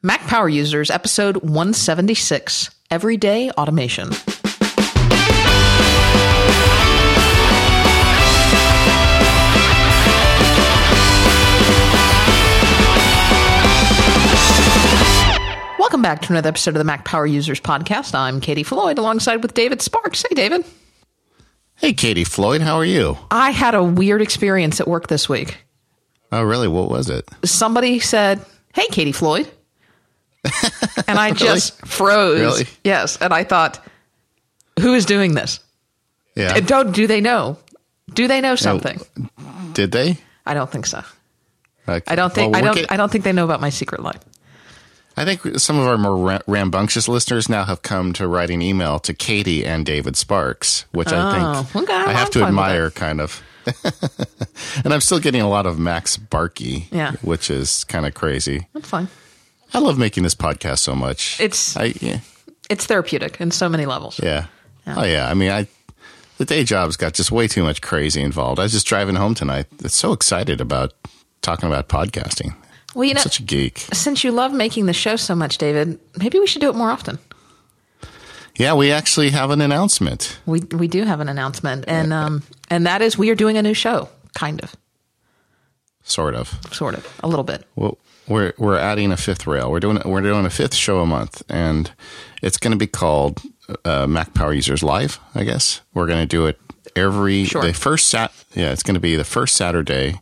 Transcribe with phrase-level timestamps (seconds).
[0.00, 4.10] Mac Power Users, episode 176 Everyday Automation.
[15.80, 18.14] Welcome back to another episode of the Mac Power Users Podcast.
[18.14, 20.22] I'm Katie Floyd alongside with David Sparks.
[20.28, 20.64] Hey, David.
[21.76, 22.60] Hey, Katie Floyd.
[22.60, 23.16] How are you?
[23.30, 25.58] I had a weird experience at work this week.
[26.30, 26.68] Oh, really?
[26.68, 27.28] What was it?
[27.44, 28.44] Somebody said,
[28.74, 29.50] Hey, Katie Floyd
[31.06, 31.90] and I just really?
[31.90, 32.40] froze.
[32.40, 32.66] Really?
[32.84, 33.16] Yes.
[33.20, 33.84] And I thought,
[34.80, 35.60] who is doing this?
[36.34, 36.60] Yeah.
[36.60, 37.58] Don't, do they know?
[38.14, 39.00] Do they know something?
[39.72, 40.18] Did they?
[40.46, 41.02] I don't think so.
[41.88, 42.04] Okay.
[42.06, 44.02] I don't think well, I don't get, I don't think they know about my secret
[44.02, 44.20] life.
[45.16, 49.00] I think some of our more rambunctious listeners now have come to write an email
[49.00, 52.90] to Katie and David Sparks, which oh, I think oh, okay, I have to admire,
[52.90, 53.42] kind of.
[54.84, 57.12] and I'm still getting a lot of MacSparky, yeah.
[57.22, 58.68] which is kind of crazy.
[58.72, 59.08] That's fine.
[59.74, 61.40] I love making this podcast so much.
[61.40, 62.20] It's I, yeah.
[62.70, 64.20] it's therapeutic in so many levels.
[64.22, 64.46] Yeah.
[64.86, 64.94] yeah.
[64.96, 65.28] Oh yeah.
[65.28, 65.66] I mean, I
[66.38, 68.58] the day job's got just way too much crazy involved.
[68.58, 69.66] I was just driving home tonight.
[69.84, 70.94] It's so excited about
[71.42, 72.54] talking about podcasting.
[72.94, 73.78] Well, you I'm know, such a geek.
[73.92, 76.90] Since you love making the show so much, David, maybe we should do it more
[76.90, 77.18] often.
[78.56, 80.40] Yeah, we actually have an announcement.
[80.46, 83.62] We we do have an announcement, and um, and that is we are doing a
[83.62, 84.74] new show, kind of,
[86.02, 87.64] sort of, sort of, a little bit.
[87.76, 87.98] Well,
[88.28, 89.70] we're we're adding a fifth rail.
[89.70, 91.90] We're doing we're doing a fifth show a month, and
[92.42, 93.42] it's going to be called
[93.84, 95.18] uh, Mac Power Users Live.
[95.34, 96.60] I guess we're going to do it
[96.94, 97.62] every sure.
[97.62, 98.32] the first sat.
[98.54, 100.20] Yeah, it's going to be the first Saturday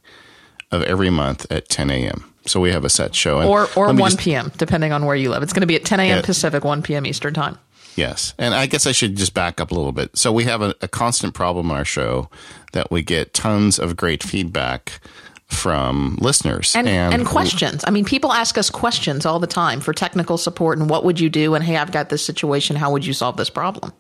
[0.71, 2.33] of every month at 10 a.m.
[2.47, 4.53] So we have a set show, and or or 1 just, p.m.
[4.57, 5.43] depending on where you live.
[5.43, 6.23] It's going to be at 10 a.m.
[6.23, 7.07] Pacific, 1 p.m.
[7.07, 7.59] Eastern time.
[7.97, 10.17] Yes, and I guess I should just back up a little bit.
[10.17, 12.29] So we have a, a constant problem in our show
[12.73, 15.01] that we get tons of great feedback
[15.49, 17.85] from listeners and, and, and questions.
[17.87, 21.21] I mean, people ask us questions all the time for technical support and what would
[21.21, 21.55] you do?
[21.55, 22.77] And hey, I've got this situation.
[22.77, 23.93] How would you solve this problem?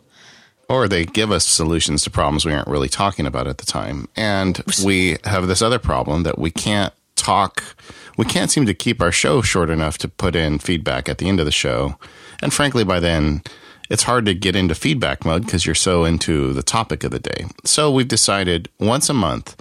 [0.68, 4.08] Or they give us solutions to problems we aren't really talking about at the time.
[4.16, 7.62] And we have this other problem that we can't talk.
[8.16, 11.28] We can't seem to keep our show short enough to put in feedback at the
[11.28, 11.96] end of the show.
[12.42, 13.42] And frankly, by then,
[13.88, 17.20] it's hard to get into feedback mode because you're so into the topic of the
[17.20, 17.46] day.
[17.64, 19.56] So we've decided once a month,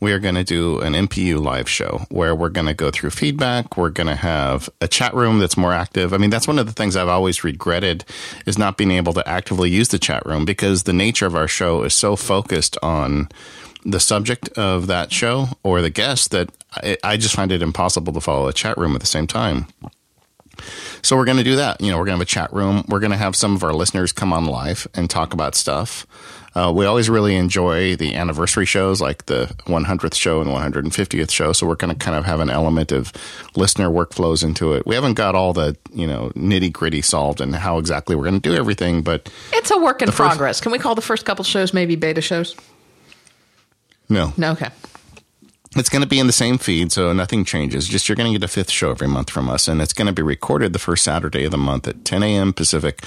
[0.00, 3.10] we are going to do an MPU live show where we're going to go through
[3.10, 3.76] feedback.
[3.76, 6.12] We're going to have a chat room that's more active.
[6.12, 8.04] I mean, that's one of the things I've always regretted
[8.46, 11.48] is not being able to actively use the chat room because the nature of our
[11.48, 13.28] show is so focused on
[13.84, 18.12] the subject of that show or the guest that I, I just find it impossible
[18.12, 19.66] to follow a chat room at the same time.
[21.02, 21.80] So we're going to do that.
[21.80, 22.84] You know, we're going to have a chat room.
[22.88, 26.06] We're going to have some of our listeners come on live and talk about stuff.
[26.54, 31.52] Uh, we always really enjoy the anniversary shows, like the 100th show and 150th show.
[31.52, 33.12] So we're going to kind of have an element of
[33.54, 34.86] listener workflows into it.
[34.86, 38.40] We haven't got all the you know nitty gritty solved and how exactly we're going
[38.40, 40.56] to do everything, but it's a work in progress.
[40.56, 42.56] First, Can we call the first couple shows maybe beta shows?
[44.08, 44.32] No.
[44.36, 44.52] No.
[44.52, 44.68] Okay.
[45.76, 47.86] It's going to be in the same feed, so nothing changes.
[47.86, 50.06] Just you're going to get a fifth show every month from us, and it's going
[50.06, 52.54] to be recorded the first Saturday of the month at 10 a.m.
[52.54, 53.04] Pacific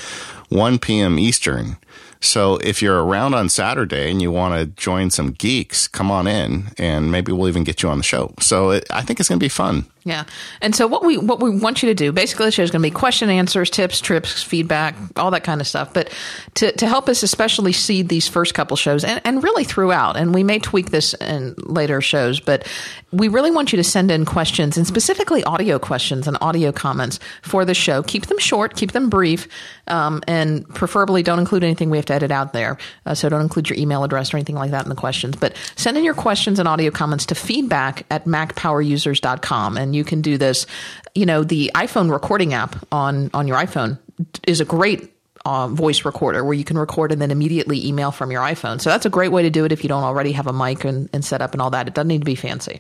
[0.52, 1.18] 1 p.m.
[1.18, 1.78] Eastern.
[2.24, 6.28] So if you're around on Saturday and you want to join some geeks, come on
[6.28, 8.34] in and maybe we'll even get you on the show.
[8.40, 9.86] So it, I think it's going to be fun.
[10.04, 10.26] Yeah.
[10.62, 12.82] And so what we what we want you to do basically the show is going
[12.82, 15.94] to be question answers, tips, trips, feedback, all that kind of stuff.
[15.94, 16.14] But
[16.56, 20.34] to, to help us especially seed these first couple shows and, and really throughout, and
[20.34, 22.68] we may tweak this in later shows, but
[23.12, 27.20] we really want you to send in questions and specifically audio questions and audio comments
[27.42, 28.04] for the show.
[28.04, 29.48] Keep them short, keep them brief,
[29.88, 32.78] um, and preferably don't include anything we have to edit out there.
[33.06, 35.36] Uh, so don't include your email address or anything like that in the questions.
[35.36, 39.78] But send in your questions and audio comments to feedback at macpowerusers.com.
[39.78, 40.66] And you can do this.
[41.14, 44.00] You know, the iPhone recording app on, on your iPhone
[44.48, 45.14] is a great
[45.44, 48.80] uh, voice recorder where you can record and then immediately email from your iPhone.
[48.80, 50.86] So that's a great way to do it if you don't already have a mic
[50.86, 51.88] and, and set up and all that.
[51.88, 52.80] It doesn't need to be fancy.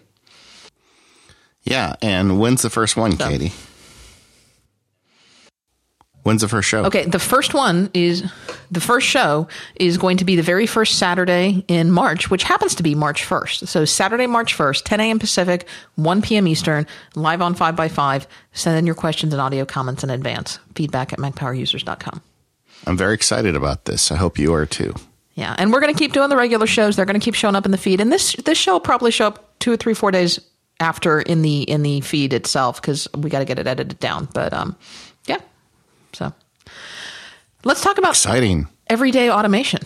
[1.63, 3.29] Yeah, and when's the first one, so.
[3.29, 3.51] Katie?
[6.23, 6.85] When's the first show?
[6.85, 8.23] Okay, the first one is
[8.69, 12.75] the first show is going to be the very first Saturday in March, which happens
[12.75, 13.67] to be March 1st.
[13.67, 15.19] So Saturday, March 1st, 10 a.m.
[15.19, 16.47] Pacific, 1 p.m.
[16.47, 16.85] Eastern,
[17.15, 18.27] live on 5x5.
[18.53, 20.59] Send in your questions and audio comments in advance.
[20.75, 22.21] Feedback at MacPowerUsers.com.
[22.85, 24.11] I'm very excited about this.
[24.11, 24.93] I hope you are too.
[25.33, 26.95] Yeah, and we're going to keep doing the regular shows.
[26.95, 29.11] They're going to keep showing up in the feed, and this this show will probably
[29.11, 30.39] show up two or three, four days
[30.81, 34.27] after in the in the feed itself because we got to get it edited down.
[34.33, 34.75] But um,
[35.25, 35.37] yeah.
[36.11, 36.33] So
[37.63, 39.83] let's talk about exciting everyday automation.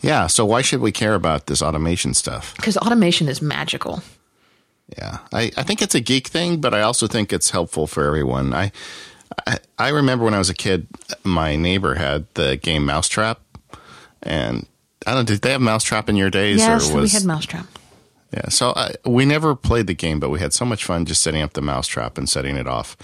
[0.00, 0.28] Yeah.
[0.28, 2.54] So why should we care about this automation stuff?
[2.56, 4.02] Because automation is magical.
[4.98, 8.04] Yeah, I, I think it's a geek thing, but I also think it's helpful for
[8.04, 8.52] everyone.
[8.52, 8.72] I,
[9.46, 10.86] I, I remember when I was a kid,
[11.24, 13.40] my neighbor had the game Mousetrap,
[14.22, 14.66] and
[15.06, 15.26] I don't.
[15.26, 16.58] Did they have Mousetrap in your days?
[16.58, 17.66] Yes, or was, we had Mousetrap.
[18.32, 21.22] Yeah, so I, we never played the game, but we had so much fun just
[21.22, 22.96] setting up the mousetrap and setting it off.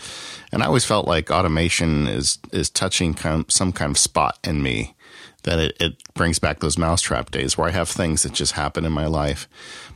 [0.53, 4.39] And I always felt like automation is is touching kind of, some kind of spot
[4.43, 4.95] in me
[5.43, 8.85] that it, it brings back those mousetrap days where I have things that just happen
[8.85, 9.49] in my life.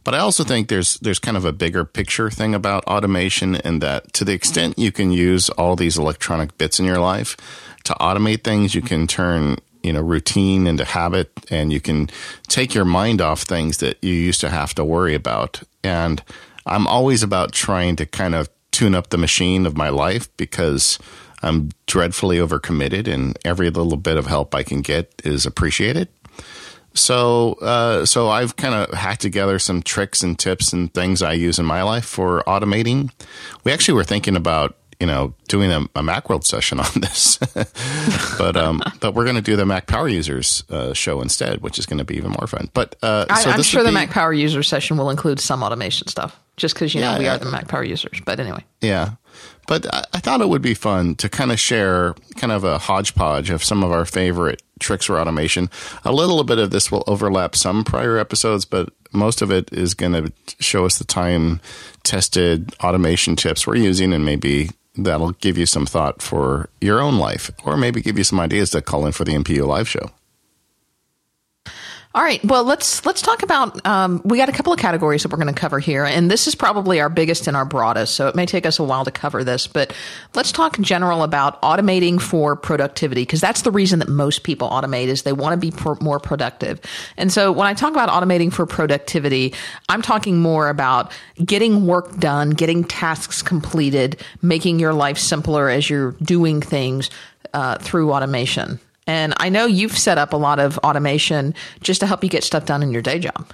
[0.04, 3.78] But I also think there's there's kind of a bigger picture thing about automation in
[3.78, 7.36] that to the extent you can use all these electronic bits in your life
[7.84, 12.08] to automate things, you can turn you know routine into habit and you can
[12.48, 15.62] take your mind off things that you used to have to worry about.
[15.82, 16.22] And
[16.66, 20.98] i'm always about trying to kind of tune up the machine of my life because
[21.42, 26.08] i'm dreadfully overcommitted and every little bit of help i can get is appreciated.
[26.94, 31.32] So uh, so i've kind of hacked together some tricks and tips and things i
[31.32, 33.10] use in my life for automating.
[33.64, 37.38] We actually were thinking about you know, doing a, a Macworld session on this.
[38.38, 41.76] but um, but we're going to do the Mac Power Users uh, show instead, which
[41.76, 42.70] is going to be even more fun.
[42.72, 45.64] But uh, I, so I'm sure the be, Mac Power User session will include some
[45.64, 47.34] automation stuff, just because you Yeah, know we yeah.
[47.34, 48.20] are the Mac Power users.
[48.24, 49.14] But anyway, Yeah.
[49.66, 52.78] But I, I thought it would be fun to kind of share kind of a
[52.78, 55.68] hodgepodge of some of our favorite tricks for automation.
[56.04, 59.94] A little bit of this will overlap some prior episodes, but most of it is
[59.94, 61.60] going to show us the time
[62.04, 67.18] tested automation tips we're using and maybe that'll give you some thought for your own
[67.18, 70.10] life or maybe give you some ideas to call in for the MPU live show.
[72.14, 72.44] All right.
[72.44, 73.86] Well, let's let's talk about.
[73.86, 76.46] Um, we got a couple of categories that we're going to cover here, and this
[76.46, 78.14] is probably our biggest and our broadest.
[78.14, 79.94] So it may take us a while to cover this, but
[80.34, 84.68] let's talk in general about automating for productivity because that's the reason that most people
[84.68, 86.82] automate is they want to be more productive.
[87.16, 89.54] And so when I talk about automating for productivity,
[89.88, 91.12] I'm talking more about
[91.42, 97.08] getting work done, getting tasks completed, making your life simpler as you're doing things
[97.54, 98.80] uh, through automation.
[99.06, 102.44] And I know you've set up a lot of automation just to help you get
[102.44, 103.52] stuff done in your day job.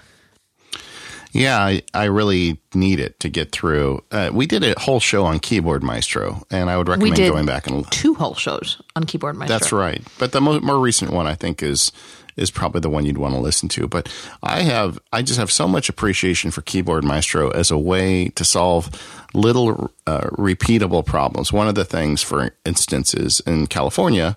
[1.32, 4.02] Yeah, I, I really need it to get through.
[4.10, 7.66] Uh, we did a whole show on Keyboard Maestro, and I would recommend going back
[7.66, 9.58] and two whole shows on Keyboard Maestro.
[9.58, 10.02] That's right.
[10.18, 11.92] But the mo- more recent one, I think, is
[12.38, 13.88] is probably the one you'd want to listen to.
[13.88, 14.08] But
[14.44, 18.44] I have, I just have so much appreciation for Keyboard Maestro as a way to
[18.44, 18.90] solve
[19.34, 21.52] little uh, repeatable problems.
[21.52, 24.36] One of the things, for instance, is in California.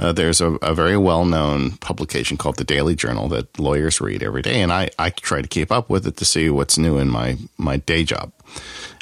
[0.00, 4.22] Uh, there's a, a very well known publication called the Daily Journal that lawyers read
[4.22, 6.96] every day, and I, I try to keep up with it to see what's new
[6.96, 8.32] in my, my day job.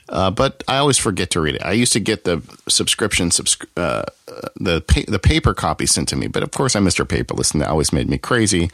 [0.08, 1.62] Uh, but I always forget to read it.
[1.62, 4.04] I used to get the subscription, subscri- uh,
[4.56, 7.04] the pa- the paper copy sent to me, but of course I'm Mr.
[7.04, 8.70] Paperless, and that always made me crazy.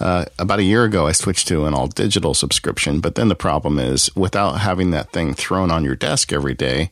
[0.00, 3.34] Uh, about a year ago, I switched to an all digital subscription, but then the
[3.34, 6.90] problem is without having that thing thrown on your desk every day,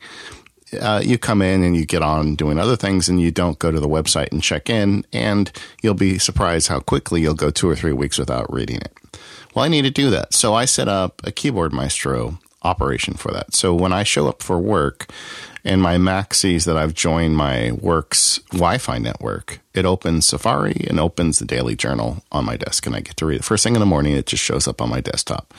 [0.80, 3.70] uh, you come in and you get on doing other things and you don't go
[3.70, 5.52] to the website and check in, and
[5.82, 8.92] you'll be surprised how quickly you'll go two or three weeks without reading it.
[9.54, 10.34] Well, I need to do that.
[10.34, 13.54] So I set up a Keyboard Maestro operation for that.
[13.54, 15.08] So when I show up for work
[15.64, 20.84] and my Mac sees that I've joined my work's Wi Fi network, it opens Safari
[20.88, 23.44] and opens the Daily Journal on my desk, and I get to read it.
[23.44, 25.54] First thing in the morning, it just shows up on my desktop.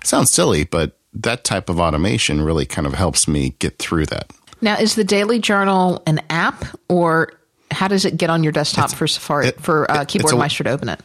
[0.00, 4.06] It sounds silly, but that type of automation really kind of helps me get through
[4.06, 4.30] that.
[4.60, 7.32] Now, is the Daily Journal an app, or
[7.70, 10.32] how does it get on your desktop for Safari it- for uh, it- Keyboard it's
[10.32, 11.00] a- Maestro to open it?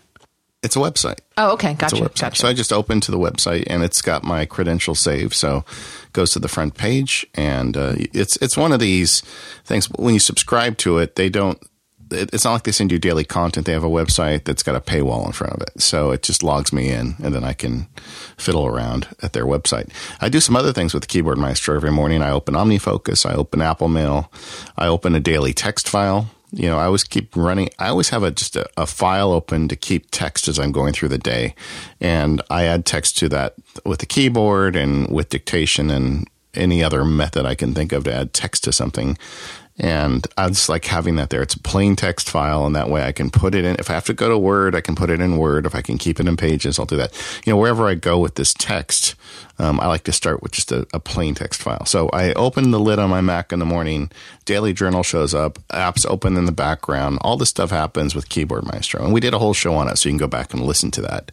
[0.64, 1.20] It's a website.
[1.38, 2.20] Oh, okay, It's gotcha, website.
[2.20, 2.42] gotcha.
[2.42, 5.34] So I just opened to the website and it's got my credential saved.
[5.36, 5.58] So
[6.08, 9.22] it goes to the front page and uh, it's it's one of these
[9.64, 9.86] things.
[9.92, 11.60] When you subscribe to it, they don't.
[12.16, 13.66] It- It's not like they send you daily content.
[13.66, 16.44] They have a website that's got a paywall in front of it, so it just
[16.44, 17.88] logs me in, and then I can
[18.38, 19.90] fiddle around at their website.
[20.22, 22.22] I do some other things with Keyboard Maestro every morning.
[22.22, 24.32] I open OmniFocus, I open Apple Mail,
[24.78, 27.68] I open a daily text file you know, I always keep running.
[27.80, 30.94] I always have a just a, a file open to keep text as I'm going
[30.94, 31.54] through the day,
[32.00, 37.04] and I add text to that with the keyboard and with dictation and any other
[37.04, 39.18] method I can think of to add text to something.
[39.78, 41.42] And I just like having that there.
[41.42, 43.76] It's a plain text file, and that way I can put it in.
[43.78, 45.66] If I have to go to Word, I can put it in Word.
[45.66, 47.14] If I can keep it in Pages, I'll do that.
[47.46, 49.16] You know, wherever I go with this text,
[49.60, 51.86] um, I like to start with just a, a plain text file.
[51.86, 54.12] So I open the lid on my Mac in the morning.
[54.46, 55.60] Daily Journal shows up.
[55.70, 57.18] Apps open in the background.
[57.20, 59.98] All this stuff happens with Keyboard Maestro, and we did a whole show on it,
[59.98, 61.32] so you can go back and listen to that.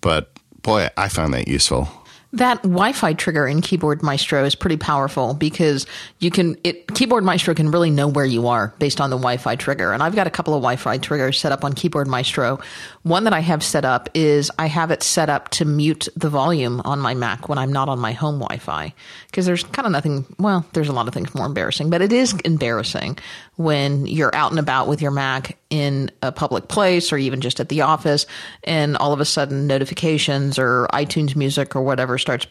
[0.00, 0.30] But
[0.62, 1.88] boy, I found that useful.
[2.34, 5.86] That Wi-Fi trigger in Keyboard Maestro is pretty powerful because
[6.18, 9.56] you can it Keyboard Maestro can really know where you are based on the Wi-Fi
[9.56, 9.92] trigger.
[9.92, 12.58] And I've got a couple of Wi-Fi triggers set up on Keyboard Maestro.
[13.02, 16.30] One that I have set up is I have it set up to mute the
[16.30, 18.94] volume on my Mac when I'm not on my home Wi-Fi
[19.32, 20.26] because there's kind of nothing.
[20.38, 23.18] Well, there's a lot of things more embarrassing, but it is embarrassing
[23.56, 27.58] when you're out and about with your Mac in a public place or even just
[27.58, 28.26] at the office,
[28.62, 32.46] and all of a sudden notifications or iTunes Music or whatever starts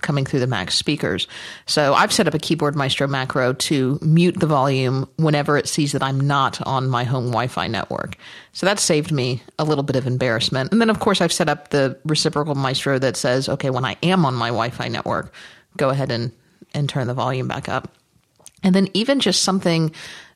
[0.00, 1.28] coming through the Mac speakers.
[1.66, 5.92] So I've set up a Keyboard Maestro macro to mute the volume whenever it sees
[5.92, 8.16] that I'm not on my home Wi Fi network.
[8.52, 10.72] So that saved me a little bit of embarrassment.
[10.72, 13.96] And then, of course, I've set up the reciprocal Maestro that says, okay, when I
[14.02, 15.32] am on my Wi Fi network,
[15.76, 16.32] go ahead and,
[16.74, 17.92] and turn the volume back up.
[18.62, 19.92] And then even just something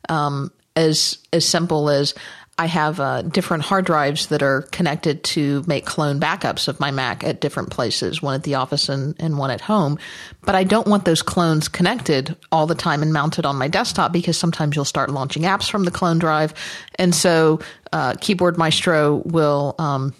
[0.09, 2.15] um, as as simple as
[2.61, 6.91] I have uh, different hard drives that are connected to make clone backups of my
[6.91, 9.99] Mac at different places, one at the office and, and one at home.
[10.43, 14.13] But I don't want those clones connected all the time and mounted on my desktop
[14.13, 16.53] because sometimes you'll start launching apps from the clone drive.
[16.97, 17.61] And so
[17.93, 19.75] uh, Keyboard Maestro will.
[19.79, 20.15] Um,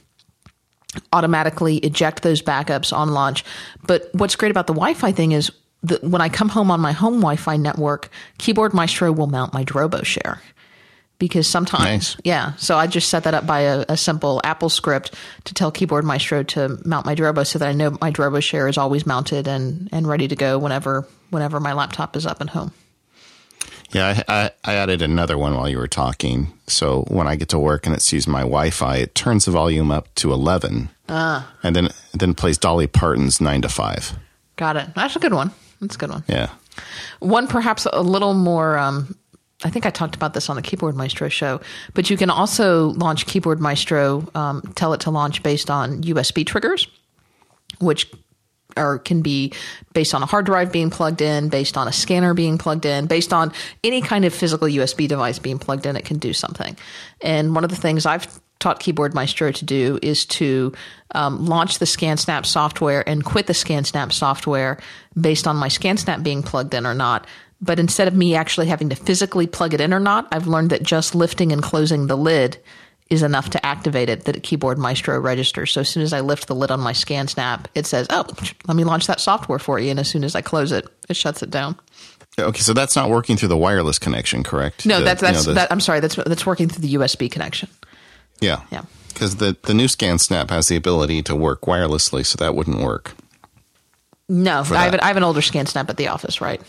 [1.13, 3.45] automatically eject those backups on launch.
[3.87, 5.51] But what's great about the Wi-Fi thing is
[5.83, 9.65] that when I come home on my home Wi-Fi network, Keyboard Maestro will mount my
[9.65, 10.43] Drobo share
[11.19, 12.17] because sometimes, Nice.
[12.25, 12.55] yeah.
[12.57, 16.05] So I just set that up by a, a simple Apple script to tell Keyboard
[16.05, 19.47] Maestro to mount my Drobo so that I know my Drobo share is always mounted
[19.47, 22.73] and, and ready to go whenever whenever my laptop is up and home.
[23.93, 26.53] Yeah, I, I, I added another one while you were talking.
[26.69, 29.91] So when I get to work and it sees my Wi-Fi, it turns the volume
[29.91, 34.13] up to eleven, Ah, and then then plays Dolly Parton's nine to five.
[34.57, 34.89] got it.
[34.95, 35.51] That's a good one.
[35.81, 36.23] That's a good one.
[36.29, 36.51] Yeah,
[37.21, 38.79] One perhaps a little more.
[38.79, 39.17] Um,
[39.65, 41.61] I think I talked about this on the Keyboard Maestro show,
[41.95, 44.27] but you can also launch Keyboard Maestro.
[44.35, 46.87] Um, tell it to launch based on USB triggers,
[47.81, 48.11] which
[48.77, 49.53] or can be
[49.93, 53.07] based on a hard drive being plugged in, based on a scanner being plugged in,
[53.07, 53.53] based on
[53.85, 56.77] any kind of physical USB device being plugged in, it can do something.
[57.21, 60.73] And one of the things I've taught Keyboard Maestro to do is to
[61.15, 64.79] um, launch the ScanSnap software and quit the ScanSnap software
[65.19, 67.27] based on my ScanSnap being plugged in or not.
[67.63, 70.71] But instead of me actually having to physically plug it in or not, I've learned
[70.71, 72.59] that just lifting and closing the lid
[73.11, 75.73] is enough to activate it that Keyboard Maestro registers.
[75.73, 78.25] So as soon as I lift the lid on my ScanSnap, it says, "Oh,
[78.69, 81.17] let me launch that software for you." And as soon as I close it, it
[81.17, 81.77] shuts it down.
[82.39, 82.61] okay.
[82.61, 84.87] So that's not working through the wireless connection, correct?
[84.87, 85.73] No, The- that's you know, that's the- that.
[85.73, 87.69] I'm sorry, that's that's working through the USB connection.
[88.41, 88.83] yeah, Yeah.
[89.09, 93.13] Because the the new ScanSnap has the ability to work wirelessly, so that wouldn't work.
[94.29, 96.61] No, I have, an, I have an older ScanSnap at the office, right?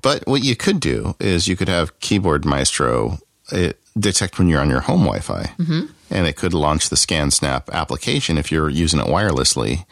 [0.00, 3.18] But what you could do is you could have Keyboard Maestro
[3.52, 5.86] uh detect when you're on your home Wi-Fi, mm-hmm.
[6.10, 9.84] and it could launch the ScanSnap application if you're using it wirelessly.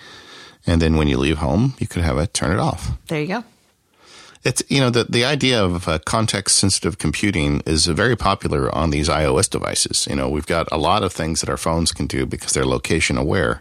[0.66, 2.90] And then when you leave home, you could have it turn it off.
[3.08, 3.44] There you go.
[4.44, 8.90] It's you know the the idea of uh, context sensitive computing is very popular on
[8.90, 10.06] these iOS devices.
[10.08, 12.64] You know we've got a lot of things that our phones can do because they're
[12.64, 13.60] location aware.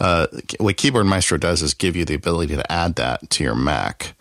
[0.00, 0.26] Uh,
[0.58, 4.14] what Keyboard Maestro does is give you the ability to add that to your Mac.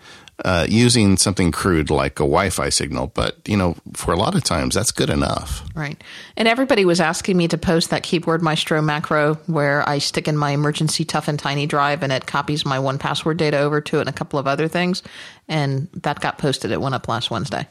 [0.45, 4.43] Uh, using something crude like a Wi-Fi signal, but you know, for a lot of
[4.43, 5.63] times that's good enough.
[5.73, 5.99] Right.
[6.37, 10.37] And everybody was asking me to post that Keyboard Maestro macro where I stick in
[10.37, 13.97] my emergency tough and tiny drive and it copies my one password data over to
[13.97, 15.01] it and a couple of other things.
[15.47, 16.69] And that got posted.
[16.69, 17.67] It went up last Wednesday.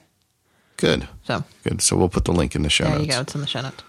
[0.76, 1.80] Good, So good.
[1.80, 3.06] So we'll put the link in the show there notes.
[3.06, 3.20] you go.
[3.20, 3.84] It's in the show notes.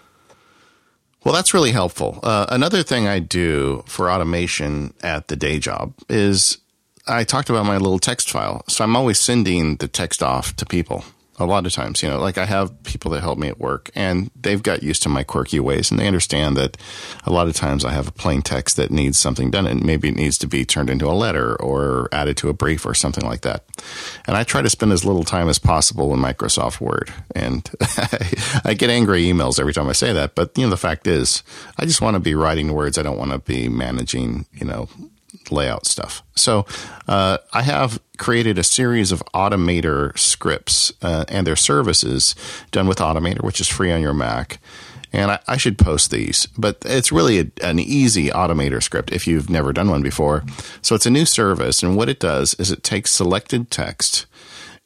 [1.23, 2.19] Well, that's really helpful.
[2.21, 6.59] Uh, another thing I do for automation at the day job is
[7.07, 8.63] I talked about my little text file.
[8.67, 11.03] So I'm always sending the text off to people
[11.39, 12.01] a lot of times.
[12.01, 15.03] You know, like I have people that help me at work and they've got used
[15.03, 16.77] to my quirky ways and they understand that
[17.25, 20.09] a lot of times I have a plain text that needs something done and maybe
[20.09, 23.25] it needs to be turned into a letter or added to a brief or something
[23.25, 23.63] like that.
[24.25, 27.13] And I try to spend as little time as possible in Microsoft Word.
[27.35, 27.69] And
[28.65, 30.35] I get angry emails every time I say that.
[30.35, 31.43] But, you know, the fact is,
[31.77, 32.97] I just want to be writing words.
[32.97, 34.89] I don't want to be managing, you know,
[35.51, 36.23] layout stuff.
[36.35, 36.65] So
[37.07, 42.35] uh, I have created a series of Automator scripts uh, and their services
[42.71, 44.59] done with Automator, which is free on your Mac.
[45.13, 49.25] And I, I should post these, but it's really a, an easy Automator script if
[49.25, 50.43] you've never done one before.
[50.81, 54.25] So it's a new service, and what it does is it takes selected text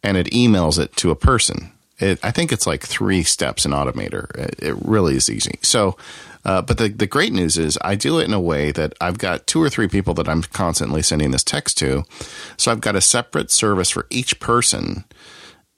[0.03, 1.71] and it emails it to a person.
[1.99, 4.35] It, I think it's like three steps in Automator.
[4.37, 5.59] It, it really is easy.
[5.61, 5.97] So,
[6.45, 9.17] uh, but the, the great news is I do it in a way that I've
[9.17, 12.03] got two or three people that I'm constantly sending this text to.
[12.57, 15.05] So I've got a separate service for each person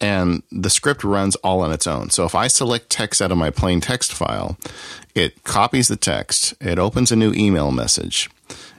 [0.03, 2.09] and the script runs all on its own.
[2.09, 4.57] So if I select text out of my plain text file,
[5.15, 8.29] it copies the text, it opens a new email message,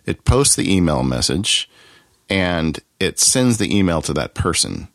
[0.05, 1.71] it posts the email message,
[2.29, 4.89] and it sends the email to that person.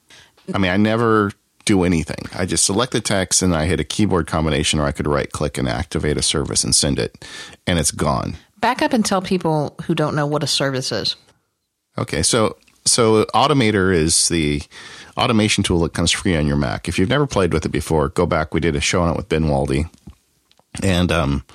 [0.53, 1.31] I mean, I never
[1.69, 2.25] do anything.
[2.33, 5.31] I just select the text and I hit a keyboard combination or I could right
[5.31, 7.23] click and activate a service and send it
[7.67, 8.37] and it's gone.
[8.59, 11.15] Back up and tell people who don't know what a service is.
[11.95, 14.63] Okay, so so Automator is the
[15.15, 16.87] automation tool that comes free on your Mac.
[16.87, 18.51] If you've never played with it before, go back.
[18.51, 19.91] We did a show on it with Ben Waldie.
[20.81, 21.45] And um,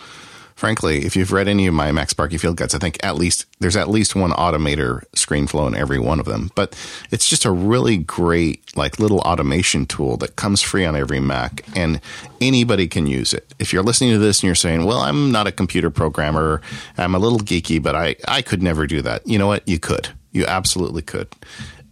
[0.64, 3.76] frankly, if you've read any of my MacSparky Field Guides, I think at least there's
[3.76, 6.50] at least one Automator screen flow in every one of them.
[6.54, 6.75] But
[7.11, 11.66] it's just a really great like little automation tool that comes free on every Mac,
[11.76, 12.00] and
[12.40, 13.52] anybody can use it.
[13.59, 16.62] If you're listening to this and you're saying, "Well, I'm not a computer programmer,
[16.97, 19.68] I'm a little geeky, but I I could never do that," you know what?
[19.68, 20.09] You could.
[20.33, 21.28] You absolutely could.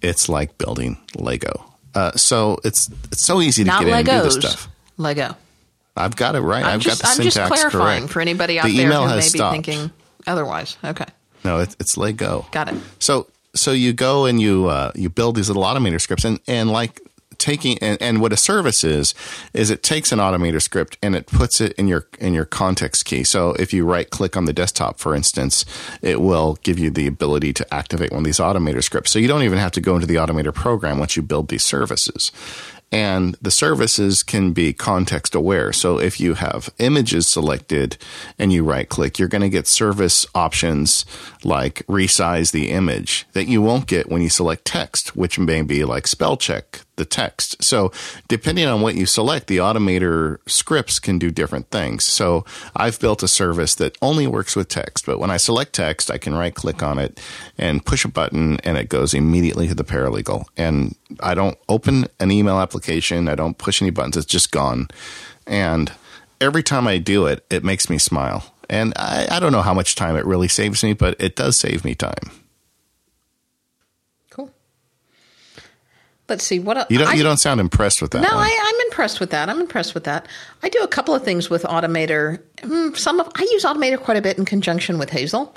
[0.00, 1.62] It's like building Lego.
[1.94, 4.68] Uh, so it's it's so easy to Not get in and do this stuff.
[4.96, 5.36] Lego.
[5.96, 6.64] I've got it right.
[6.64, 8.12] I'm have just, got the I'm just syntax clarifying correct.
[8.12, 9.52] for anybody out the there email who may be stopped.
[9.54, 9.90] thinking
[10.26, 10.76] otherwise.
[10.82, 11.06] Okay.
[11.44, 12.46] No, it, it's Lego.
[12.52, 12.80] Got it.
[12.98, 16.70] So so you go and you uh, you build these little automator scripts and and
[16.70, 17.00] like
[17.38, 19.14] taking and, and what a service is
[19.52, 23.04] is it takes an automator script and it puts it in your in your context
[23.04, 23.24] key.
[23.24, 25.64] So if you right click on the desktop, for instance,
[26.00, 29.10] it will give you the ability to activate one of these automator scripts.
[29.10, 31.64] So you don't even have to go into the automator program once you build these
[31.64, 32.30] services.
[32.92, 35.72] And the services can be context aware.
[35.72, 37.96] So if you have images selected
[38.38, 41.06] and you right click, you're going to get service options
[41.42, 45.84] like resize the image that you won't get when you select text, which may be
[45.84, 47.62] like spell check the text.
[47.62, 47.90] So
[48.28, 52.04] depending on what you select, the automator scripts can do different things.
[52.04, 52.44] So
[52.76, 56.18] I've built a service that only works with text, but when I select text, I
[56.18, 57.20] can right click on it
[57.56, 60.46] and push a button and it goes immediately to the paralegal.
[60.56, 63.28] And I don't open an email application.
[63.28, 64.16] I don't push any buttons.
[64.16, 64.88] It's just gone.
[65.46, 65.92] And
[66.40, 68.52] every time I do it, it makes me smile.
[68.68, 71.56] And I, I don't know how much time it really saves me, but it does
[71.56, 72.30] save me time.
[74.30, 74.50] Cool.
[76.32, 76.90] Let's see what.
[76.90, 78.38] You don't I- you don't sound impressed with that No, one.
[78.46, 79.50] I, I'm impressed with that.
[79.50, 80.26] I'm impressed with that.
[80.62, 82.38] I do a couple of things with Automator.
[82.62, 85.54] Mm, Some of I use Automator quite a bit in conjunction with Hazel,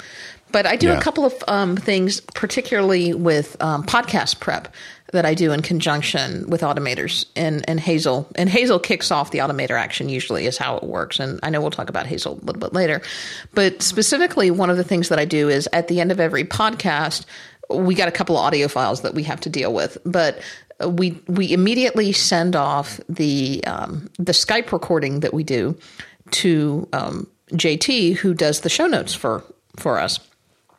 [0.51, 0.97] but I do Yeah.
[0.97, 4.67] a couple of um, things, particularly with um, podcast prep
[5.13, 8.27] that I do in conjunction with Automators and, and Hazel.
[8.35, 11.21] And Hazel kicks off the Automator action usually is how it works.
[11.21, 13.01] And I know we'll talk about Hazel a little bit later,
[13.53, 16.43] but specifically, one of the things that I do is at the end of every
[16.43, 17.23] podcast
[17.67, 20.37] we got a couple of audio files that we have to deal with, but
[20.83, 25.77] we we immediately send off the um, the Skype recording that we do
[26.31, 29.43] to um, JT, who does the show notes for
[29.77, 30.19] for us.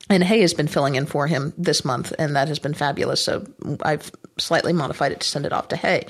[0.08, 3.20] And Hay has been filling in for him this month, and that has been fabulous.
[3.20, 3.44] So
[3.82, 6.06] I've slightly modified it to send it off to Hay.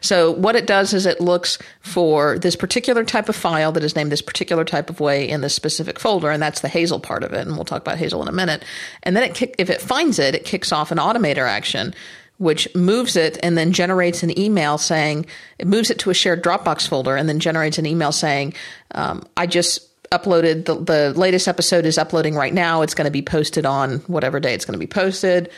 [0.00, 3.96] So what it does is it looks for this particular type of file that is
[3.96, 7.24] named this particular type of way in this specific folder, and that's the Hazel part
[7.24, 7.44] of it.
[7.44, 8.64] And we'll talk about Hazel in a minute.
[9.02, 11.92] And then it kick, if it finds it, it kicks off an automator action
[12.40, 15.26] which moves it and then generates an email saying
[15.58, 18.54] it moves it to a shared Dropbox folder and then generates an email saying,
[18.94, 22.80] um, "I just uploaded the, the latest episode is uploading right now.
[22.80, 25.50] It's going to be posted on whatever day it's going to be posted.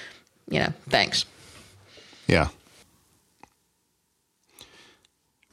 [0.50, 1.24] You know, thanks."
[2.26, 2.48] Yeah.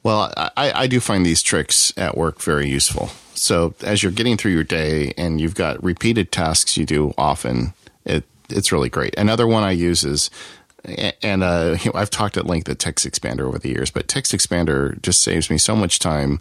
[0.02, 3.10] Well, I, I do find these tricks at work very useful.
[3.34, 7.74] So as you're getting through your day and you've got repeated tasks you do often,
[8.04, 9.14] it it's really great.
[9.16, 10.28] Another one I use is
[10.84, 14.08] and uh, you know, I've talked at length at Text Expander over the years, but
[14.08, 16.40] Text Expander just saves me so much time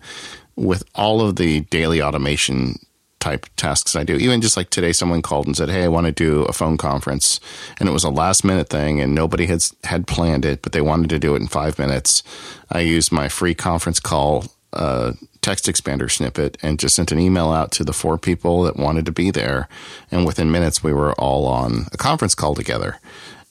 [0.55, 2.79] with all of the daily automation
[3.19, 4.15] type tasks I do.
[4.15, 6.77] Even just like today, someone called and said, "Hey, I want to do a phone
[6.77, 7.39] conference,"
[7.79, 10.81] and it was a last minute thing, and nobody had had planned it, but they
[10.81, 12.23] wanted to do it in five minutes.
[12.71, 17.51] I used my free conference call uh, text expander snippet and just sent an email
[17.51, 19.67] out to the four people that wanted to be there,
[20.11, 22.99] and within minutes we were all on a conference call together.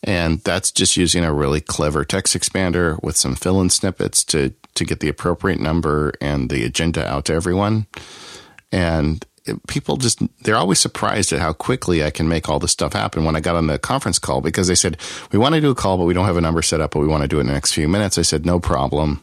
[0.04, 4.54] And that's just using a really clever text expander with some fill in snippets to,
[4.74, 7.86] to get the appropriate number and the agenda out to everyone.
[8.70, 9.24] And
[9.66, 13.24] people just, they're always surprised at how quickly I can make all this stuff happen
[13.24, 14.98] when I got on the conference call because they said,
[15.32, 17.00] we want to do a call, but we don't have a number set up, but
[17.00, 18.18] we want to do it in the next few minutes.
[18.18, 19.22] I said, no problem.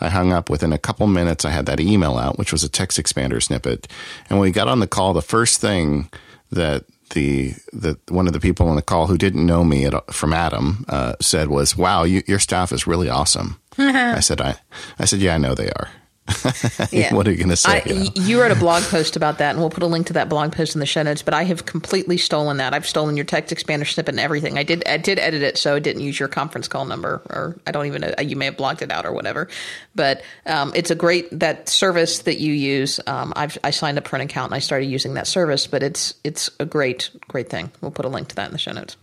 [0.00, 1.44] I hung up within a couple minutes.
[1.44, 3.88] I had that email out, which was a text expander snippet.
[4.28, 6.08] And when we got on the call, the first thing
[6.50, 10.12] that the the one of the people on the call who didn't know me at,
[10.12, 14.56] from Adam uh, said was, "Wow, you, your staff is really awesome." I said, "I
[14.98, 15.90] I said, yeah, I know they are."
[16.90, 17.14] Yeah.
[17.14, 17.82] what are you going to say?
[17.84, 18.10] I, you know?
[18.14, 20.52] you wrote a blog post about that, and we'll put a link to that blog
[20.52, 21.22] post in the show notes.
[21.22, 22.72] But I have completely stolen that.
[22.72, 24.58] I've stolen your text expander snippet and everything.
[24.58, 27.58] I did, I did edit it, so I didn't use your conference call number, or
[27.66, 28.12] I don't even know.
[28.22, 29.48] You may have blocked it out or whatever.
[29.94, 33.00] But um, it's a great that service that you use.
[33.06, 35.66] Um, I've I signed up for an account and I started using that service.
[35.66, 37.70] But it's it's a great great thing.
[37.80, 38.96] We'll put a link to that in the show notes.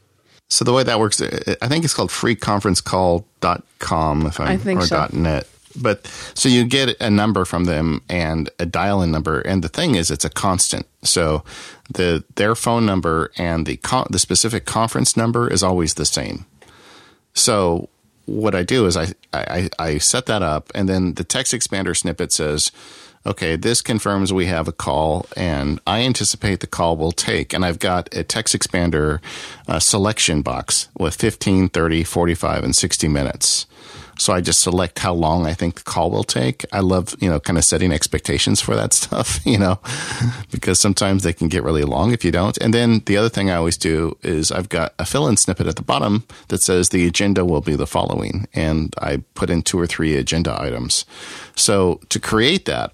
[0.49, 4.85] So the way that works, I think it's called freeconferencecall.com if I'm, I think or
[4.85, 5.07] so.
[5.13, 5.47] .net.
[5.75, 9.95] But so you get a number from them and a dial-in number, and the thing
[9.95, 10.85] is, it's a constant.
[11.03, 11.43] So
[11.93, 16.45] the their phone number and the con- the specific conference number is always the same.
[17.33, 17.89] So
[18.25, 21.95] what I do is I, I I set that up, and then the text expander
[21.95, 22.71] snippet says,
[23.25, 27.65] "Okay, this confirms we have a call, and I anticipate the call will take." And
[27.65, 29.19] I've got a text expander
[29.67, 33.65] uh, selection box with 15, 30, 45, and 60 minutes.
[34.17, 36.65] So I just select how long I think the call will take.
[36.71, 39.79] I love, you know, kind of setting expectations for that stuff, you know,
[40.51, 42.57] because sometimes they can get really long if you don't.
[42.57, 45.67] And then the other thing I always do is I've got a fill in snippet
[45.67, 48.47] at the bottom that says the agenda will be the following.
[48.53, 51.05] And I put in two or three agenda items.
[51.55, 52.93] So to create that,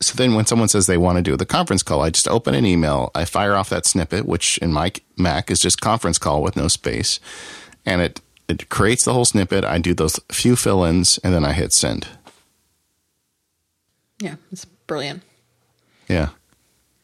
[0.00, 2.54] so then when someone says they want to do the conference call, I just open
[2.54, 6.42] an email, I fire off that snippet, which in my Mac is just conference call
[6.42, 7.20] with no space.
[7.86, 9.64] And it it creates the whole snippet.
[9.64, 12.08] I do those few fill ins and then I hit send.
[14.20, 15.22] Yeah, it's brilliant.
[16.08, 16.30] Yeah.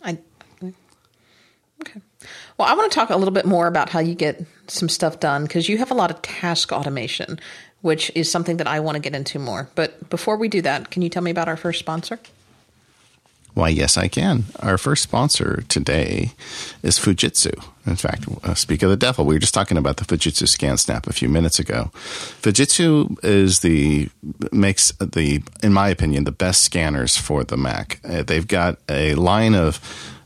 [0.03, 0.19] I
[1.83, 2.01] okay.
[2.57, 5.21] Well, I want to talk a little bit more about how you get some stuff
[5.21, 7.41] done because you have a lot of task automation,
[7.81, 9.69] which is something that I want to get into more.
[9.75, 12.19] But before we do that, can you tell me about our first sponsor?
[13.55, 14.45] Why, yes, I can.
[14.61, 16.33] Our first sponsor today
[16.83, 17.53] is Fujitsu.
[17.87, 20.77] In fact, uh, speak of the devil, we were just talking about the Fujitsu Scan
[20.77, 21.91] Snap a few minutes ago.
[22.43, 24.09] Fujitsu is the
[24.53, 28.01] makes the, in my opinion, the best scanners for the Mac.
[28.05, 29.81] Uh, they've got a line of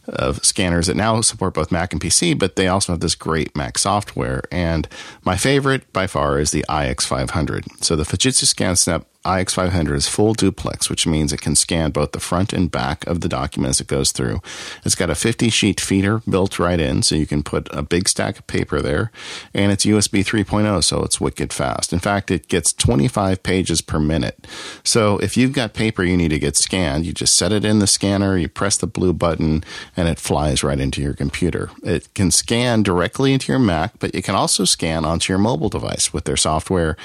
[0.07, 3.57] of scanners that now support both Mac and PC, but they also have this great
[3.57, 4.43] Mac software.
[4.53, 4.89] And
[5.25, 7.83] my favorite by far is the iX500.
[7.83, 12.13] So the Fujitsu Scan Snap iX500 is full duplex, which means it can scan both
[12.13, 14.41] the front and back of the documents it goes through.
[14.85, 18.09] It's got a 50 sheet feeder built right in, so you can put a big
[18.09, 19.11] stack of paper there,
[19.55, 21.93] and it's USB 3.0, so it's wicked fast.
[21.93, 24.47] In fact, it gets 25 pages per minute.
[24.85, 27.79] So if you've got paper you need to get scanned, you just set it in
[27.79, 29.65] the scanner, you press the blue button,
[29.97, 31.71] and it flies right into your computer.
[31.83, 35.71] It can scan directly into your Mac, but it can also scan onto your mobile
[35.71, 36.97] device with their software.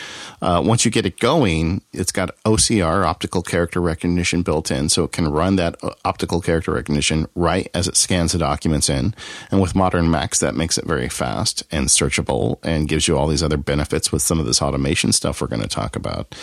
[0.41, 5.03] Uh, once you get it going, it's got OCR, optical character recognition, built in, so
[5.03, 9.13] it can run that uh, optical character recognition right as it scans the documents in.
[9.51, 13.27] And with modern Macs, that makes it very fast and searchable and gives you all
[13.27, 16.35] these other benefits with some of this automation stuff we're going to talk about.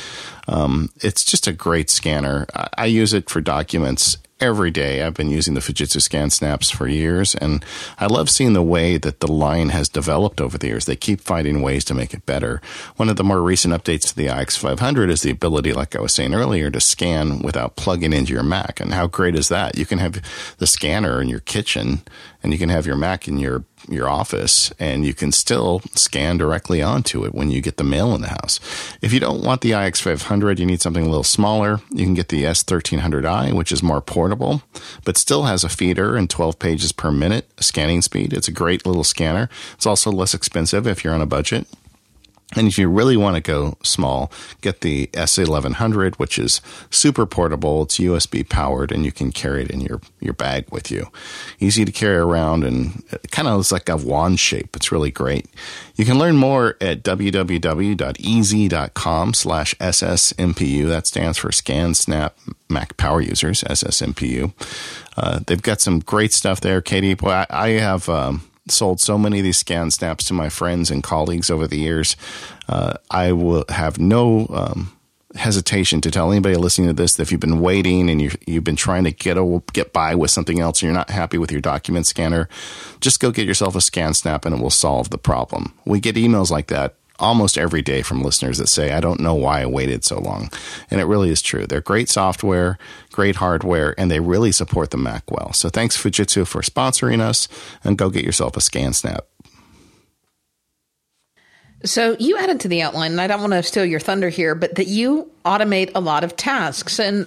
[0.48, 2.46] Um, it's just a great scanner.
[2.55, 5.03] I, I use it for documents every day.
[5.03, 7.64] I've been using the Fujitsu Scan Snaps for years, and
[7.99, 10.85] I love seeing the way that the line has developed over the years.
[10.85, 12.61] They keep finding ways to make it better.
[12.96, 16.12] One of the more recent updates to the iX500 is the ability, like I was
[16.12, 18.81] saying earlier, to scan without plugging into your Mac.
[18.81, 19.79] And how great is that?
[19.79, 20.20] You can have
[20.59, 22.03] the scanner in your kitchen,
[22.42, 26.37] and you can have your Mac in your your office and you can still scan
[26.37, 28.61] directly onto it when you get the mail in the house.
[29.01, 32.29] If you don't want the iX500, you need something a little smaller, you can get
[32.29, 34.62] the S1300i, which is more portable,
[35.05, 38.33] but still has a feeder and 12 pages per minute scanning speed.
[38.33, 39.49] It's a great little scanner.
[39.75, 41.66] It's also less expensive if you're on a budget.
[42.54, 44.30] And if you really want to go small,
[44.61, 47.82] get the S1100, which is super portable.
[47.82, 51.09] It's USB powered and you can carry it in your, your bag with you.
[51.59, 54.76] Easy to carry around and it kind of looks like a wand shape.
[54.76, 55.46] It's really great.
[55.96, 57.35] You can learn more at www.easy.com
[59.35, 60.87] slash SSMPU.
[60.87, 64.52] That stands for Scan Snap Mac Power Users, SSMPU.
[65.16, 66.80] Uh, they've got some great stuff there.
[66.80, 70.48] Katie, boy, I, I have, um, sold so many of these scan snaps to my
[70.48, 72.16] friends and colleagues over the years.
[72.68, 74.96] Uh, I will have no um,
[75.37, 78.64] hesitation to tell anybody listening to this that if you've been waiting and you you've
[78.64, 81.52] been trying to get a, get by with something else and you're not happy with
[81.52, 82.48] your document scanner,
[83.00, 85.72] just go get yourself a scan snap and it will solve the problem.
[85.85, 89.35] We get emails like that almost every day from listeners that say, I don't know
[89.35, 90.50] why I waited so long.
[90.90, 91.66] And it really is true.
[91.66, 92.79] They're great software,
[93.12, 95.52] great hardware, and they really support the Mac well.
[95.52, 97.48] So thanks Fujitsu for sponsoring us
[97.85, 99.26] and go get yourself a scan snap.
[101.85, 104.55] So you added to the outline, and I don't want to steal your thunder here,
[104.55, 106.98] but that you automate a lot of tasks.
[106.98, 107.26] And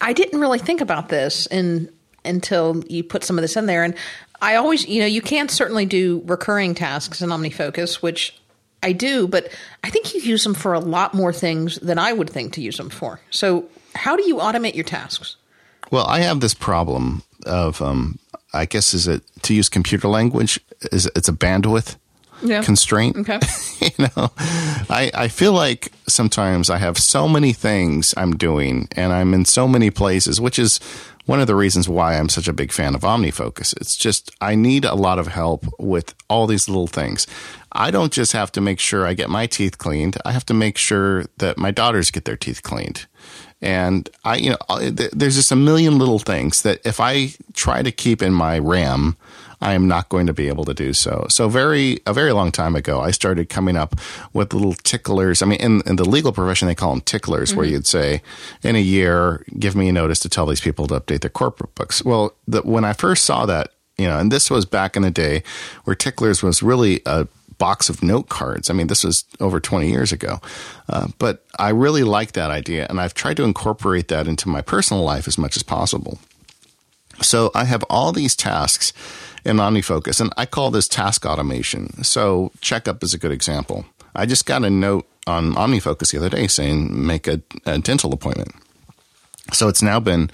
[0.00, 1.90] I didn't really think about this in,
[2.24, 3.84] until you put some of this in there.
[3.84, 3.94] And
[4.40, 8.36] I always, you know, you can certainly do recurring tasks in OmniFocus, which
[8.82, 9.48] I do, but
[9.84, 12.62] I think you use them for a lot more things than I would think to
[12.62, 13.20] use them for.
[13.30, 15.36] So, how do you automate your tasks?
[15.90, 18.18] Well, I have this problem of, um,
[18.52, 20.58] I guess, is it to use computer language?
[20.90, 21.96] Is it's a bandwidth?
[22.42, 22.62] Yeah.
[22.62, 23.16] constraint.
[23.16, 23.38] Okay.
[23.80, 24.30] you know,
[24.90, 29.44] I, I feel like sometimes I have so many things I'm doing and I'm in
[29.44, 30.80] so many places, which is
[31.26, 33.76] one of the reasons why I'm such a big fan of OmniFocus.
[33.80, 37.26] It's just, I need a lot of help with all these little things.
[37.70, 40.18] I don't just have to make sure I get my teeth cleaned.
[40.24, 43.06] I have to make sure that my daughters get their teeth cleaned.
[43.60, 47.82] And I, you know, uh, there's just a million little things that if I try
[47.82, 49.16] to keep in my RAM,
[49.62, 51.26] I am not going to be able to do so.
[51.28, 53.94] So very a very long time ago, I started coming up
[54.32, 55.42] with little ticklers.
[55.42, 57.58] I mean, in, in the legal profession, they call them ticklers, mm-hmm.
[57.58, 58.22] where you'd say,
[58.62, 61.74] in a year, give me a notice to tell these people to update their corporate
[61.74, 62.04] books.
[62.04, 65.10] Well, the, when I first saw that, you know, and this was back in the
[65.10, 65.42] day
[65.84, 68.68] where ticklers was really a box of note cards.
[68.68, 70.40] I mean, this was over 20 years ago.
[70.88, 74.62] Uh, but I really like that idea, and I've tried to incorporate that into my
[74.62, 76.18] personal life as much as possible.
[77.20, 78.92] So I have all these tasks
[79.44, 82.02] in OmniFocus, and I call this task automation.
[82.04, 83.84] So checkup is a good example.
[84.14, 88.12] I just got a note on OmniFocus the other day saying make a, a dental
[88.12, 88.52] appointment.
[89.52, 90.30] So it's now been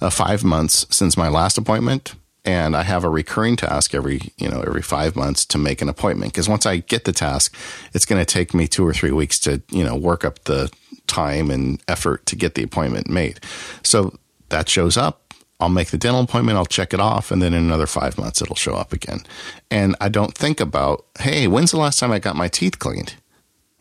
[0.00, 2.14] uh, five months since my last appointment,
[2.44, 5.88] and I have a recurring task every you know every five months to make an
[5.88, 6.32] appointment.
[6.32, 7.54] Because once I get the task,
[7.92, 10.70] it's going to take me two or three weeks to you know work up the
[11.06, 13.40] time and effort to get the appointment made.
[13.82, 15.25] So that shows up
[15.58, 18.42] I'll make the dental appointment, I'll check it off, and then in another five months
[18.42, 19.20] it'll show up again.
[19.70, 23.14] And I don't think about, hey, when's the last time I got my teeth cleaned?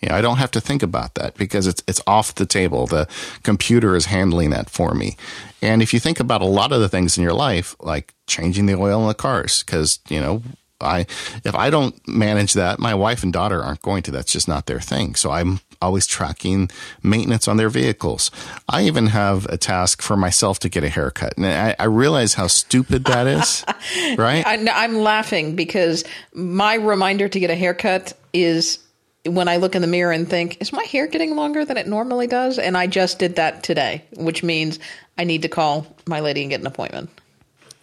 [0.10, 2.88] I don't have to think about that because it's it's off the table.
[2.88, 3.08] The
[3.44, 5.18] computer is handling that for me.
[5.62, 8.66] And if you think about a lot of the things in your life, like changing
[8.66, 10.44] the oil in the cars, because you know
[10.82, 11.02] I
[11.44, 14.12] if I don't manage that, my wife and daughter aren't going to.
[14.12, 15.16] That's just not their thing.
[15.16, 16.70] So I'm always tracking
[17.02, 18.32] maintenance on their vehicles.
[18.68, 21.38] I even have a task for myself to get a haircut.
[21.38, 23.64] And I, I realize how stupid that is,
[24.18, 24.46] right?
[24.46, 28.80] I, I'm laughing because my reminder to get a haircut is
[29.26, 31.88] when I look in the mirror and think, is my hair getting longer than it
[31.88, 32.60] normally does?
[32.60, 34.80] And I just did that today, which means
[35.18, 37.10] I need to call my lady and get an appointment.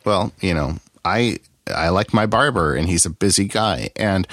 [0.04, 1.38] Well, you know, I
[1.68, 4.26] I like my barber and he's a busy guy and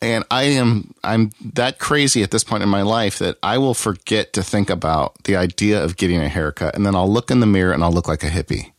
[0.00, 3.74] and I am I'm that crazy at this point in my life that I will
[3.74, 7.40] forget to think about the idea of getting a haircut and then I'll look in
[7.40, 8.72] the mirror and I'll look like a hippie.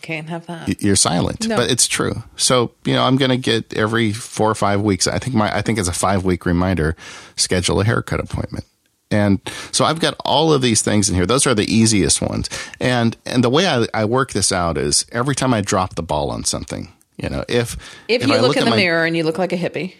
[0.00, 0.82] Can't have that.
[0.82, 1.56] You're silent, no.
[1.56, 2.24] but it's true.
[2.36, 5.06] So you know, I'm going to get every four or five weeks.
[5.06, 6.94] I think my I think it's a five week reminder.
[7.36, 8.66] Schedule a haircut appointment.
[9.10, 11.24] And so I've got all of these things in here.
[11.24, 12.50] Those are the easiest ones.
[12.80, 16.02] And and the way I, I work this out is every time I drop the
[16.02, 17.74] ball on something, you know, if
[18.08, 19.94] if, if you look, look, in the my, mirror and you look like a hippie.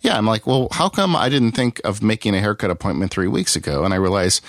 [0.00, 3.28] Yeah, I'm like, well, how come I didn't think of making a haircut appointment three
[3.28, 3.84] weeks ago?
[3.84, 4.40] And I realize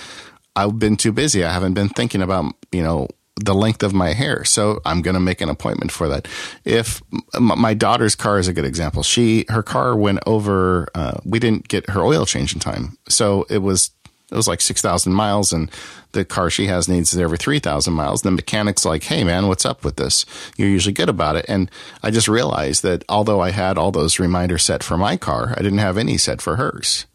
[0.56, 1.44] I've been too busy.
[1.44, 3.08] I haven't been thinking about, you know,
[3.40, 4.44] the length of my hair.
[4.44, 6.28] So I'm going to make an appointment for that.
[6.66, 7.02] If
[7.40, 11.68] my daughter's car is a good example, she, her car went over, uh, we didn't
[11.68, 12.98] get her oil change in time.
[13.08, 13.92] So it was,
[14.32, 15.72] it was like 6,000 miles and
[16.12, 18.22] the car she has needs it every 3,000 miles.
[18.22, 20.26] The mechanic's like, Hey man, what's up with this?
[20.58, 21.46] You're usually good about it.
[21.48, 21.72] And
[22.04, 25.62] I just realized that although I had all those reminders set for my car, I
[25.62, 27.06] didn't have any set for hers.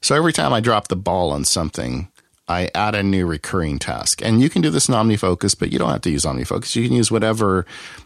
[0.00, 2.08] So every time I drop the ball on something,
[2.46, 4.20] I add a new recurring task.
[4.22, 6.76] And you can do this in OmniFocus, but you don't have to use OmniFocus.
[6.76, 7.64] You can use whatever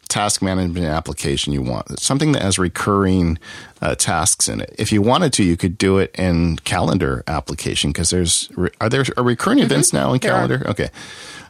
[0.09, 2.01] task management application you want.
[2.01, 3.38] Something that has recurring
[3.81, 4.75] uh, tasks in it.
[4.79, 9.05] If you wanted to, you could do it in calendar application because there's are there
[9.16, 9.66] are recurring mm-hmm.
[9.66, 10.62] events now in calendar?
[10.66, 10.90] Okay.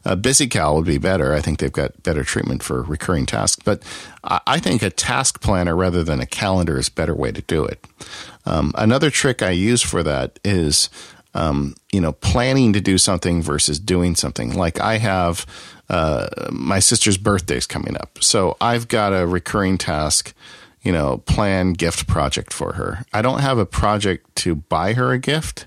[0.04, 1.34] Uh, BusyCal would be better.
[1.34, 3.62] I think they've got better treatment for recurring tasks.
[3.62, 3.82] But
[4.24, 7.64] I think a task planner rather than a calendar is a better way to do
[7.64, 7.84] it.
[8.46, 10.88] Um, another trick I use for that is
[11.34, 14.54] um, you know, planning to do something versus doing something.
[14.54, 15.46] Like I have
[15.88, 20.34] uh, my sister's birthday's coming up, so I've got a recurring task.
[20.82, 23.04] You know, plan gift project for her.
[23.12, 25.66] I don't have a project to buy her a gift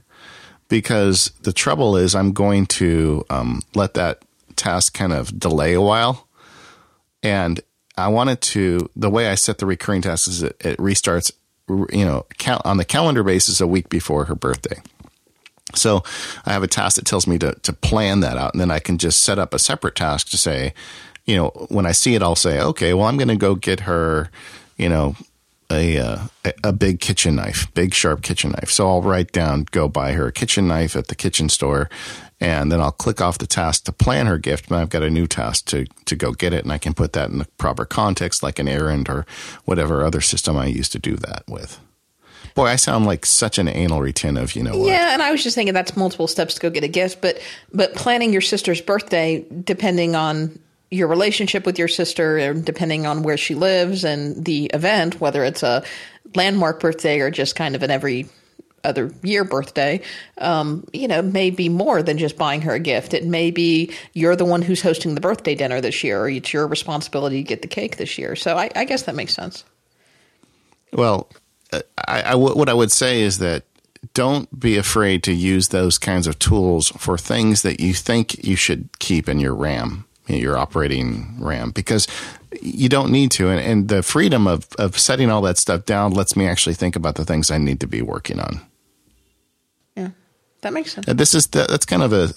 [0.69, 4.23] because the trouble is I'm going to um, let that
[4.55, 6.27] task kind of delay a while,
[7.21, 7.59] and
[7.97, 8.89] I wanted to.
[8.95, 11.31] The way I set the recurring task is it, it restarts.
[11.69, 12.25] You know,
[12.65, 14.81] on the calendar basis a week before her birthday.
[15.75, 16.03] So
[16.45, 18.53] I have a task that tells me to, to plan that out.
[18.53, 20.73] And then I can just set up a separate task to say,
[21.25, 23.81] you know, when I see it, I'll say, okay, well, I'm going to go get
[23.81, 24.29] her,
[24.77, 25.15] you know,
[25.71, 26.17] a, uh,
[26.63, 28.69] a big kitchen knife, big sharp kitchen knife.
[28.69, 31.89] So I'll write down, go buy her a kitchen knife at the kitchen store.
[32.39, 34.67] And then I'll click off the task to plan her gift.
[34.67, 36.63] But I've got a new task to, to go get it.
[36.63, 39.25] And I can put that in the proper context, like an errand or
[39.65, 41.79] whatever other system I use to do that with.
[42.55, 44.77] Boy, I sound like such an anal retentive, you know.
[44.77, 44.87] What?
[44.87, 47.41] Yeah, and I was just thinking that's multiple steps to go get a gift, but
[47.73, 50.59] but planning your sister's birthday, depending on
[50.89, 55.43] your relationship with your sister, and depending on where she lives and the event, whether
[55.43, 55.83] it's a
[56.35, 58.27] landmark birthday or just kind of an every
[58.83, 60.01] other year birthday,
[60.39, 63.13] um, you know, may be more than just buying her a gift.
[63.13, 66.51] It may be you're the one who's hosting the birthday dinner this year, or it's
[66.51, 68.35] your responsibility to get the cake this year.
[68.35, 69.63] So I, I guess that makes sense.
[70.93, 71.29] Well,
[72.07, 73.63] I, I, what I would say is that
[74.13, 78.55] don't be afraid to use those kinds of tools for things that you think you
[78.55, 82.07] should keep in your RAM, your operating RAM, because
[82.61, 83.49] you don't need to.
[83.49, 86.95] And, and the freedom of, of setting all that stuff down lets me actually think
[86.95, 88.61] about the things I need to be working on.
[89.95, 90.09] Yeah,
[90.61, 91.07] that makes sense.
[91.07, 92.33] And this is that's kind of a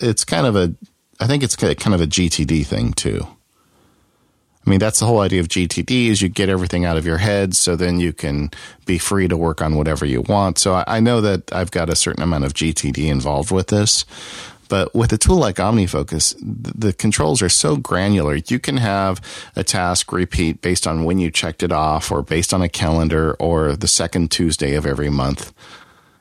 [0.00, 0.74] it's kind of a
[1.20, 3.26] I think it's kind of a GTD thing too.
[4.68, 7.16] I mean, that's the whole idea of GTD is you get everything out of your
[7.16, 8.50] head so then you can
[8.84, 10.58] be free to work on whatever you want.
[10.58, 14.04] So I, I know that I've got a certain amount of GTD involved with this.
[14.68, 18.34] But with a tool like OmniFocus, the controls are so granular.
[18.34, 19.22] You can have
[19.56, 23.36] a task repeat based on when you checked it off or based on a calendar
[23.40, 25.50] or the second Tuesday of every month.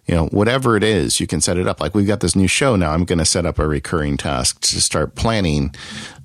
[0.05, 1.81] You know, whatever it is, you can set it up.
[1.81, 2.93] Like we've got this new show now.
[2.93, 5.75] I'm going to set up a recurring task to start planning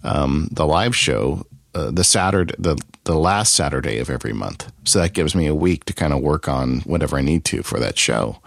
[0.04, 4.70] um, the live show uh, the Saturday, the the last Saturday of every month.
[4.84, 7.62] So that gives me a week to kind of work on whatever I need to
[7.62, 8.38] for that show.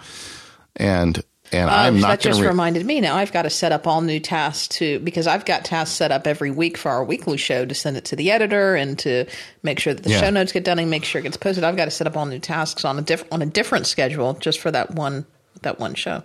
[0.76, 2.08] And and uh, I'm not.
[2.08, 3.02] That just re- reminded me.
[3.02, 6.12] Now I've got to set up all new tasks to because I've got tasks set
[6.12, 9.26] up every week for our weekly show to send it to the editor and to
[9.64, 10.22] make sure that the yeah.
[10.22, 11.64] show notes get done and make sure it gets posted.
[11.64, 14.34] I've got to set up all new tasks on a different on a different schedule
[14.34, 15.26] just for that one
[15.62, 16.24] that one show.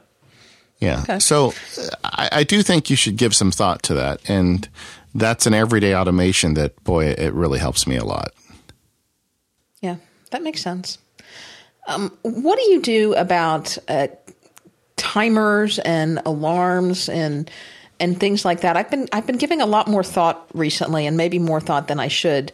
[0.79, 1.03] Yeah.
[1.03, 1.19] Okay.
[1.19, 1.53] So
[2.03, 4.67] I, I do think you should give some thought to that and
[5.15, 8.33] that's an everyday automation that boy it really helps me a lot.
[9.81, 9.97] Yeah
[10.31, 10.99] that makes sense.
[11.87, 14.09] Um, what do you do about uh,
[14.97, 17.51] timers and alarms and
[17.99, 18.77] and things like that?
[18.77, 22.01] I've been i've been giving a lot more thought recently and maybe more thought than
[22.01, 22.53] i should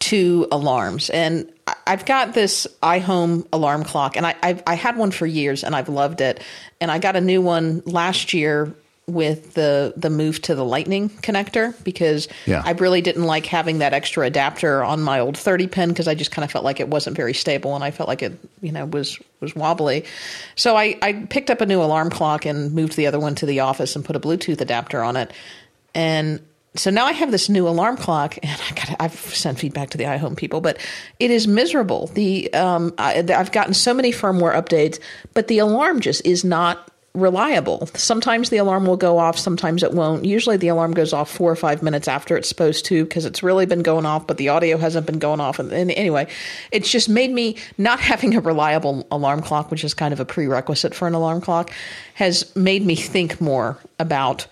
[0.00, 1.10] to alarms.
[1.10, 1.50] And
[1.86, 5.74] I've got this iHome alarm clock, and I, I've, I had one for years, and
[5.74, 6.40] I've loved it.
[6.80, 8.72] And I got a new one last year
[9.08, 12.62] with the the move to the lightning connector because yeah.
[12.64, 16.14] I really didn't like having that extra adapter on my old 30 pin because I
[16.14, 18.70] just kind of felt like it wasn't very stable and I felt like it you
[18.70, 20.04] know was was wobbly.
[20.56, 23.46] So I I picked up a new alarm clock and moved the other one to
[23.46, 25.32] the office and put a Bluetooth adapter on it.
[25.94, 26.40] And
[26.74, 29.98] so now I have this new alarm clock, and I got I've sent feedback to
[29.98, 30.78] the iHome people, but
[31.18, 32.08] it is miserable.
[32.08, 35.00] The um, I, I've gotten so many firmware updates,
[35.34, 36.90] but the alarm just is not
[37.20, 37.88] reliable.
[37.94, 40.24] Sometimes the alarm will go off, sometimes it won't.
[40.24, 43.42] Usually the alarm goes off four or five minutes after it's supposed to because it's
[43.42, 45.58] really been going off, but the audio hasn't been going off.
[45.58, 46.26] And, and, anyway,
[46.72, 50.24] it's just made me not having a reliable alarm clock, which is kind of a
[50.24, 51.70] prerequisite for an alarm clock,
[52.14, 54.46] has made me think more about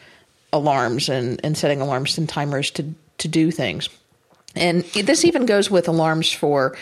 [0.52, 3.88] alarms and, and setting alarms and timers to, to do things.
[4.56, 6.76] And this even goes with alarms for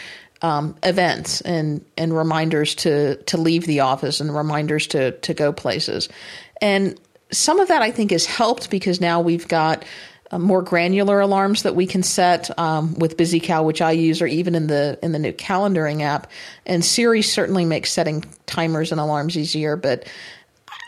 [0.45, 5.55] um, events and and reminders to to leave the office and reminders to to go
[5.55, 6.11] places.
[6.61, 9.87] And some of that I think has helped because now we've got
[10.31, 14.27] uh, more granular alarms that we can set um, with BusyCal, which I use, or
[14.27, 16.31] even in the in the new calendaring app.
[16.67, 20.07] And Siri certainly makes setting timers and alarms easier, but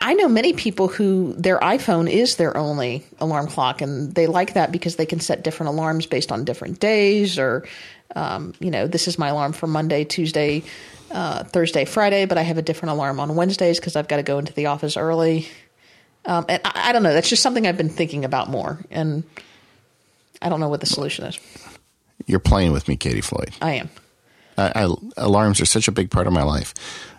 [0.02, 4.52] I know many people who their iPhone is their only alarm clock, and they like
[4.52, 7.66] that because they can set different alarms based on different days or
[8.14, 10.62] um, you know, this is my alarm for Monday, Tuesday,
[11.10, 14.22] uh, Thursday, Friday, but I have a different alarm on Wednesdays because I've got to
[14.22, 15.48] go into the office early.
[16.24, 17.12] Um, and I, I, don't know.
[17.12, 19.22] That's just something I've been thinking about more, and
[20.42, 21.38] I don't know what the solution is.
[22.26, 23.54] You're playing with me, Katie Floyd.
[23.60, 23.90] I am.
[24.58, 26.74] I, I, alarms are such a big part of my life.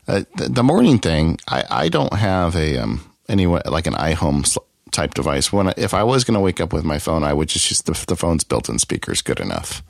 [0.08, 4.58] Uh, the, the, morning thing, I, I don't have a um, anyway like an iHome
[4.91, 5.54] type device.
[5.54, 7.82] When if I was going to wake up with my phone, I would just use
[7.84, 9.84] the, the phone's built-in speakers good enough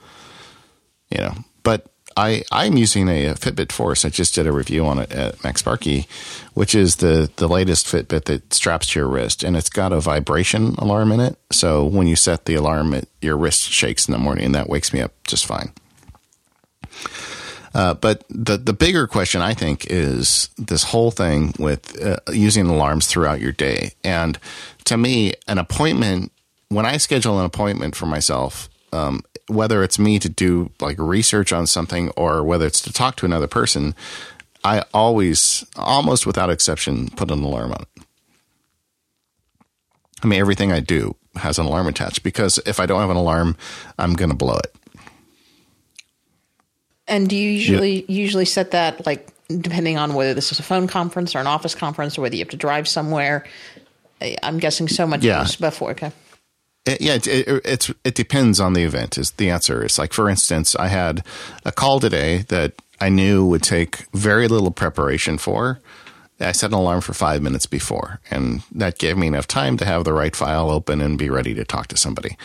[1.10, 4.04] you know, but I, I'm using a, a, Fitbit Force.
[4.04, 6.08] I just did a review on it at MacSparky,
[6.56, 10.00] which is the, the latest Fitbit that straps to your wrist, and it's got a
[10.00, 11.38] vibration alarm in it.
[11.52, 14.68] So when you set the alarm, it, your wrist shakes in the morning, and that
[14.68, 15.72] wakes me up just fine.
[17.76, 22.66] Uh, but the the bigger question I think is this whole thing with uh, using
[22.66, 23.92] alarms throughout your day.
[24.04, 24.40] And
[24.86, 26.32] to me, an appointment
[26.70, 31.54] when I schedule an appointment for myself, um, whether it's me to do like research
[31.54, 33.96] on something or whether it's to talk to another person,
[34.64, 38.04] I always, almost without exception, put an alarm on it.
[40.24, 43.18] I mean, everything I do has an alarm attached because if I don't have an
[43.18, 43.56] alarm,
[43.98, 44.76] I'm going to blow it.
[47.08, 48.06] And do you usually yeah.
[48.08, 51.74] usually set that like depending on whether this is a phone conference or an office
[51.74, 53.46] conference or whether you have to drive somewhere?
[54.44, 55.48] I'm guessing so much yeah.
[55.60, 55.92] before.
[55.92, 56.12] Okay
[56.88, 59.18] It, yeah, it, it, it's it depends on the event.
[59.18, 59.84] Is the answer?
[59.84, 61.24] It's like for instance, I had
[61.66, 65.80] a call today that I knew would take very little preparation for.
[66.40, 69.86] I set an alarm for five minutes before, and that gave me enough time to
[69.86, 72.38] have the right file open and be ready to talk to somebody.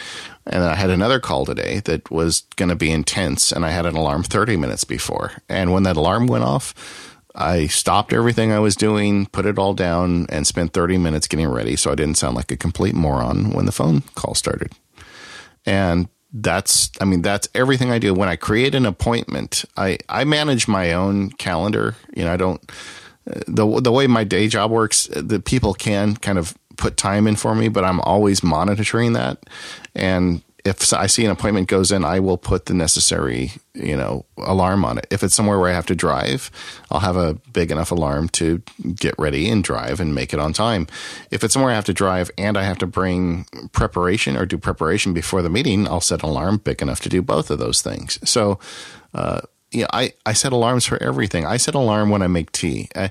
[0.46, 3.84] And I had another call today that was going to be intense, and I had
[3.84, 5.32] an alarm 30 minutes before.
[5.46, 9.74] And when that alarm went off, I stopped everything I was doing, put it all
[9.74, 13.50] down, and spent 30 minutes getting ready so I didn't sound like a complete moron
[13.50, 14.72] when the phone call started.
[15.64, 20.24] And that's i mean that's everything i do when i create an appointment i i
[20.24, 22.72] manage my own calendar you know i don't
[23.24, 27.36] the the way my day job works, the people can kind of put time in
[27.36, 29.44] for me, but I'm always monitoring that.
[29.94, 34.24] And if I see an appointment goes in, I will put the necessary, you know,
[34.38, 35.06] alarm on it.
[35.10, 36.50] If it's somewhere where I have to drive,
[36.90, 38.62] I'll have a big enough alarm to
[38.94, 40.86] get ready and drive and make it on time.
[41.32, 44.56] If it's somewhere I have to drive and I have to bring preparation or do
[44.56, 47.82] preparation before the meeting, I'll set an alarm big enough to do both of those
[47.82, 48.18] things.
[48.28, 48.60] So,
[49.14, 49.40] uh,
[49.72, 51.44] yeah, I, I set alarms for everything.
[51.44, 52.88] I set alarm when I make tea.
[52.94, 53.10] I,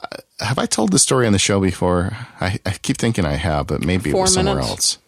[0.00, 2.16] I, have I told this story on the show before?
[2.40, 4.98] I, I keep thinking I have, but maybe Four it was somewhere else.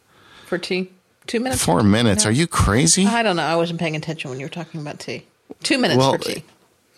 [0.47, 0.90] For tea?
[1.27, 1.64] Two minutes?
[1.64, 2.25] Four minutes.
[2.25, 2.31] No.
[2.31, 3.07] Are you crazy?
[3.07, 3.43] I don't know.
[3.43, 5.25] I wasn't paying attention when you were talking about tea.
[5.62, 6.45] Two minutes well, for tea.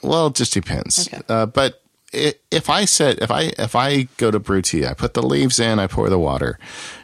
[0.03, 1.09] Well, it just depends.
[1.09, 1.23] Okay.
[1.29, 5.15] Uh, but if I said if I if I go to brew tea, I put
[5.15, 6.59] the leaves in, I pour the water,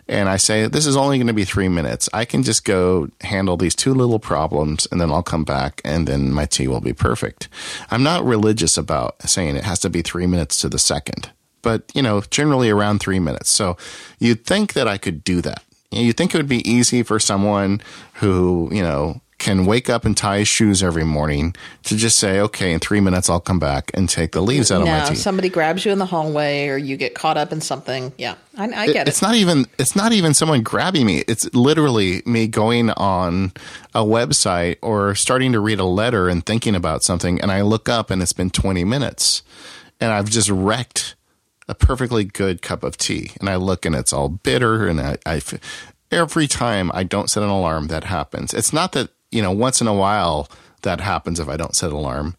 [0.09, 2.09] and I say this is only going to be three minutes.
[2.13, 6.07] I can just go handle these two little problems, and then I'll come back, and
[6.07, 7.49] then my tea will be perfect.
[7.91, 11.31] I'm not religious about saying it has to be three minutes to the second,
[11.63, 13.51] but you know, generally around three minutes.
[13.51, 13.77] So
[14.19, 15.63] you'd think that I could do that.
[15.93, 17.81] You think it would be easy for someone
[18.15, 22.39] who, you know, can wake up and tie his shoes every morning to just say,
[22.39, 25.09] okay, in three minutes I'll come back and take the leaves out no, of my
[25.09, 25.15] tea.
[25.17, 28.13] Somebody grabs you in the hallway or you get caught up in something.
[28.17, 29.09] Yeah, I, I get it, it.
[29.09, 31.25] It's not even it's not even someone grabbing me.
[31.27, 33.53] It's literally me going on
[33.95, 37.89] a website or starting to read a letter and thinking about something, and I look
[37.89, 39.43] up and it's been twenty minutes,
[40.01, 41.17] and I've just wrecked
[41.73, 45.19] a perfectly good cup of tea, and I look and it's all bitter, and I,
[45.27, 45.41] I
[46.11, 48.55] every time I don't set an alarm, that happens.
[48.55, 50.49] It's not that you know, once in a while
[50.83, 52.37] that happens if I don't set an alarm.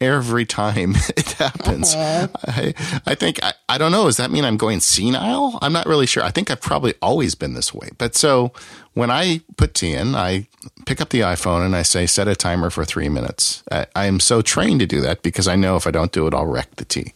[0.00, 2.28] Every time it happens, uh-huh.
[2.46, 2.74] I,
[3.06, 4.04] I think I, I don't know.
[4.04, 5.58] Does that mean I'm going senile?
[5.62, 6.22] I'm not really sure.
[6.22, 7.88] I think I've probably always been this way.
[7.96, 8.52] But so
[8.92, 10.48] when I put tea in, I
[10.84, 13.62] pick up the iPhone and I say set a timer for three minutes.
[13.70, 16.26] I, I am so trained to do that because I know if I don't do
[16.26, 17.14] it, I'll wreck the tea.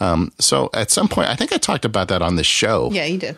[0.00, 2.90] Um, so at some point, I think I talked about that on the show.
[2.92, 3.36] Yeah, you did.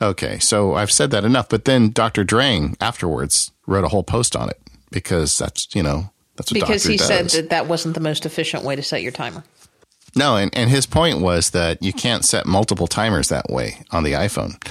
[0.00, 1.48] Okay, so I've said that enough.
[1.48, 2.24] But then Dr.
[2.24, 4.60] Drang afterwards wrote a whole post on it
[4.90, 7.06] because that's you know that's what because he does.
[7.06, 9.44] said that that wasn't the most efficient way to set your timer.
[10.16, 14.04] No, and, and his point was that you can't set multiple timers that way on
[14.04, 14.62] the iPhone.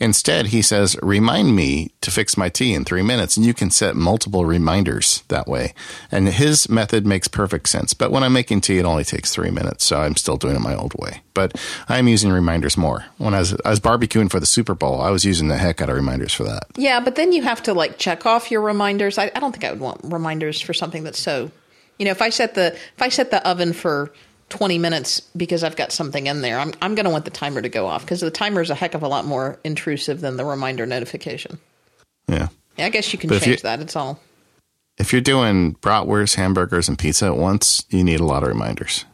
[0.00, 3.70] Instead, he says, remind me to fix my tea in three minutes, and you can
[3.70, 5.74] set multiple reminders that way.
[6.10, 7.92] And his method makes perfect sense.
[7.92, 10.60] But when I'm making tea, it only takes three minutes, so I'm still doing it
[10.60, 11.20] my old way.
[11.34, 13.04] But I'm using reminders more.
[13.18, 15.82] When I was, I was barbecuing for the Super Bowl, I was using the heck
[15.82, 16.64] out of reminders for that.
[16.76, 19.18] Yeah, but then you have to like check off your reminders.
[19.18, 21.50] I, I don't think I would want reminders for something that's so,
[21.98, 24.12] you know, if I set the if I set the oven for
[24.50, 27.62] 20 minutes because I've got something in there, I'm, I'm going to want the timer
[27.62, 30.36] to go off because the timer is a heck of a lot more intrusive than
[30.36, 31.58] the reminder notification.
[32.28, 32.48] Yeah.
[32.76, 33.80] yeah I guess you can but change that.
[33.80, 34.20] It's all.
[34.98, 39.06] If you're doing bratwurst, hamburgers, and pizza at once, you need a lot of reminders.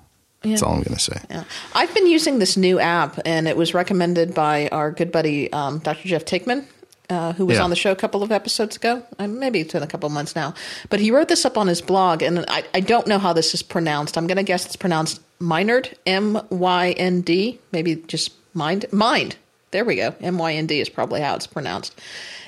[0.43, 0.51] Yeah.
[0.51, 1.21] That's all I'm going to say.
[1.31, 1.45] Yeah.
[1.75, 5.79] I've been using this new app, and it was recommended by our good buddy, um,
[5.79, 6.09] Dr.
[6.09, 6.65] Jeff Taekman
[7.11, 7.65] uh, who was yeah.
[7.65, 9.03] on the show a couple of episodes ago.
[9.19, 10.55] Uh, maybe it's been a couple of months now.
[10.89, 13.55] But he wrote this up on his blog, and I, I don't know how this
[13.55, 14.17] is pronounced.
[14.17, 18.87] I'm going to guess it's pronounced Mynard, M Y N D, maybe just mind.
[18.93, 19.37] Mind.
[19.73, 20.15] There we go.
[20.21, 22.01] M Y N D is probably how it's pronounced.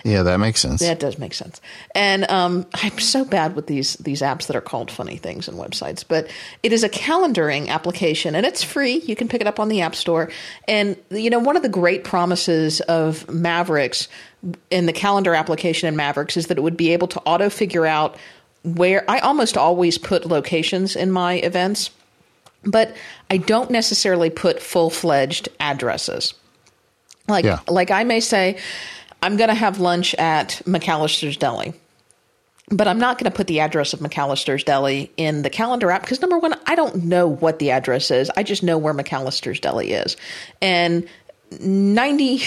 [0.04, 0.80] Yeah, that makes sense.
[0.80, 1.60] That does make sense.
[1.94, 5.58] And um, I'm so bad with these these apps that are called funny things and
[5.58, 6.30] websites, but
[6.62, 9.00] it is a calendaring application and it's free.
[9.00, 10.30] You can pick it up on the App Store.
[10.66, 14.08] And you know, one of the great promises of Mavericks
[14.70, 17.86] in the calendar application in Mavericks is that it would be able to auto figure
[17.86, 18.16] out
[18.62, 21.90] where I almost always put locations in my events,
[22.64, 22.96] but
[23.30, 26.34] I don't necessarily put full fledged addresses.
[27.26, 27.60] Like yeah.
[27.68, 28.58] like I may say
[29.22, 31.74] I'm going to have lunch at McAllister's Deli.
[32.70, 36.02] But I'm not going to put the address of McAllister's Deli in the calendar app
[36.02, 38.30] because number one, I don't know what the address is.
[38.36, 40.18] I just know where McAllister's Deli is.
[40.60, 41.08] And
[41.60, 42.42] 90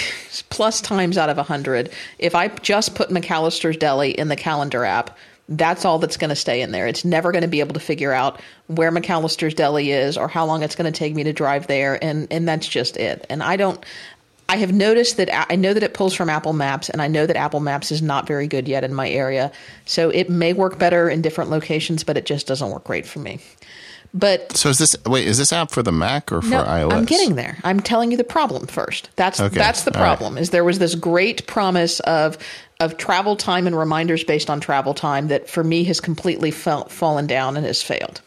[0.50, 5.18] plus times out of 100, if I just put McAllister's Deli in the calendar app,
[5.50, 6.88] that's all that's going to stay in there.
[6.88, 10.46] It's never going to be able to figure out where McAllister's Deli is or how
[10.46, 13.26] long it's going to take me to drive there, and and that's just it.
[13.30, 13.84] And I don't
[14.52, 17.26] I have noticed that I know that it pulls from Apple Maps, and I know
[17.26, 19.50] that Apple Maps is not very good yet in my area.
[19.86, 23.20] So it may work better in different locations, but it just doesn't work great for
[23.20, 23.40] me.
[24.14, 25.26] But So is this wait?
[25.28, 26.94] Is this app for the Mac or for no, iOS?
[26.94, 27.58] I'm getting there.
[27.64, 29.10] I'm telling you the problem first.
[29.16, 29.58] That's Okay.
[29.58, 30.08] that's the All right.
[30.18, 30.38] problem.
[30.38, 32.38] Is there was this great promise of
[32.82, 36.86] of travel time and reminders based on travel time that for me has completely fell,
[36.90, 38.22] fallen down and has failed.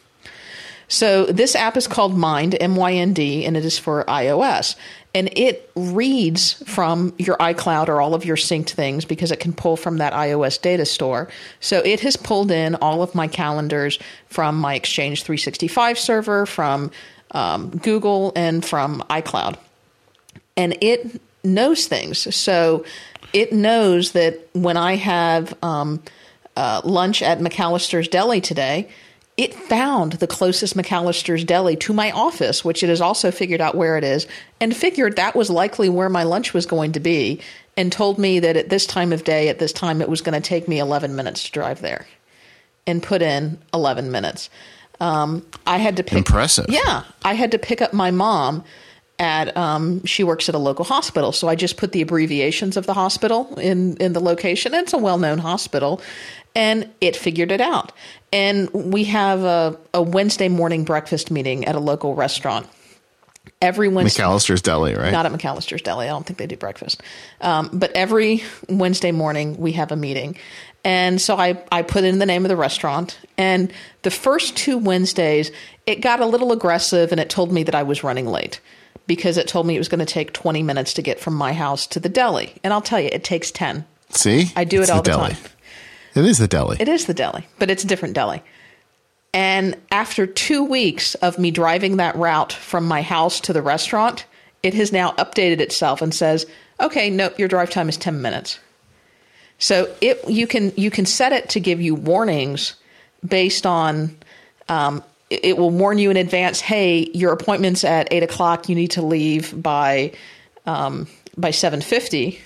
[0.87, 4.75] So this app is called Mind, M Y N D, and it is for iOS.
[5.15, 9.53] And it reads from your iCloud or all of your synced things because it can
[9.53, 11.29] pull from that iOS data store.
[11.59, 13.97] So it has pulled in all of my calendars
[14.27, 16.91] from my Exchange 365 server, from
[17.31, 19.55] um, Google, and from iCloud
[20.57, 22.35] and it knows things.
[22.35, 22.85] So
[23.33, 26.01] it knows that when I have um,
[26.55, 28.89] uh, lunch at McAllister's Deli today,
[29.37, 33.75] it found the closest McAllister's Deli to my office, which it has also figured out
[33.75, 34.27] where it is,
[34.61, 37.41] and figured that was likely where my lunch was going to be,
[37.75, 40.41] and told me that at this time of day, at this time, it was going
[40.41, 42.07] to take me 11 minutes to drive there,
[42.87, 44.49] and put in 11 minutes.
[45.01, 46.19] Um, I had to pick.
[46.19, 46.67] Impressive.
[46.69, 48.63] Yeah, I had to pick up my mom
[49.19, 52.85] at um, she works at a local hospital so i just put the abbreviations of
[52.85, 56.01] the hospital in in the location it's a well-known hospital
[56.55, 57.91] and it figured it out
[58.33, 62.67] and we have a, a wednesday morning breakfast meeting at a local restaurant
[63.61, 65.11] every wednesday McAllister's Deli, right?
[65.11, 66.05] not at McAllister's Deli.
[66.07, 67.01] I don't think they do breakfast.
[67.41, 70.35] Um, but every Wednesday morning we have a meeting.
[70.83, 73.17] And so I, I put in the name of the restaurant.
[73.37, 75.51] And the first two Wednesdays,
[75.85, 78.59] it got a little aggressive and it told me that I was running late
[79.07, 81.53] because it told me it was going to take 20 minutes to get from my
[81.53, 82.55] house to the deli.
[82.63, 83.85] And I'll tell you, it takes 10.
[84.09, 85.33] See, I do It's it all the, deli.
[85.33, 85.43] time.
[86.15, 86.77] It is the deli.
[86.79, 88.41] It is the deli, but it's a different deli.
[89.33, 94.25] And after two weeks of me driving that route from my house to the restaurant,
[94.63, 96.45] it has now updated itself and says,
[96.79, 98.59] "Okay, nope, your drive time is ten minutes."
[99.59, 102.75] So it you can you can set it to give you warnings
[103.27, 104.17] based on.
[104.69, 106.61] Um, it will warn you in advance.
[106.61, 108.69] Hey, your appointment's at eight o'clock.
[108.69, 110.13] You need to leave by
[110.65, 112.39] um, by seven fifty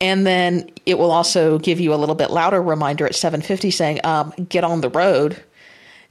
[0.00, 4.00] and then it will also give you a little bit louder reminder at 750 saying
[4.04, 5.42] um, get on the road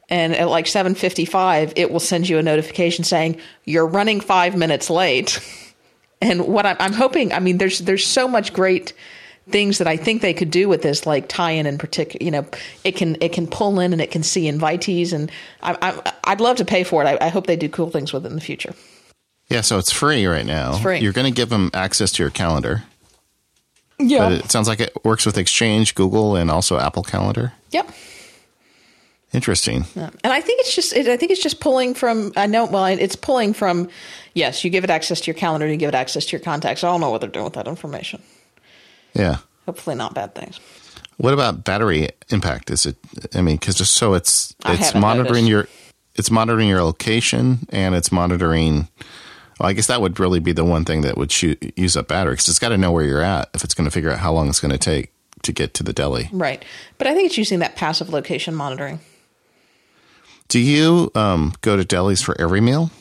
[0.09, 4.89] and at like 755 it will send you a notification saying you're running five minutes
[4.89, 5.39] late
[6.21, 8.93] and what I'm, I'm hoping i mean there's there's so much great
[9.49, 12.31] things that i think they could do with this like tie in in particular you
[12.31, 12.45] know
[12.83, 15.31] it can it can pull in and it can see invitees and
[15.61, 18.25] I, i'd love to pay for it I, I hope they do cool things with
[18.25, 18.73] it in the future
[19.49, 20.71] yeah, so it's free right now.
[20.71, 20.99] It's free.
[20.99, 22.83] You're going to give them access to your calendar.
[23.99, 27.53] Yeah But it sounds like it works with Exchange, Google, and also Apple Calendar.
[27.71, 27.89] yep
[29.33, 29.83] Interesting.
[29.93, 30.09] Yeah.
[30.23, 32.85] And I think it's just, it, I think it's just pulling from, I know, well,
[32.85, 33.89] it's pulling from,
[34.33, 36.83] yes, you give it access to your calendar, you give it access to your contacts.
[36.83, 38.21] I don't know what they're doing with that information.
[39.13, 39.37] Yeah.
[39.65, 40.59] Hopefully not bad things.
[41.17, 42.71] What about battery impact?
[42.71, 42.95] Is it?
[43.35, 45.49] I mean, because just so it's I it's monitoring noticed.
[45.49, 45.67] your
[46.15, 48.87] it's monitoring your location and it's monitoring.
[49.59, 52.07] Well, I guess that would really be the one thing that would shoot, use up
[52.07, 54.19] battery because it's got to know where you're at if it's going to figure out
[54.19, 55.11] how long it's going to take
[55.43, 56.29] to get to the deli.
[56.31, 56.63] Right.
[56.97, 58.99] But I think it's using that passive location monitoring.
[60.47, 62.91] Do you um, go to delis for every meal?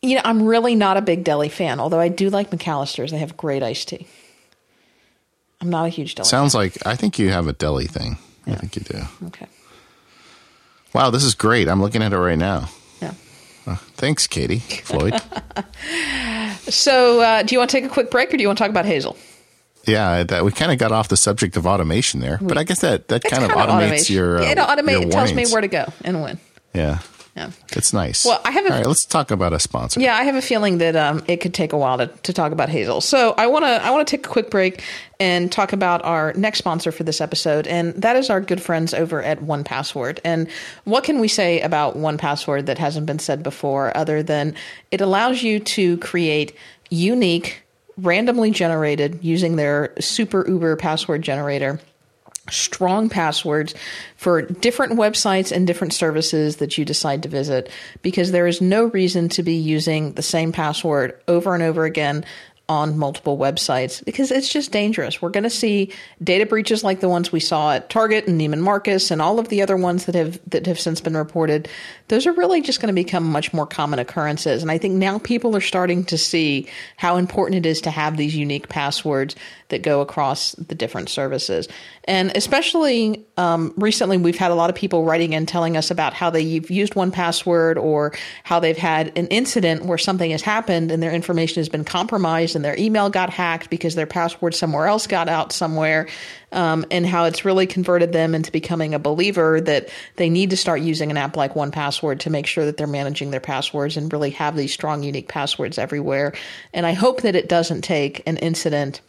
[0.00, 3.10] You know, I'm really not a big deli fan, although I do like McAllister's.
[3.10, 4.06] They have great iced tea.
[5.60, 6.28] I'm not a huge deli.
[6.28, 8.18] Sounds like I think you have a deli thing.
[8.46, 9.02] I think you do.
[9.26, 9.46] Okay.
[10.92, 11.68] Wow, this is great.
[11.68, 12.68] I'm looking at it right now.
[13.66, 13.76] Yeah.
[13.96, 15.20] Thanks, Katie Floyd.
[16.68, 18.62] So, uh, do you want to take a quick break or do you want to
[18.64, 19.16] talk about Hazel?
[19.84, 22.80] yeah, that we kind of got off the subject of automation there, but I guess
[22.82, 24.14] that that kind of automates automation.
[24.16, 24.38] your.
[24.38, 25.02] Uh, it automates.
[25.02, 26.38] It tells me where to go and when.
[26.72, 27.00] Yeah,
[27.34, 27.50] Yeah.
[27.74, 28.26] it's nice.
[28.26, 30.00] Well, I have a- All right, let's talk about a sponsor.
[30.00, 32.52] Yeah, I have a feeling that um, it could take a while to, to talk
[32.52, 33.00] about Hazel.
[33.00, 34.82] So I want to I want to take a quick break
[35.18, 38.92] and talk about our next sponsor for this episode, and that is our good friends
[38.92, 40.18] over at 1Password.
[40.24, 40.46] And
[40.84, 44.54] what can we say about 1Password that hasn't been said before, other than
[44.90, 46.54] it allows you to create
[46.90, 47.62] unique,
[47.96, 51.80] randomly generated using their super Uber password generator
[52.50, 53.74] strong passwords
[54.16, 57.70] for different websites and different services that you decide to visit
[58.02, 62.24] because there is no reason to be using the same password over and over again
[62.72, 65.20] on multiple websites because it's just dangerous.
[65.20, 65.92] We're going to see
[66.24, 69.48] data breaches like the ones we saw at Target and Neiman Marcus and all of
[69.48, 71.68] the other ones that have that have since been reported.
[72.08, 75.18] Those are really just going to become much more common occurrences and I think now
[75.18, 76.66] people are starting to see
[76.96, 79.36] how important it is to have these unique passwords
[79.72, 81.66] that go across the different services.
[82.04, 86.14] And especially um, recently, we've had a lot of people writing in telling us about
[86.14, 88.12] how they've used 1Password or
[88.44, 92.54] how they've had an incident where something has happened and their information has been compromised
[92.54, 96.06] and and their email got hacked because their password somewhere else got out somewhere,
[96.52, 100.56] um, and how it's really converted them into becoming a believer that they need to
[100.56, 104.12] start using an app like 1Password to make sure that they're managing their passwords and
[104.12, 106.32] really have these strong, unique passwords everywhere.
[106.72, 109.00] And I hope that it doesn't take an incident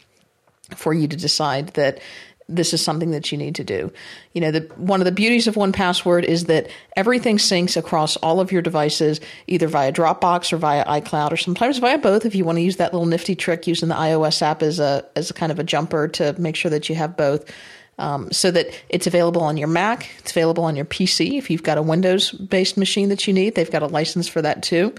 [0.74, 2.00] for you to decide that
[2.48, 3.92] this is something that you need to do.
[4.32, 8.40] You know, the, one of the beauties of 1Password is that everything syncs across all
[8.40, 12.26] of your devices, either via Dropbox or via iCloud, or sometimes via both.
[12.26, 15.04] If you want to use that little nifty trick using the iOS app as a
[15.16, 17.50] as a kind of a jumper to make sure that you have both
[17.98, 21.38] um, so that it's available on your Mac, it's available on your PC.
[21.38, 24.42] If you've got a Windows based machine that you need, they've got a license for
[24.42, 24.94] that too.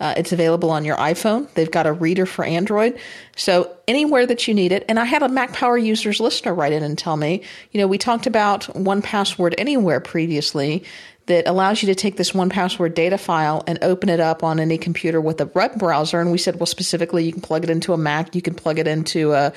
[0.00, 1.52] Uh, it's available on your iPhone.
[1.54, 2.98] They've got a reader for Android.
[3.36, 4.84] So anywhere that you need it.
[4.88, 7.42] And I had a Mac Power users listener write in and tell me,
[7.72, 10.84] you know, we talked about 1Password anywhere previously
[11.30, 14.76] that allows you to take this 1Password data file and open it up on any
[14.76, 16.20] computer with a web browser.
[16.20, 18.80] And we said, well, specifically, you can plug it into a Mac, you can plug
[18.80, 19.52] it into a,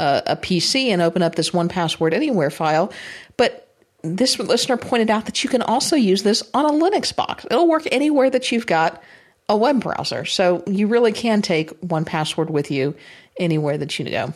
[0.00, 2.92] a, a PC and open up this 1Password anywhere file.
[3.36, 7.46] But this listener pointed out that you can also use this on a Linux box.
[7.48, 9.00] It'll work anywhere that you've got
[9.48, 10.24] a web browser.
[10.24, 12.96] So you really can take 1Password with you
[13.38, 14.34] anywhere that you go.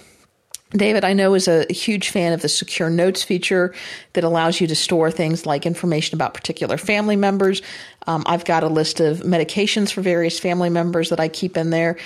[0.70, 3.72] David, I know, is a huge fan of the secure notes feature
[4.14, 7.62] that allows you to store things like information about particular family members.
[8.08, 11.70] Um, I've got a list of medications for various family members that I keep in
[11.70, 11.96] there.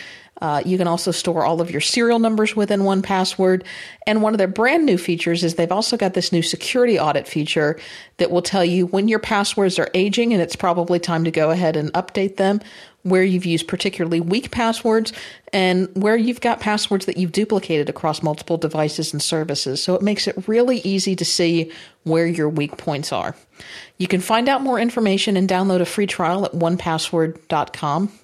[0.40, 3.64] Uh, you can also store all of your serial numbers within 1Password.
[4.06, 7.28] And one of their brand new features is they've also got this new security audit
[7.28, 7.78] feature
[8.16, 11.50] that will tell you when your passwords are aging and it's probably time to go
[11.50, 12.60] ahead and update them,
[13.02, 15.12] where you've used particularly weak passwords,
[15.52, 19.82] and where you've got passwords that you've duplicated across multiple devices and services.
[19.82, 21.72] So it makes it really easy to see
[22.04, 23.34] where your weak points are.
[23.98, 28.19] You can find out more information and download a free trial at onepassword.com.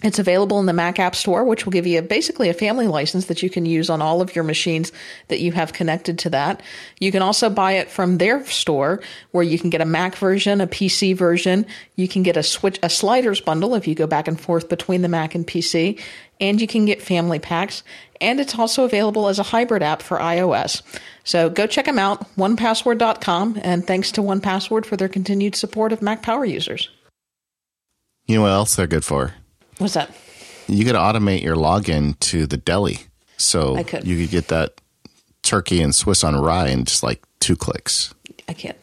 [0.00, 3.26] It's available in the Mac App Store, which will give you basically a family license
[3.26, 4.92] that you can use on all of your machines
[5.26, 6.62] that you have connected to that.
[7.00, 9.00] You can also buy it from their store,
[9.32, 11.66] where you can get a Mac version, a PC version.
[11.96, 15.02] You can get a switch, a sliders bundle if you go back and forth between
[15.02, 16.00] the Mac and PC,
[16.40, 17.82] and you can get family packs.
[18.20, 20.80] And it's also available as a hybrid app for iOS.
[21.24, 26.02] So go check them out, onepassword.com, and thanks to 1Password for their continued support of
[26.02, 26.88] Mac Power users.
[28.26, 29.34] You know what else they're good for?
[29.78, 30.10] What's that?
[30.66, 32.98] You could automate your login to the deli.
[33.36, 34.06] So I could.
[34.06, 34.80] you could get that
[35.42, 38.12] turkey and Swiss on rye in just like two clicks.
[38.48, 38.76] I can't.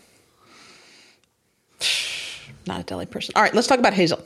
[2.68, 3.34] Not a deli person.
[3.36, 4.26] All right, let's talk about Hazel.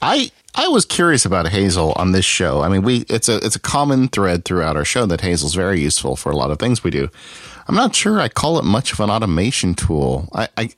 [0.00, 2.62] I I was curious about Hazel on this show.
[2.62, 5.80] I mean, we it's a it's a common thread throughout our show that Hazel's very
[5.80, 7.08] useful for a lot of things we do.
[7.66, 10.28] I'm not sure I call it much of an automation tool.
[10.32, 10.70] I I,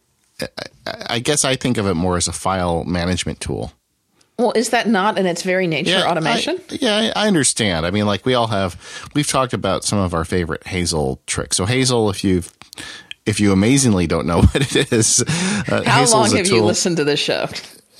[1.08, 3.72] I guess I think of it more as a file management tool.
[4.40, 6.58] Well, is that not in its very nature Yeah, automation?
[6.70, 7.84] I, yeah, I understand.
[7.86, 8.80] I mean, like we all have,
[9.14, 11.56] we've talked about some of our favorite Hazel tricks.
[11.56, 12.50] So Hazel, if you've,
[13.26, 16.66] if you amazingly don't know what it is, uh, How Hazel's long have you tool-
[16.66, 17.46] listened to this show?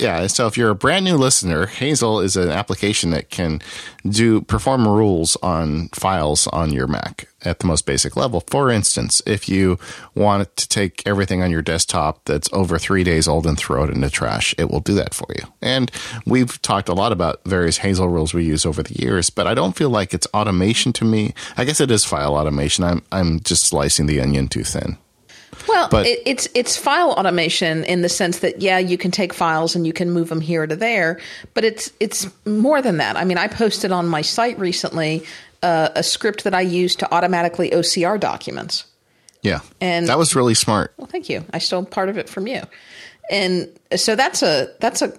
[0.01, 3.61] Yeah, so if you're a brand new listener, Hazel is an application that can
[4.09, 8.43] do perform rules on files on your Mac at the most basic level.
[8.47, 9.79] For instance, if you
[10.15, 13.91] want to take everything on your desktop that's over three days old and throw it
[13.91, 15.45] in the trash, it will do that for you.
[15.61, 15.91] And
[16.25, 19.53] we've talked a lot about various Hazel rules we use over the years, but I
[19.53, 21.35] don't feel like it's automation to me.
[21.59, 22.85] I guess it is file automation.
[22.85, 24.97] I'm I'm just slicing the onion too thin.
[25.71, 29.33] Well, But- it, it's it's file automation in the sense that yeah, you can take
[29.33, 31.19] files and you can move them here to there,
[31.55, 33.17] but it's it's more than that.
[33.17, 35.23] I mean, I posted on my site recently
[35.63, 38.85] uh, a script that I use to automatically OCR documents.
[39.43, 40.93] Yeah, And- that was really smart.
[40.99, 41.45] Well, thank you.
[41.53, 42.63] I stole part of it from you,
[43.31, 45.13] and so that's a that's a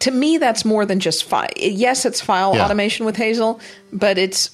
[0.00, 1.48] to me that's more than just file.
[1.56, 2.64] Yes, it's file Yeah.
[2.64, 3.60] automation with Hazel,
[3.92, 4.50] but it's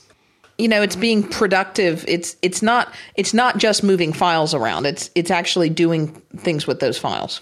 [0.59, 2.05] you know it's being productive.
[2.07, 4.87] It's it's not it's not just moving files around.
[4.87, 7.41] It's it's actually doing things with those files.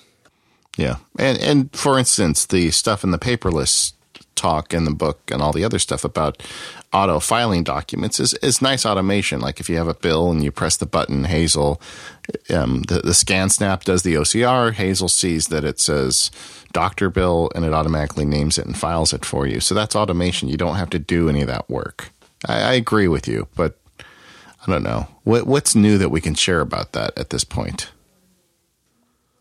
[0.76, 3.92] Yeah, and and for instance, the stuff in the paperless
[4.34, 6.42] talk in the book and all the other stuff about
[6.92, 9.40] auto filing documents is is nice automation.
[9.40, 11.80] Like if you have a bill and you press the button, Hazel,
[12.50, 14.72] um, the the ScanSnap does the OCR.
[14.72, 16.30] Hazel sees that it says
[16.72, 19.60] doctor bill and it automatically names it and files it for you.
[19.60, 20.48] So that's automation.
[20.48, 22.10] You don't have to do any of that work.
[22.47, 26.34] I, I agree with you, but I don't know what what's new that we can
[26.34, 27.90] share about that at this point.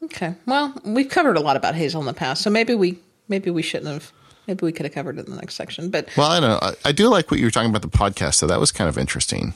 [0.03, 0.33] Okay.
[0.45, 2.97] Well, we've covered a lot about Hazel in the past, so maybe we
[3.27, 4.11] maybe we shouldn't have.
[4.47, 6.59] Maybe we could have covered it in the next section, but Well, I don't know.
[6.61, 8.89] I, I do like what you were talking about the podcast, so that was kind
[8.89, 9.53] of interesting.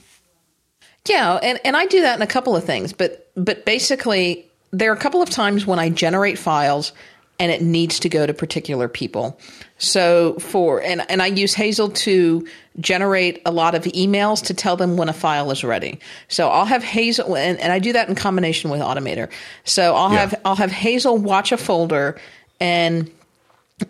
[1.07, 4.91] Yeah, and, and I do that in a couple of things, but but basically there
[4.91, 6.91] are a couple of times when I generate files
[7.39, 9.39] and it needs to go to particular people.
[9.77, 12.47] So for and and I use Hazel to
[12.79, 15.99] generate a lot of emails to tell them when a file is ready.
[16.27, 19.29] So I'll have Hazel and, and I do that in combination with Automator.
[19.65, 20.19] So I'll Yeah.
[20.19, 22.15] have I'll have Hazel watch a folder
[22.59, 23.11] and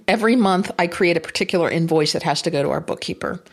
[0.08, 3.43] every month I create a particular invoice that has to go to our bookkeeper.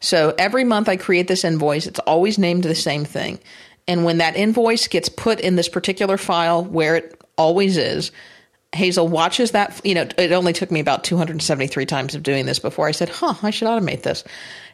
[0.00, 1.86] So every month I create this invoice.
[1.86, 3.38] It's always named the same thing.
[3.86, 8.10] And when that invoice gets put in this particular file where it always is,
[8.74, 9.80] Hazel watches that.
[9.84, 13.08] You know, it only took me about 273 times of doing this before I said,
[13.08, 14.24] huh, I should automate this.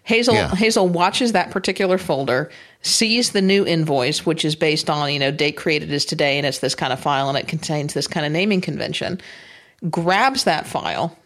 [0.05, 0.55] Hazel, Yeah.
[0.55, 2.51] Hazel watches that particular folder,
[2.83, 6.47] sees the new invoice, which is based on, you know, date created is today and
[6.47, 9.21] it's this kind of file and it contains this kind of naming convention,
[9.91, 11.17] grabs that file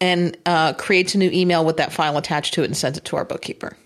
[0.00, 3.04] and uh, creates a new email with that file attached to it and sends it
[3.04, 3.76] to our bookkeeper.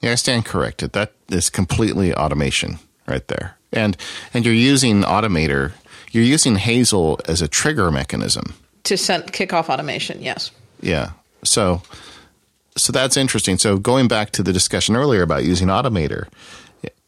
[0.00, 0.92] Yeah, I stand corrected.
[0.92, 3.56] That is completely automation right there.
[3.72, 3.96] And
[4.32, 5.72] and you're using Automator,
[6.14, 8.54] you're using Hazel as a trigger mechanism.
[8.84, 10.50] To send kick off automation, yes.
[10.80, 11.10] Yeah.
[11.42, 11.82] So
[12.76, 13.58] so that's interesting.
[13.58, 16.26] So going back to the discussion earlier about using Automator,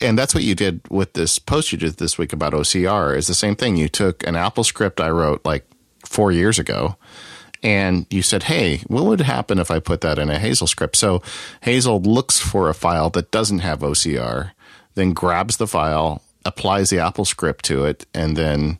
[0.00, 3.26] and that's what you did with this post you did this week about OCR is
[3.26, 3.76] the same thing.
[3.76, 5.66] You took an AppleScript I wrote like
[6.04, 6.96] four years ago
[7.62, 10.96] and you said, Hey, what would happen if I put that in a Hazel script?
[10.96, 11.22] So
[11.62, 14.52] Hazel looks for a file that doesn't have OCR,
[14.94, 18.78] then grabs the file, applies the AppleScript to it, and then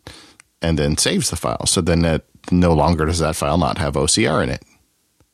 [0.61, 1.65] and then saves the file.
[1.65, 4.63] So then it no longer does that file not have OCR in it.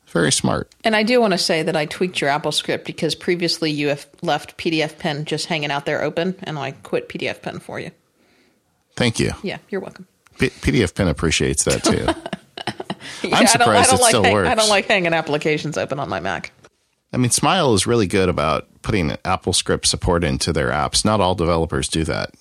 [0.08, 0.70] Very smart.
[0.84, 3.88] And I do want to say that I tweaked your Apple script because previously you
[3.88, 7.90] have left PDFpen just hanging out there open, and I quit PDFpen for you.
[8.96, 9.32] Thank you.
[9.42, 10.06] Yeah, you're welcome.
[10.38, 12.06] P- PDFpen appreciates that too.
[13.22, 15.76] Yeah, I don't, I surprised don't it like still hang- I don't like hanging applications
[15.76, 16.52] open on my Mac.
[17.14, 21.04] I mean, Smile is really good about putting AppleScript support into their apps.
[21.04, 22.34] Not all developers do that.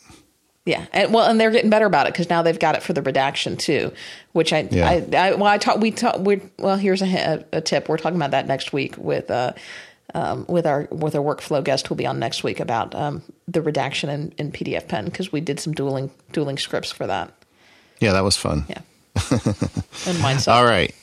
[0.65, 2.93] Yeah, and well, and they're getting better about it because now they've got it for
[2.93, 3.91] the redaction too,
[4.31, 4.89] which I, Yeah.
[4.89, 7.89] I, I well, I talk, we talk, we well, here's a, a, tip.
[7.89, 9.53] We're talking about that next week with, uh,
[10.13, 13.61] um, with our with our workflow guest who'll be on next week about um, the
[13.61, 17.33] redaction in, in PDFpen because we did some dueling dueling scripts for that.
[17.99, 18.65] Yeah, that was fun.
[18.69, 18.81] Yeah,
[19.15, 20.53] and mindset.
[20.53, 20.93] All right.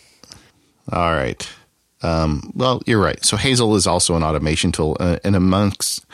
[0.91, 1.49] All right.
[2.03, 3.23] Um, well, you're right.
[3.25, 6.05] So Hazel is also an automation tool, uh, and amongst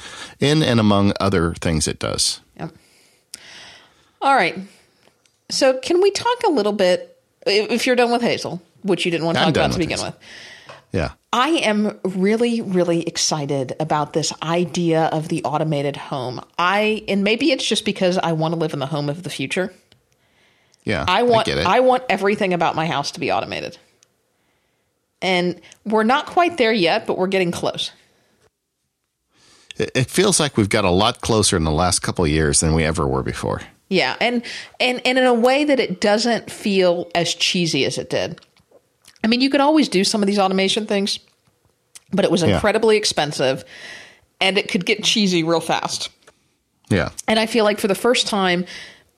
[0.41, 2.41] in and among other things it does.
[2.59, 2.73] Yep.
[4.21, 4.59] All right.
[5.49, 7.13] So, can we talk a little bit?
[7.47, 9.99] If you're done with Hazel, which you didn't want to I'm talk about to begin
[9.99, 10.07] Hazel.
[10.07, 10.17] with,
[10.93, 11.11] Yeah.
[11.33, 16.41] I am really, really excited about this idea of the automated home.
[16.59, 19.31] I and maybe it's just because I want to live in the home of the
[19.31, 19.73] future.
[20.83, 21.05] Yeah.
[21.07, 21.65] I want it.
[21.65, 23.79] I want everything about my house to be automated.
[25.23, 27.91] And we're not quite there yet, but we're getting close.
[29.79, 32.75] it, feels like we've got a lot closer in the last couple of years than
[32.75, 33.61] we ever were before.
[33.89, 34.43] Yeah, and
[34.81, 38.41] and and in a way that it doesn't feel as cheesy as it did.
[39.23, 41.19] I mean, you could always do some of these automation things,
[42.13, 42.55] but it was Yeah.
[42.55, 43.65] incredibly expensive
[44.41, 46.09] and it could get cheesy real fast.
[46.91, 47.11] Yeah.
[47.29, 48.65] And I feel like for the first time,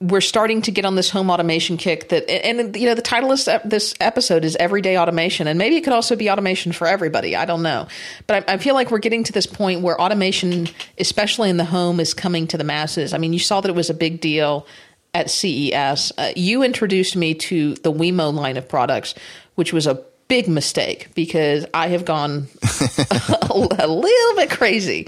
[0.01, 3.33] we're starting to get on this home automation kick that, and you know, the title
[3.33, 5.45] of this episode is Everyday Automation.
[5.45, 7.35] And maybe it could also be automation for everybody.
[7.35, 7.87] I don't know.
[8.25, 11.65] But I, I feel like we're getting to this point where automation, especially in the
[11.65, 13.13] home, is coming to the masses.
[13.13, 14.65] I mean, you saw that it was a big deal
[15.13, 16.13] at CES.
[16.17, 19.15] Uh, you introduced me to the Wemo line of products,
[19.55, 22.47] which was a big mistake because I have gone
[23.49, 25.07] a little bit crazy.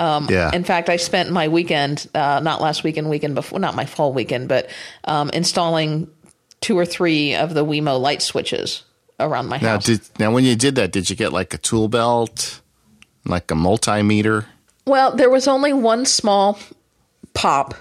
[0.00, 0.50] Um, Yeah.
[0.52, 4.12] In fact, I spent my weekend, uh, not last weekend, weekend before, not my fall
[4.12, 4.68] weekend, but
[5.04, 6.08] um, installing
[6.60, 8.82] two or three of the Wemo light switches
[9.18, 9.84] around my Now, house.
[9.84, 12.60] did now when you did that, did you get like a tool belt,
[13.24, 14.46] like a multimeter?
[14.86, 16.58] well, there was only one small
[17.34, 17.74] pop,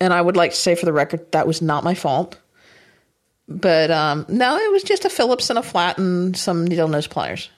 [0.00, 2.38] and I would like to say for the record that was not my fault.
[3.48, 7.06] But um, no, it was just a Phillips and a flat and some needle nose
[7.06, 7.50] pliers.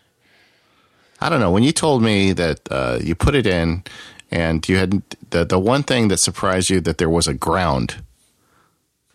[1.20, 1.50] I don't know.
[1.50, 3.82] When you told me that uh, you put it in,
[4.30, 8.02] and you had the the one thing that surprised you that there was a ground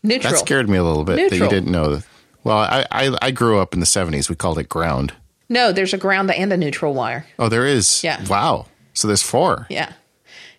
[0.04, 0.34] Neutral.
[0.34, 1.43] that scared me a little bit that Neutral.
[1.43, 1.95] you didn't know.
[1.97, 2.06] That,
[2.43, 4.30] well, I, I I grew up in the '70s.
[4.30, 5.14] We called it ground.
[5.49, 7.26] No, there's a ground and a neutral wire.
[7.38, 8.04] Oh, there is.
[8.04, 8.24] Yeah.
[8.28, 8.68] Wow.
[8.93, 9.68] So there's four.
[9.70, 9.91] Yeah.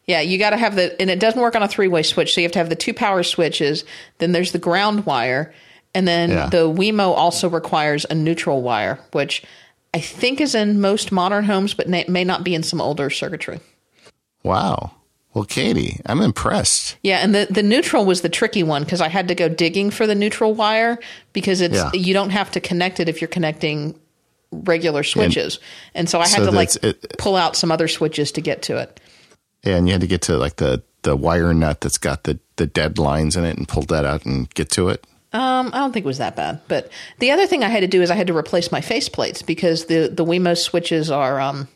[0.07, 2.34] Yeah, you got to have the, and it doesn't work on a three way switch.
[2.34, 3.84] So you have to have the two power switches.
[4.18, 5.55] Then there's the ground wire.
[5.95, 6.47] And then Yeah.
[6.49, 9.43] the Wemo also requires a neutral wire, which
[9.95, 13.61] I think is in most modern homes, but may not be in some older circuitry.
[14.43, 14.93] Wow.
[15.34, 16.97] Well, Katie, I'm impressed.
[17.03, 19.90] Yeah, and the, the neutral was the tricky one because I had to go digging
[19.90, 20.99] for the neutral wire
[21.32, 21.90] because it's Yeah.
[21.95, 23.99] you don't have to connect it if you're connecting
[24.51, 25.59] regular switches.
[25.95, 28.62] And so I had So to like it- pull out some other switches to get
[28.62, 29.01] to it.
[29.64, 32.38] Yeah, And you had to get to like the the wire nut that's got the
[32.57, 35.05] the dead lines in it and pull that out and get to it.
[35.35, 36.61] Um, I don't think it was that bad.
[36.68, 39.45] But the other thing I had to do is I had to replace my faceplates
[39.45, 41.68] because the the Wemo switches are um,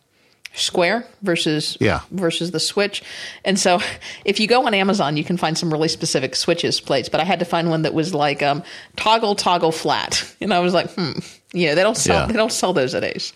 [0.53, 2.01] square versus Yeah.
[2.11, 3.03] versus the switch.
[3.45, 3.81] And so
[4.27, 7.09] if you go on Amazon, you can find some really specific switches plates.
[7.09, 8.63] But I had to find one that was like um,
[8.97, 11.13] toggle toggle flat, and I was like, hmm,
[11.53, 12.27] yeah, they don't sell Yeah.
[12.27, 13.33] they don't sell those at Ace.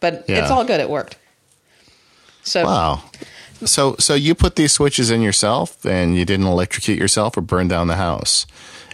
[0.00, 0.42] But Yeah.
[0.42, 0.80] it's all good.
[0.80, 1.16] It worked.
[2.42, 3.02] So Wow.
[3.64, 7.68] So so you put these switches in yourself and you didn't electrocute yourself or burn
[7.68, 8.46] down the house.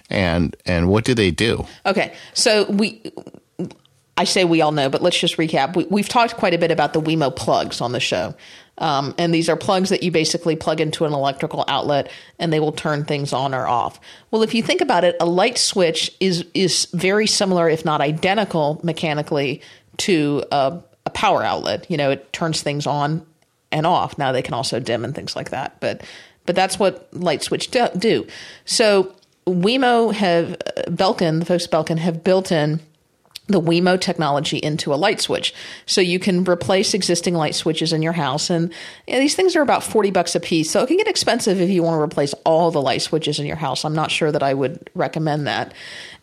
[0.09, 1.67] And and what do they do?
[1.85, 3.03] Okay, so we,
[4.17, 5.77] I say we all know, but let's just recap.
[5.77, 8.35] We, we've talked quite a bit about the Wemo plugs on the show.
[8.79, 12.61] Um, and these are plugs that you basically plug into an electrical outlet and they
[12.61, 13.99] will turn things on or off.
[14.31, 18.03] Well, if you think about it, a light switch is, is very similar, if not
[18.03, 19.63] identical mechanically
[19.99, 21.91] to a, a power outlet.
[21.91, 23.25] You know, it turns things on
[23.73, 24.19] and off.
[24.19, 26.03] Now they can also dim and things like that, but
[26.45, 27.89] but that's what light switch do.
[27.99, 28.27] do.
[28.65, 32.80] So Wemo have Belkin, the folks at Belkin have built in
[33.49, 35.55] the Wemo technology into a light switch.
[35.86, 38.51] So you can replace existing light switches in your house.
[38.51, 38.72] And
[39.07, 40.70] you know, these things are about 40 bucks a piece.
[40.70, 43.47] So it can get expensive if you want to replace all the light switches in
[43.47, 43.84] your house.
[43.84, 45.72] I'm not sure that I would recommend that.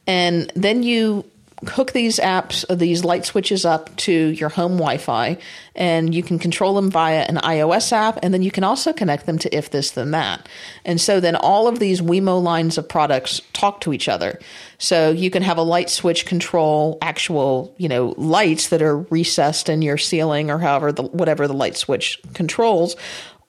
[0.06, 1.24] And then you
[1.68, 5.38] hook these apps, uh, these light switches up to your home Wi-Fi,
[5.76, 9.26] and you can control them via an iOS app, and then you can also connect
[9.26, 10.48] them to if this then that.
[10.86, 14.40] And so then all of these Wemo lines of products talk to each other.
[14.78, 19.70] So you can have a light switch control actual, you know, lights that are recessed
[19.70, 22.96] in your ceiling or however the whatever the light switch controls,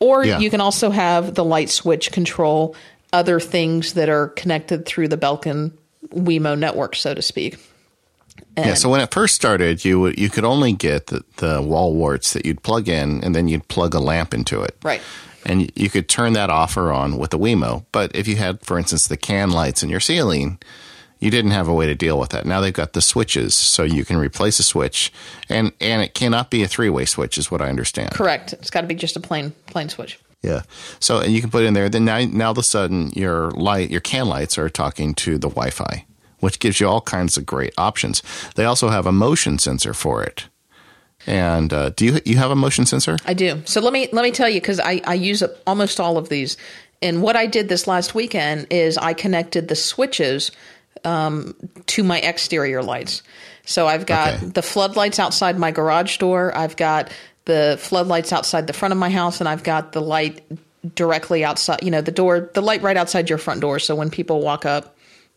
[0.01, 0.39] or Yeah.
[0.39, 2.75] you can also have the light switch control
[3.13, 5.73] other things that are connected through the Belkin
[6.13, 7.57] Wemo network, so to speak.
[8.57, 12.33] Yeah, so when it first started, you you could only get the, the wall warts
[12.33, 14.77] that you'd plug in and then you'd plug a lamp into it.
[14.83, 15.01] Right.
[15.47, 17.85] And you could turn that off or on with the Wemo.
[17.93, 20.59] But if you had, for instance, the can lights in your ceiling,
[21.21, 22.47] you didn't have a way to deal with that.
[22.47, 25.13] Now they've got the switches, so you can replace a switch,
[25.49, 28.13] and and it cannot be a three way switch, is what I understand.
[28.13, 28.53] Correct.
[28.53, 30.19] It's got to be just a plain plain switch.
[30.43, 30.63] Yeah.
[31.01, 31.89] So and you can put it in there.
[31.89, 35.39] Then now, now all of a sudden, your light, your can lights are talking to
[35.39, 36.05] the Wi-Fi,
[36.45, 38.23] which gives you all kinds of great options.
[38.55, 40.47] They also have a motion sensor for it.
[41.27, 43.17] And uh, do you you have a motion sensor?
[43.25, 43.63] I do.
[43.65, 46.57] So let me let me tell you because I I use almost all of these.
[47.03, 50.51] And what I did this last weekend is I connected the switches
[51.05, 51.55] um,
[51.87, 53.23] to my exterior lights.
[53.67, 54.47] So I've got Okay.
[54.47, 56.57] the floodlights outside my garage door.
[56.57, 57.11] I've got
[57.47, 60.43] the floodlights outside the front of my house, and I've got the light
[60.95, 61.83] directly outside.
[61.83, 63.79] You know, the door, the light right outside your front door.
[63.79, 64.94] So when people walk up,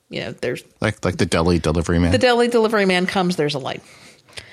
[0.09, 2.11] you know, there's Like like the deli delivery man.
[2.11, 3.35] the deli delivery man comes.
[3.35, 3.81] There's a light.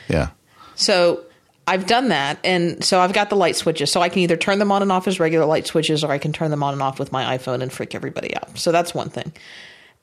[0.09, 0.31] yeah.
[0.77, 1.25] So
[1.67, 2.39] I've done that.
[2.45, 3.91] And so I've got the light switches.
[3.91, 6.19] So I can either turn them on and off as regular light switches or I
[6.19, 8.59] can turn them on and off with my iPhone and freak everybody out.
[8.59, 9.33] So that's one thing.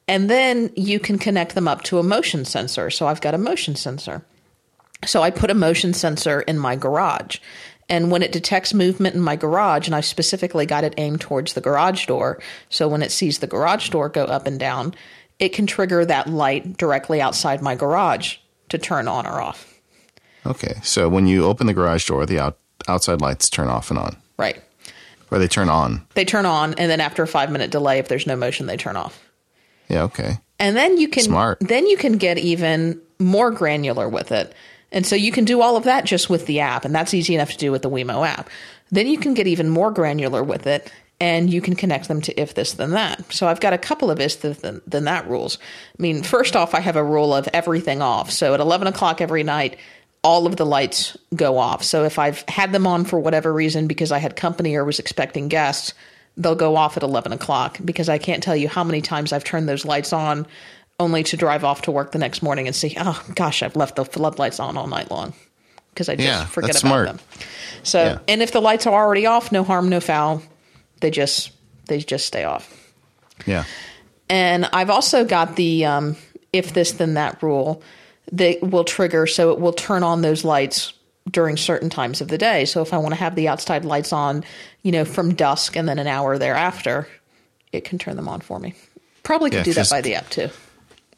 [0.08, 2.90] And then you can connect them up to a motion sensor.
[2.90, 4.24] So I've got a motion sensor.
[5.06, 7.38] So I put a motion sensor in my garage.
[7.90, 11.54] And when it detects movement in my garage, and I specifically got it aimed towards
[11.54, 12.40] the garage door,
[12.70, 14.96] so when it sees the garage door go up and down,
[15.42, 18.38] it can trigger that light directly outside my garage
[18.70, 19.68] to turn on or off.
[20.46, 20.76] Okay.
[20.84, 24.16] So when you open the garage door, the out, outside lights turn off and on,
[24.38, 24.62] Right.
[25.30, 26.06] or they turn on.
[26.14, 28.78] They turn on, and then after a five minute delay, if there's no motion, they
[28.78, 29.20] turn off.
[29.90, 30.04] Yeah.
[30.04, 30.38] Okay.
[30.60, 31.58] And then you can Smart.
[31.60, 34.54] then you can get even more granular with it.
[34.92, 37.34] And so you can do all of that just with the app, and that's easy
[37.34, 38.50] enough to do with the Wemo app.
[38.92, 42.38] Then you can get even more granular with it, and you can connect them to
[42.42, 43.32] if this then that.
[43.32, 45.58] So I've got a couple of if this then, then that rules.
[45.98, 48.32] I mean, first off, I have a rule of everything off.
[48.32, 49.78] So at eleven o'clock every night,
[50.24, 51.84] all of the lights go off.
[51.84, 55.00] So if I've had them on for whatever reason because I had company or was
[55.00, 55.94] expecting guests,
[56.38, 59.44] they'll go off at 11 o'clock because I can't tell you how many times I've
[59.44, 60.46] turned those lights on
[61.00, 63.96] only to drive off to work the next morning and see, oh gosh, I've left
[63.96, 65.34] the floodlights on all night long
[65.94, 67.08] because I just Yeah, forget that's about smart.
[67.08, 67.20] them.
[67.84, 68.18] So, Yeah.
[68.28, 70.44] and if the lights are already off, no harm, no foul.
[71.02, 71.52] They just
[71.88, 72.94] they just stay off.
[73.46, 73.66] Yeah.
[74.30, 76.16] And I've also got the um,
[76.54, 77.84] if this then that rule
[78.32, 80.94] that will trigger, so it will turn on those lights
[81.30, 82.66] during certain times of the day.
[82.66, 84.44] So if I want to have the outside lights on,
[84.84, 87.08] you know, from dusk and then an hour thereafter,
[87.72, 88.74] it can turn them on for me.
[89.24, 90.50] Probably could Yeah, do that by the app too.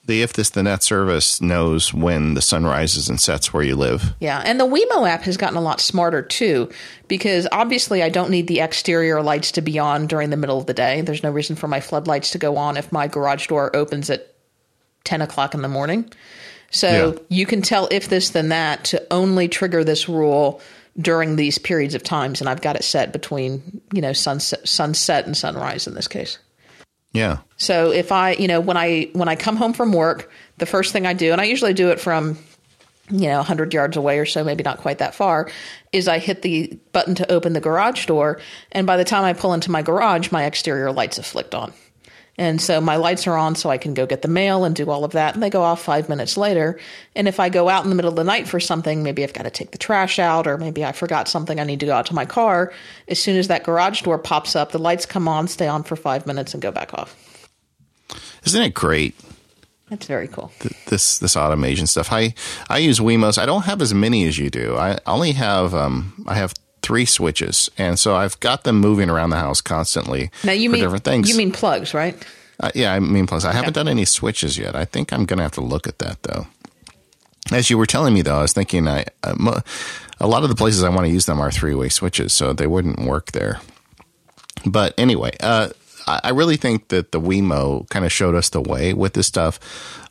[0.06, 3.76] The if this then that service knows when the sun rises and sets where you
[3.78, 4.14] live.
[4.20, 6.70] Yeah, and the Wemo app has gotten a lot smarter too,
[7.08, 10.66] because obviously I don't need the exterior lights to be on during the middle of
[10.66, 11.00] the day.
[11.02, 14.34] There's no reason for my floodlights to go on if my garage door opens at
[15.06, 16.12] 10 o'clock in the morning.
[16.70, 17.20] So Yeah.
[17.30, 20.60] you can tell if this then that to only trigger this rule
[21.00, 25.26] during these periods of times, and I've got it set between you know sunset, sunset
[25.26, 26.40] and sunrise in this case.
[27.14, 27.40] Yeah.
[27.58, 30.92] So if I, you know, when I when I come home from work, the first
[30.92, 32.38] thing I do, and I usually do it from,
[33.10, 35.50] you know, 100 yards away or so, maybe not quite that far,
[35.92, 38.42] is I hit the button to open the garage door,
[38.72, 41.72] and by the time I pull into my garage, my exterior lights have flicked on.
[42.38, 44.90] And so my lights are on so I can go get the mail and do
[44.90, 45.36] all of that.
[45.36, 46.80] And they go off five minutes later.
[47.16, 49.34] And if I go out in the middle of the night for something, maybe I've
[49.34, 51.94] got to take the trash out or maybe I forgot something I need to go
[51.94, 52.74] out to my car.
[53.08, 55.96] As soon as that garage door pops up, the lights come on, stay on for
[55.96, 57.16] five minutes and go back off.
[58.46, 59.16] Isn't it great?
[59.90, 60.52] That's very cool.
[60.88, 62.12] This this automation stuff.
[62.12, 62.34] I
[62.68, 63.38] I use Wemos.
[63.38, 64.76] I don't have as many as you do.
[64.76, 66.54] I only have um I have
[66.84, 70.30] three switches, and so I've got them moving around the house constantly.
[70.44, 71.30] Now you for mean different things.
[71.30, 72.16] You mean plugs, right?
[72.60, 73.46] Uh, yeah, I mean plugs.
[73.46, 74.76] I haven't done any switches yet.
[74.76, 76.46] I think I'm going to have to look at that though.
[77.52, 79.62] As you were telling me though, I was thinking I uh, mo-
[80.20, 82.54] a lot of the places I want to use them are three way switches, so
[82.54, 83.60] they wouldn't work there.
[84.66, 85.70] But anyway, uh,
[86.08, 89.60] I really think that the Wemo kind of showed us the way with this stuff.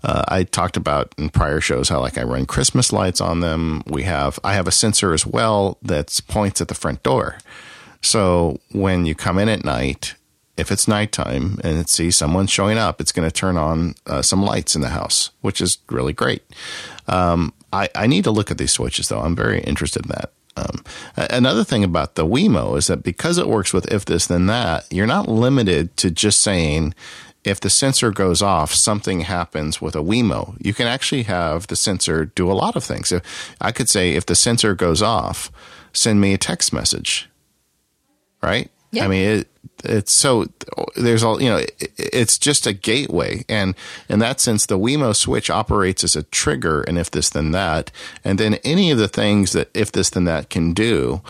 [0.02, 3.82] Uh, I talked about in prior shows how like I run Christmas lights on them.
[3.86, 7.38] We have I have a sensor as well that points at the front door.
[8.00, 10.14] So when you come in at night,
[10.56, 14.22] if it's nighttime and it sees someone showing up, it's going to turn on uh,
[14.22, 16.42] some lights in the house, which is really great.
[17.06, 19.20] Um, I, I need to look at these switches though.
[19.20, 20.32] I'm very interested in that.
[20.56, 20.84] Um,
[21.16, 24.84] another thing about the Wemo is that because it works with if this then that,
[24.90, 26.94] you're not limited to just saying
[27.44, 30.56] if the sensor goes off, something happens with a Wemo.
[30.60, 33.08] You can actually have the sensor do a lot of things.
[33.08, 33.20] So
[33.60, 35.50] I could say if the sensor goes off,
[35.92, 37.28] send me a text message.
[38.42, 38.70] Right?
[38.92, 39.06] Yeah.
[39.06, 39.48] I mean, it,
[39.84, 40.46] it's so
[40.96, 41.56] there's all you know.
[41.56, 43.74] It, it's just a gateway, and
[44.08, 47.90] in that sense, the Wemo switch operates as a trigger, and if this then that,
[48.22, 51.22] and then any of the things that if this then that can do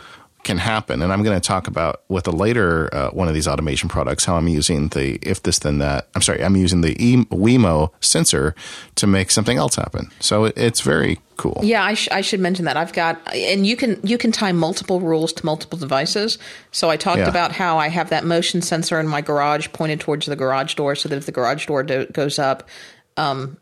[0.44, 1.02] can happen.
[1.02, 4.24] And I'm going to talk about with a later uh, one of these automation products
[4.24, 6.08] how I'm using the if this then that.
[6.14, 8.54] I'm sorry, I'm using the e- Wemo sensor
[8.96, 10.10] to make something else happen.
[10.20, 11.60] So it, it's very cool.
[11.62, 14.52] Yeah, I, sh- I should mention that I've got, and you can you can tie
[14.52, 16.38] multiple rules to multiple devices.
[16.72, 17.28] So I talked Yeah.
[17.28, 20.96] about how I have that motion sensor in my garage pointed towards the garage door,
[20.96, 22.68] so that if the garage door do- goes up,
[23.16, 23.58] um,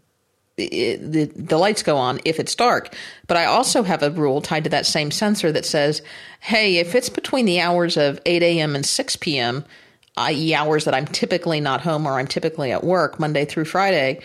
[0.67, 2.95] it, the the lights go on if it's dark.
[3.27, 6.03] But I also have a rule tied to that same sensor that says,
[6.41, 8.75] hey, if it's between the hours of eight a.m.
[8.75, 9.65] and six p.m.,
[10.17, 14.21] i.e., hours that I'm typically not home or I'm typically at work Monday through Friday,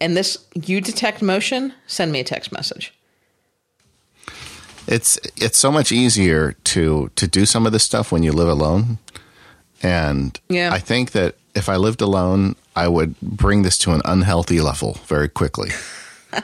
[0.00, 2.92] and this you detect motion, send me a text message.
[4.86, 8.48] it's it's so much easier to to do some of this stuff when you live
[8.48, 8.98] alone
[9.82, 10.70] and Yeah.
[10.72, 14.90] i think that if i lived alone i would bring this to an unhealthy level
[15.06, 15.70] very quickly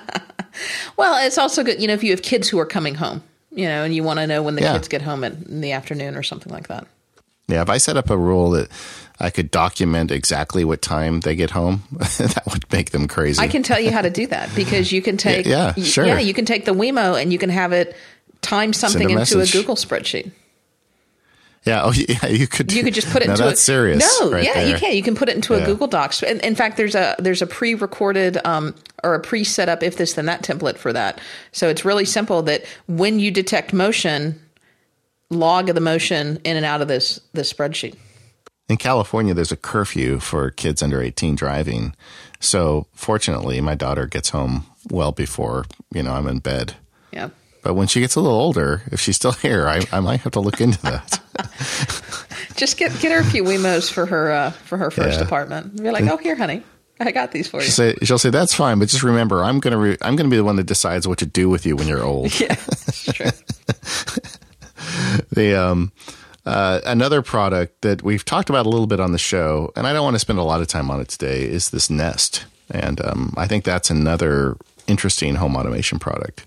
[0.96, 3.66] Well, it's also good, you know, if you have kids who are coming home, you
[3.66, 4.72] know, and you want to know when the Yeah.
[4.72, 6.86] kids get home in the afternoon or something like that.
[7.48, 8.68] yeah if i set up a rule that
[9.20, 11.82] i could document exactly what time they get home
[12.18, 15.00] that would make them crazy I can tell you how to do that because you
[15.02, 16.06] can take, Yeah, y- sure.
[16.06, 17.94] yeah, you can take the Wemo and you can have it
[18.42, 19.46] time something a into a.
[19.46, 20.32] Google spreadsheet.
[21.66, 24.30] Yeah oh yeah you could You could just put it into that's a serious No,
[24.30, 24.78] right yeah, you there.
[24.78, 24.96] can.
[24.96, 26.22] You can put it into a Google Docs.
[26.22, 30.14] In, in fact, there's a there's a pre-recorded um, or a pre-set up if this
[30.14, 31.20] then that template for that.
[31.52, 32.42] So it's really simple.
[32.42, 34.40] That when you detect motion,
[35.28, 37.96] log of the motion in and out of this this spreadsheet.
[38.68, 41.94] In California, there's a curfew for kids under 18 driving.
[42.40, 46.74] So fortunately, my daughter gets home well before, you know, I'm in bed.
[47.12, 47.28] Yeah.
[47.66, 50.30] But when she gets a little older, if she's still here, I, I might have
[50.34, 51.18] to look into that.
[52.54, 55.24] Just get get her a few Wemos for her uh, for her first Yeah.
[55.26, 55.82] apartment.
[55.82, 56.62] Be like, oh, here, honey,
[57.00, 57.64] I got these for you.
[57.64, 60.24] She'll say, she'll say, that's fine, but just remember, I'm going to, re- I'm to
[60.28, 62.38] be the one that decides what to do with you when you're old.
[62.40, 63.30] yeah, that's true.
[65.32, 65.90] the um
[66.46, 69.92] uh, another product that we've talked about a little bit on the show, and I
[69.92, 73.04] don't want to spend a lot of time on it today, is this Nest, and
[73.04, 74.56] um, I think that's another
[74.86, 76.46] interesting home automation product.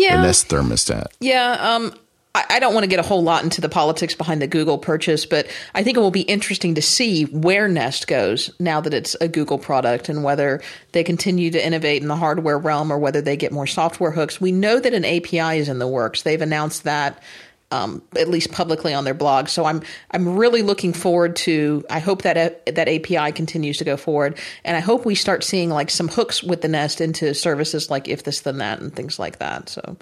[0.00, 1.06] Yeah, The Nest thermostat.
[1.20, 1.94] Yeah, um,
[2.34, 4.78] I, I don't want to get a whole lot into the politics behind the Google
[4.78, 8.94] purchase, but I think it will be interesting to see where Nest goes now that
[8.94, 12.98] it's a Google product and whether they continue to innovate in the hardware realm or
[12.98, 14.40] whether they get more software hooks.
[14.40, 16.22] We know that an API is in the works.
[16.22, 17.20] They've announced that.
[17.72, 21.84] Um, at least publicly on their blog, so I'm I'm really looking forward to.
[21.88, 25.44] I hope that a, that API continues to go forward, and I hope we start
[25.44, 28.92] seeing like some hooks with the Nest into services like if this then that and
[28.92, 29.68] things like that.
[29.68, 29.96] So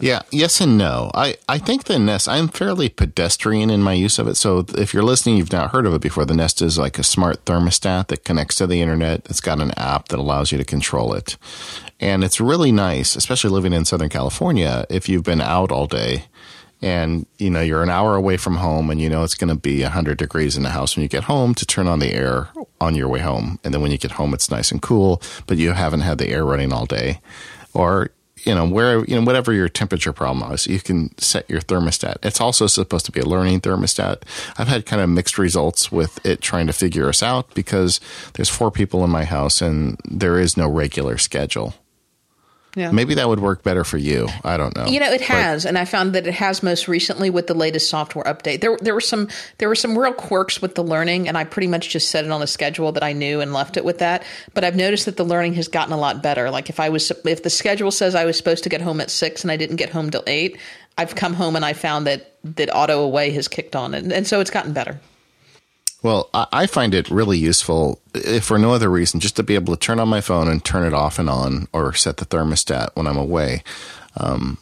[0.00, 1.10] Yeah, yes and no.
[1.14, 4.36] I, I think the Nest, I'm fairly pedestrian in my use of it.
[4.36, 6.24] So if you're listening, you've not heard of it before.
[6.24, 9.26] The Nest is like a smart thermostat that connects to the internet.
[9.28, 11.36] It's got an app that allows you to control it.
[12.00, 16.24] And it's really nice, especially living in Southern California, if you've been out all day
[16.82, 19.54] and you know you're an hour away from home and you know it's going to
[19.54, 22.48] be 100 degrees in the house when you get home to turn on the air
[22.80, 25.56] on your way home and then when you get home it's nice and cool but
[25.56, 27.20] you haven't had the air running all day
[27.72, 28.10] or
[28.44, 32.16] you know where you know whatever your temperature problem is you can set your thermostat.
[32.22, 34.22] It's also supposed to be a learning thermostat.
[34.58, 38.00] I've had kind of mixed results with it trying to figure us out because
[38.34, 41.74] there's four people in my house and there is no regular schedule
[42.74, 42.90] Yeah.
[42.90, 45.66] maybe that would work better for you i don't know You know, it But- has,
[45.66, 48.60] and I found that it has most recently with the latest software update.
[48.62, 51.66] There, there were some, there were some real quirks with the learning, and I pretty
[51.68, 54.22] much just set it on a schedule that I knew and left it with that.
[54.54, 56.50] But I've noticed that the learning has gotten a lot better.
[56.50, 59.10] Like if I was, if the schedule says I was supposed to get home at
[59.10, 60.58] six and I didn't get home till eight,
[60.98, 64.26] I've come home and I found that that auto away has kicked on, and, and
[64.26, 64.98] so it's gotten better.
[66.02, 69.76] Well, I find it really useful, if for no other reason, just to be able
[69.76, 72.90] to turn on my phone and turn it off and on, or set the thermostat
[72.94, 73.62] when I'm away.
[74.16, 74.58] Um,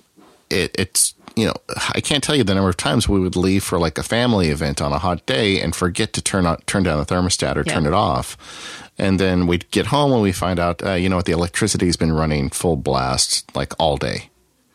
[0.50, 1.54] it, it's you know
[1.94, 4.48] I can't tell you the number of times we would leave for like a family
[4.48, 7.64] event on a hot day and forget to turn on turn down the thermostat or
[7.64, 11.16] turn it off, and then we'd get home and we find out uh, you know
[11.16, 14.28] what the electricity's been running full blast like all day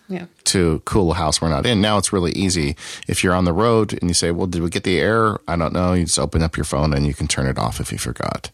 [0.08, 0.26] Yeah.
[0.46, 1.82] to cool a house we're not in.
[1.82, 2.76] Now it's really easy.
[3.08, 5.56] If you're on the road and you say, "Well, did we get the air?" I
[5.56, 5.94] don't know.
[5.94, 8.52] You just open up your phone and you can turn it off if you forgot.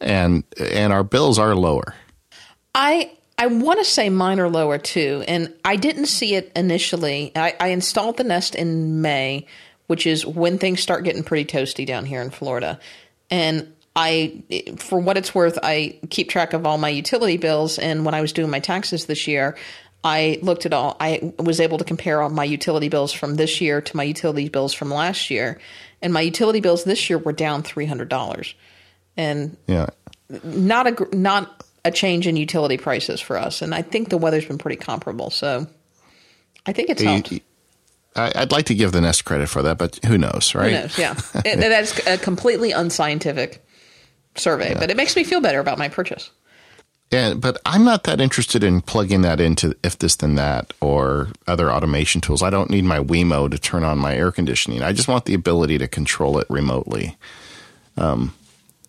[0.00, 1.94] And and our bills are lower.
[2.74, 7.32] I I want to say mine are lower too, and I didn't see it initially.
[7.34, 9.46] I, I installed the Nest in May,
[9.88, 12.78] which is when things start getting pretty toasty down here in Florida,
[13.30, 14.42] and I,
[14.78, 17.78] for what it's worth, I keep track of all my utility bills.
[17.78, 19.56] And when I was doing my taxes this year,
[20.04, 20.96] I looked at all.
[20.98, 24.48] I was able to compare all my utility bills from this year to my utility
[24.48, 25.60] bills from last year,
[26.00, 28.54] and my utility bills this year were down three hundred dollars,
[29.16, 29.86] and Yeah.
[30.42, 34.44] not a not a change in utility prices for us, and I think the weather's
[34.44, 35.30] been pretty comparable.
[35.30, 35.66] So
[36.66, 37.32] I think it's helped.
[38.14, 40.72] I'd like to give the Nest credit for that, but who knows, right?
[40.72, 40.98] Who knows?
[40.98, 43.64] Yeah, that's a completely unscientific
[44.36, 46.30] survey, but it makes me feel better about my purchase.
[47.12, 51.28] Yeah, but I'm not that interested in plugging that into if this then that or
[51.46, 52.42] other automation tools.
[52.42, 54.82] I don't need my Wemo to turn on my air conditioning.
[54.82, 57.18] I just want the ability to control it remotely.
[57.98, 58.34] Um,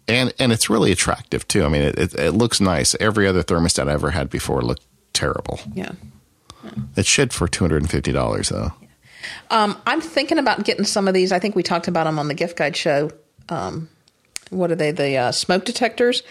[0.07, 1.65] and and it's really attractive too.
[1.65, 2.95] I mean, it, it, it looks nice.
[2.99, 5.59] Every other thermostat I ever had before looked terrible.
[5.73, 5.91] Yeah.
[6.95, 8.71] It should for two hundred and fifty dollars though.
[9.49, 11.33] Um, I'm thinking about getting some of these.
[11.33, 13.11] I think we talked about them on the gift guide show.
[13.49, 13.89] Um,
[14.49, 14.91] what are they?
[14.91, 16.23] The uh, smoke detectors.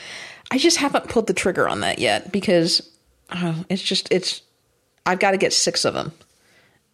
[0.53, 2.83] I just haven't pulled the trigger on that yet because
[3.71, 4.43] it's just it's.
[5.07, 6.13] I've got to get six of them,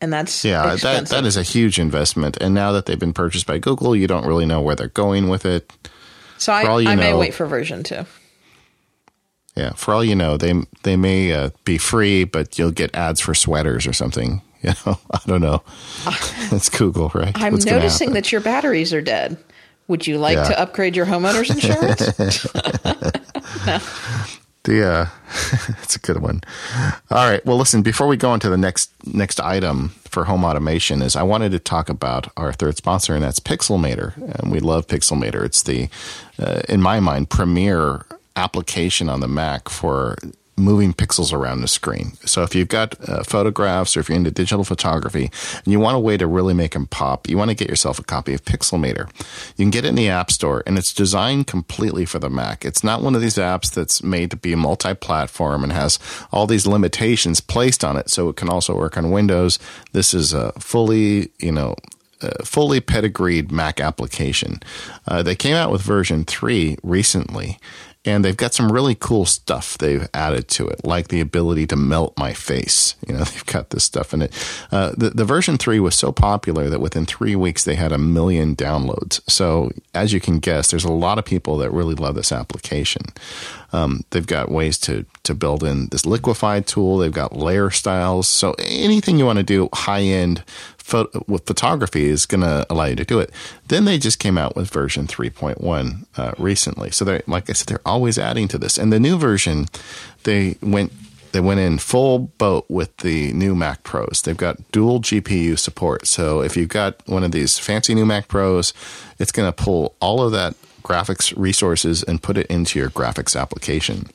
[0.01, 2.37] and that's Yeah, that that is a huge investment.
[2.41, 5.29] And now that they've been purchased by Google, you don't really know where they're going
[5.29, 5.71] with it.
[6.39, 8.07] So I, for all you I may wait for version two.
[9.57, 10.55] Yeah, for all you know, they
[10.85, 14.41] they may uh, be free, but you'll get ads for sweaters or something.
[14.61, 15.63] You know, I don't know.
[16.51, 17.31] It's Google, right?
[17.37, 19.37] I'm What's noticing that your batteries are dead.
[19.87, 20.49] Would you like Yeah.
[20.49, 22.45] to upgrade your homeowner's insurance?
[24.65, 25.07] the uh,
[25.83, 26.43] it's a good one.
[27.11, 27.45] All right.
[27.45, 27.83] Well, listen.
[27.83, 31.59] Before we go into the next next item for home automation, is I wanted to
[31.59, 34.17] talk about our third sponsor, and that's Pixelmator.
[34.41, 35.45] And we love Pixelmator.
[35.45, 35.89] It's the,
[36.39, 38.05] uh, in my mind, premier
[38.37, 40.17] application on the Mac for
[40.59, 42.13] moving pixels around the screen.
[42.25, 45.31] So if you've got uh, photographs or if you're into digital photography
[45.65, 47.99] and you want a way to really make them pop, you want to get yourself
[47.99, 49.09] a copy of Pixelmator.
[49.57, 52.65] You can get it in the App Store and it's designed completely for the Mac.
[52.65, 55.99] It's not one of these apps that's made to be multi-platform and has
[56.33, 59.59] all these limitations placed on it so it can also work on Windows.
[59.93, 61.77] This is a fully, you know,
[62.21, 64.61] uh, fully pedigreed Mac application.
[65.07, 67.59] Uh, they came out with version 3 recently,
[68.05, 71.77] and they've got some really cool stuff they've added to it, like the ability to
[71.77, 72.95] melt my face.
[73.09, 74.35] You know, they've got this stuff in it.
[74.71, 77.97] Uh, the, the version 3 was so popular that within three weeks they had a
[77.97, 79.23] million downloads.
[79.31, 83.05] So, as you can guess, there's a lot of people that really love this application.
[83.73, 86.99] Um, they've got ways to, to build in this liquefied tool.
[86.99, 88.29] They've got layer styles.
[88.29, 90.43] So anything you want to do high end
[91.27, 93.31] with photography is going to allow you to do it.
[93.67, 96.91] Then they just came out with version 3.1 uh, recently.
[96.91, 98.79] So they're like I said, they're always adding to this.
[98.79, 99.67] And the new version,
[100.25, 100.93] they went
[101.33, 104.23] they went in full boat with the new Mac Pros.
[104.23, 106.07] They've got dual GPU support.
[106.07, 108.73] So if you've got one of these fancy new Mac Pros,
[109.19, 110.55] it's going to pull all of that
[110.89, 114.07] graphics resources and put it into your graphics application.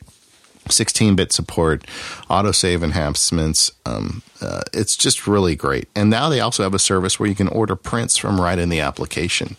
[0.69, 1.85] 16 bit support,
[2.29, 3.71] autosave enhancements.
[3.85, 5.87] Um, uh, it's just really great.
[5.95, 8.69] And now they also have a service where you can order prints from right in
[8.69, 9.55] the application.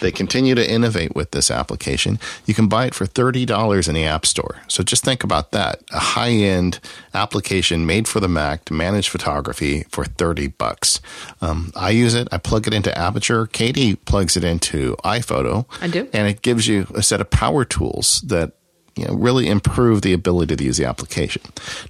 [0.00, 2.18] They continue to innovate with this application.
[2.44, 4.56] You can buy it for $30 in the App Store.
[4.66, 5.82] So just think about that.
[5.92, 6.80] A high end
[7.14, 11.00] application made for the Mac to manage photography for 30 bucks.
[11.40, 13.46] Um, I use it, I plug it into Aperture.
[13.46, 15.66] Katie plugs it into iPhoto.
[15.80, 16.08] I do.
[16.12, 18.52] And it gives you a set of power tools that
[18.96, 21.42] you know, really improve the ability to use the application.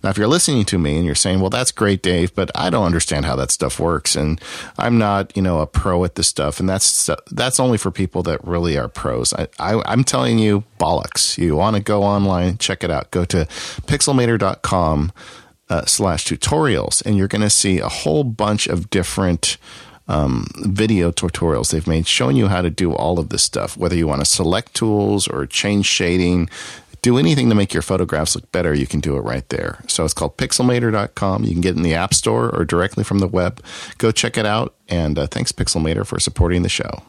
[0.03, 2.71] Now, if you're listening to me and you're saying, well, that's great, Dave, but I
[2.71, 4.17] don't understand how that stuff works.
[4.17, 4.41] And
[4.79, 6.61] I'm not, you know, a pro at this stuff.
[6.61, 9.33] And that's, that's only for people that really are pros.
[9.35, 11.37] I, I, am telling you, bollocks.
[11.37, 13.11] You want to go online, check it out.
[13.11, 13.47] Go to
[13.87, 15.13] pixelmator.com
[15.69, 19.57] uh, slash tutorials and you're going to see a whole bunch of different
[20.07, 23.97] um, video tutorials they've made showing you how to do all of this stuff, whether
[23.97, 26.51] you want to select tools or change shading,
[27.05, 29.79] do anything to make your photographs look better, you can do it right there.
[29.89, 31.45] So it's called pixelmator.com.
[31.45, 33.63] You can get it in the App Store or directly from the web.
[33.99, 34.75] Go check it out.
[34.89, 37.03] And uh, thanks, Pixelmator, for supporting the show.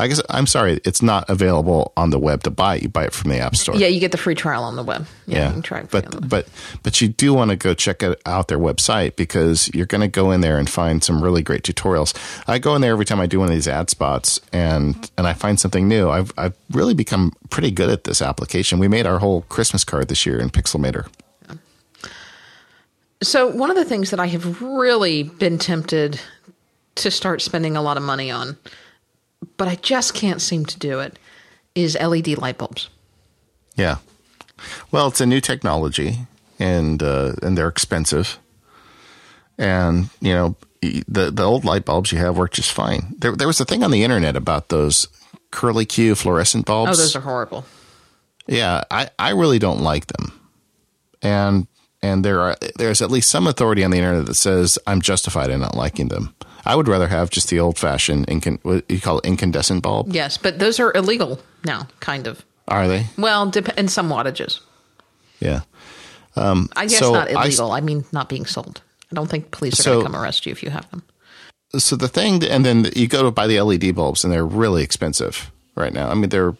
[0.00, 2.76] I guess I'm sorry, it's not available on the web to buy.
[2.76, 3.76] You buy it from the App Store.
[3.76, 5.06] Yeah, you get the free trial on the web.
[5.26, 5.60] Yeah, yeah.
[5.60, 6.48] try but but
[6.82, 10.08] but you do want to go check it out their website because you're going to
[10.08, 12.14] go in there and find some really great tutorials.
[12.48, 15.26] I go in there every time I do one of these ad spots and and
[15.26, 16.08] I find something new.
[16.08, 18.78] I've I've really become pretty good at this application.
[18.78, 21.08] We made our whole Christmas card this year in Pixelmator.
[23.22, 26.18] So one of the things that I have really been tempted
[26.96, 28.56] to start spending a lot of money on
[29.56, 31.18] but I just can't seem to do it,
[31.74, 32.88] is LED light bulbs.
[33.76, 33.96] Yeah.
[34.90, 36.18] Well, it's a new technology
[36.58, 38.38] and uh, and they're expensive.
[39.58, 43.14] And, you know, the the old light bulbs you have work just fine.
[43.18, 45.08] There there was a thing on the internet about those
[45.50, 46.98] curly Q fluorescent bulbs.
[46.98, 47.64] Oh, those are horrible.
[48.46, 50.32] Yeah, I, I really don't like them.
[51.22, 51.66] And
[52.02, 55.50] and there are there's at least some authority on the internet that says I'm justified
[55.50, 56.34] in not liking them.
[56.64, 60.12] I would rather have just the old fashioned incand- what you call it incandescent bulb.
[60.12, 62.44] Yes, but those are illegal now, kind of.
[62.68, 63.06] Are they?
[63.16, 64.60] Well, dep- in some wattages.
[65.40, 65.62] Yeah.
[66.36, 67.72] Um, I guess so not illegal.
[67.72, 68.82] I, I, mean, not being sold.
[69.10, 71.02] I don't think police are so, going to come arrest you if you have them.
[71.76, 74.82] So the thing, and then you go to buy the LED bulbs, and they're really
[74.82, 76.10] expensive right now.
[76.10, 76.54] I mean, they're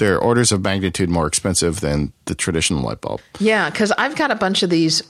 [0.00, 3.20] they're orders of magnitude more expensive than the traditional light bulb.
[3.38, 5.02] Yeah, because I've got a bunch of these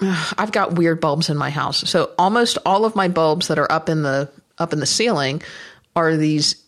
[0.36, 1.88] I've got weird bulbs in my house.
[1.88, 4.28] So almost all of my bulbs that are up in the
[4.58, 5.42] up in the ceiling
[5.94, 6.62] are these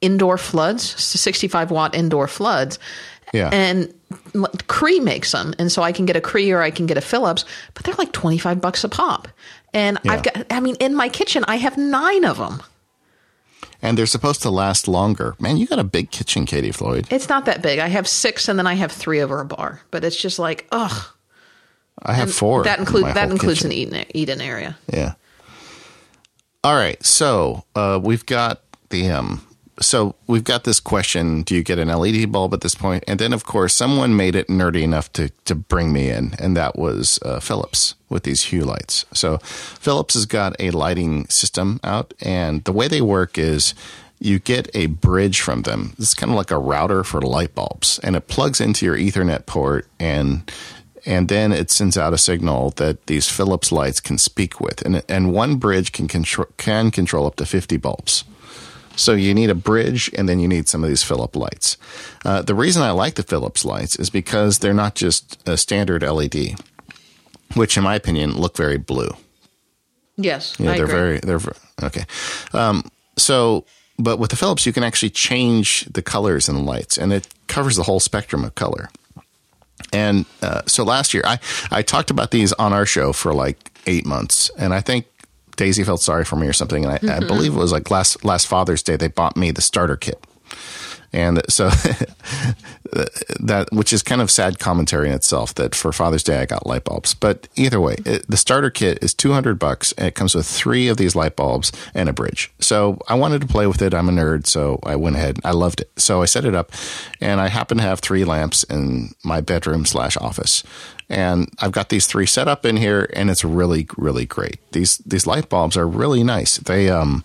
[0.00, 2.78] indoor floods, 65 watt indoor floods.
[3.34, 3.50] Yeah.
[3.52, 3.92] And
[4.68, 5.54] Cree makes them.
[5.58, 7.44] And so I can get a Cree or I can get a Philips,
[7.74, 9.26] but they're like 25 bucks a pop.
[9.74, 10.12] And yeah.
[10.12, 12.62] I've got, I mean, in my kitchen, I have nine of them.
[13.86, 15.36] And they're supposed to last longer.
[15.38, 17.06] Man, you got a big kitchen, Katie Floyd.
[17.08, 17.78] It's not that big.
[17.78, 20.66] I have six and then I have three over a bar, but it's just like,
[20.72, 21.06] ugh.
[22.02, 22.64] I have and four.
[22.64, 23.70] That includes that includes kitchen.
[23.70, 24.76] an eating eating area.
[24.92, 25.14] Yeah.
[26.62, 28.60] All right, so uh, we've got
[28.90, 29.46] the um,
[29.80, 33.04] so we've got this question: Do you get an LED bulb at this point?
[33.06, 36.56] And then, of course, someone made it nerdy enough to to bring me in, and
[36.56, 39.04] that was uh, Philips with these Hue lights.
[39.12, 43.74] So Philips has got a lighting system out, and the way they work is
[44.18, 45.94] you get a bridge from them.
[45.98, 49.46] It's kind of like a router for light bulbs, and it plugs into your Ethernet
[49.46, 50.50] port, and
[51.04, 55.02] and then it sends out a signal that these Philips lights can speak with, and
[55.08, 58.24] and one bridge can control can control up to fifty bulbs.
[58.96, 61.76] So you need a bridge, and then you need some of these Philips lights.
[62.24, 66.02] Uh, the reason I like the Philips lights is because they're not just a standard
[66.02, 66.56] LED,
[67.54, 69.10] which, in my opinion, look very blue.
[70.16, 70.94] Yes, yeah, they're agree.
[70.94, 71.40] very they're
[71.82, 72.04] okay.
[72.52, 72.84] Um,
[73.16, 73.64] so,
[73.98, 77.28] but with the Philips, you can actually change the colors and the lights, and it
[77.46, 78.88] covers the whole spectrum of color.
[79.92, 81.38] And uh, so last year, I,
[81.70, 84.50] I talked about these on our show for like eight months.
[84.58, 85.06] And I think
[85.56, 86.84] Daisy felt sorry for me or something.
[86.84, 87.24] And I, mm-hmm.
[87.24, 90.22] I believe it was like last, last Father's Day, they bought me the starter kit.
[91.12, 91.68] And so
[93.40, 96.66] that, which is kind of sad commentary in itself that for Father's Day, I got
[96.66, 97.14] light bulbs.
[97.14, 100.88] But either way, it, the starter kit is 200 bucks and it comes with three
[100.88, 102.52] of these light bulbs and a bridge.
[102.60, 103.94] So I wanted to play with it.
[103.94, 104.46] I'm a nerd.
[104.46, 105.38] So I went ahead.
[105.44, 105.90] I loved it.
[105.96, 106.72] So I set it up
[107.20, 110.62] and I happen to have three lamps in my bedroom slash office.
[111.08, 114.58] And I've got these three set up in here and it's really, really great.
[114.72, 116.58] These, these light bulbs are really nice.
[116.58, 117.24] They, um,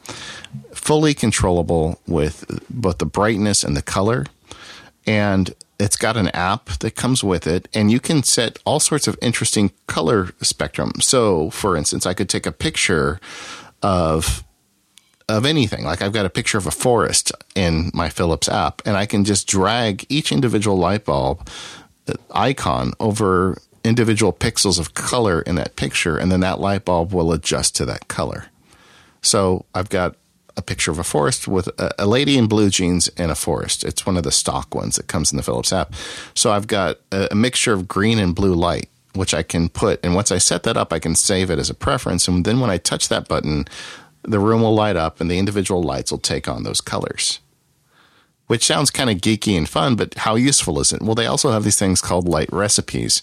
[0.82, 4.26] fully controllable with both the brightness and the color.
[5.06, 9.08] And it's got an app that comes with it, and you can set all sorts
[9.08, 10.94] of interesting color spectrum.
[11.00, 13.20] So, for instance, I could take a picture
[13.82, 14.44] of
[15.30, 15.86] of anything.
[15.86, 19.24] Like I've got a picture of a forest in my Philips app, and I can
[19.24, 21.48] just drag each individual light bulb
[22.08, 27.14] uh, icon over individual pixels of color in that picture, and then that light bulb
[27.14, 28.48] will adjust to that color.
[29.22, 30.16] So I've got
[30.58, 33.84] a picture of a forest with a, a, lady in blue jeans in a forest.
[33.84, 35.94] It's one of the stock ones that comes in the Philips app.
[36.34, 40.04] So I've got a, a mixture of green and blue light, which I can put.
[40.04, 42.28] And once I set that up, I can save it as a preference.
[42.28, 43.66] And then when I touch that button,
[44.24, 47.40] the room will light up and the individual lights will take on those colors.
[48.48, 51.02] Which sounds kind of geeky and fun, but how useful is it?
[51.02, 53.22] Well, they also have these things called light recipes.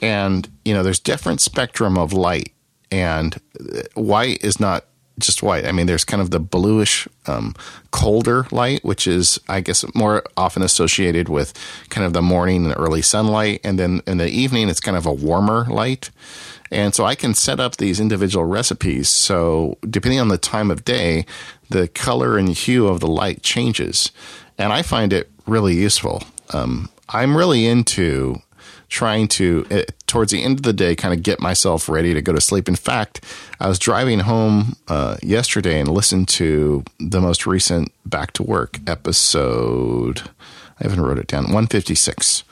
[0.00, 2.52] And, you know, there's different spectrum of light.
[2.90, 4.84] And uh, white is not
[5.18, 5.66] just white.
[5.66, 7.54] I mean, there's kind of the bluish, um,
[7.90, 11.52] colder light, which is, I guess, more often associated with
[11.88, 13.60] kind of the morning and early sunlight.
[13.64, 16.10] And then in the evening, it's kind of a warmer light.
[16.70, 19.08] And so I can set up these individual recipes.
[19.08, 21.24] So depending on the time of day,
[21.70, 24.10] the color and hue of the light changes.
[24.58, 26.22] And I find it really useful.
[26.52, 28.42] Um, I'm really into
[28.88, 32.22] trying to, uh, towards the end of the day, kind of get myself ready to
[32.22, 32.68] go to sleep.
[32.68, 33.24] In fact,
[33.60, 38.78] I was driving home uh, yesterday and listened to the most recent Back to Work
[38.86, 40.22] episode.
[40.80, 41.44] I haven't wrote it down.
[41.44, 42.44] 156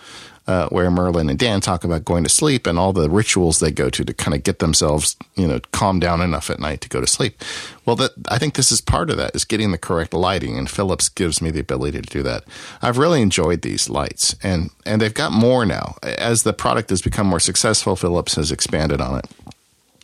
[0.46, 3.70] uh, where Merlin and Dan talk about going to sleep and all the rituals they
[3.70, 6.88] go to to kind of get themselves, you know, calm down enough at night to
[6.88, 7.42] go to sleep.
[7.84, 10.70] Well, that I think this is part of that is getting the correct lighting, and
[10.70, 12.44] Philips gives me the ability to do that.
[12.80, 17.02] I've really enjoyed these lights, and and they've got more now as the product has
[17.02, 17.96] become more successful.
[17.96, 19.26] Philips has expanded on it.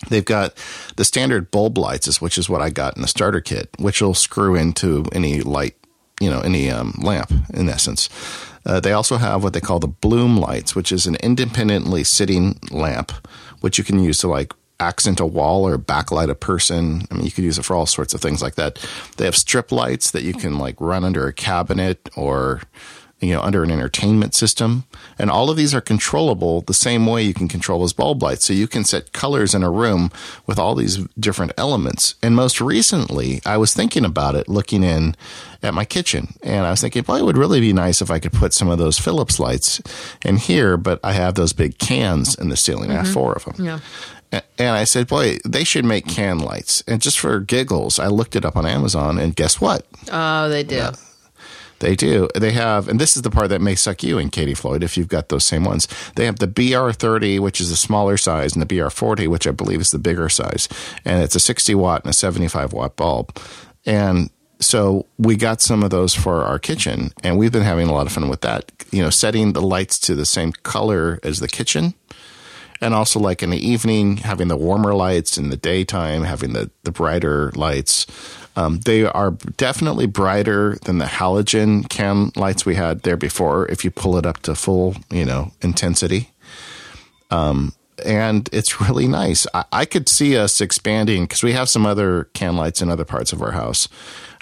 [0.08, 0.54] They've got
[0.96, 4.14] the standard bulb lights, which is what I got in the starter kit, which will
[4.14, 5.76] screw into any light,
[6.20, 8.08] you know, any um, lamp in essence.
[8.64, 12.58] Uh, they also have what they call the bloom lights, which is an independently sitting
[12.70, 13.12] lamp,
[13.60, 17.02] which you can use to like accent a wall or backlight a person.
[17.10, 18.84] I mean, you could use it for all sorts of things like that.
[19.16, 22.62] They have strip lights that you can like run under a cabinet or
[23.22, 24.84] you know, under an entertainment system.
[25.18, 28.46] And all of these are controllable the same way you can control those bulb lights.
[28.46, 30.10] So you can set colors in a room
[30.44, 32.16] with all these different elements.
[32.22, 35.14] And most recently, I was thinking about it looking in
[35.62, 36.34] at my kitchen.
[36.42, 38.68] And I was thinking, well, it would really be nice if I could put some
[38.68, 39.80] of those Philips lights
[40.24, 42.90] in here, but I have those big cans in the ceiling.
[42.90, 42.92] Mm-hmm.
[42.92, 43.14] I have mm-hmm.
[43.14, 43.64] four of them.
[43.64, 43.80] Yeah.
[44.58, 46.82] And I said, boy, they should make can lights.
[46.88, 49.86] And just for giggles, I looked it up on Amazon, and guess what?
[50.10, 50.76] Oh, they do.
[50.76, 50.92] Yeah.
[51.82, 52.28] They do.
[52.36, 54.96] They have, and this is the part that may suck you in, Katie Floyd, if
[54.96, 55.88] you've got those same ones.
[56.14, 59.80] They have the BR30, which is a smaller size, and the BR40, which I believe
[59.80, 60.68] is the bigger size.
[61.04, 63.36] And it's a 60 watt and a 75 watt bulb.
[63.84, 64.30] And
[64.60, 68.06] so we got some of those for our kitchen, and we've been having a lot
[68.06, 68.70] of fun with that.
[68.92, 71.94] You know, setting the lights to the same color as the kitchen
[72.80, 76.68] and also like in the evening having the warmer lights in the daytime having the,
[76.82, 78.06] the brighter lights
[78.56, 83.66] um, they are definitely brighter than the halogen can lights we had there before.
[83.68, 86.30] If you pull it up to full, you know, intensity.
[87.30, 87.72] Um,
[88.04, 89.46] and it's really nice.
[89.54, 93.04] I, I could see us expanding because we have some other can lights in other
[93.04, 93.88] parts of our house,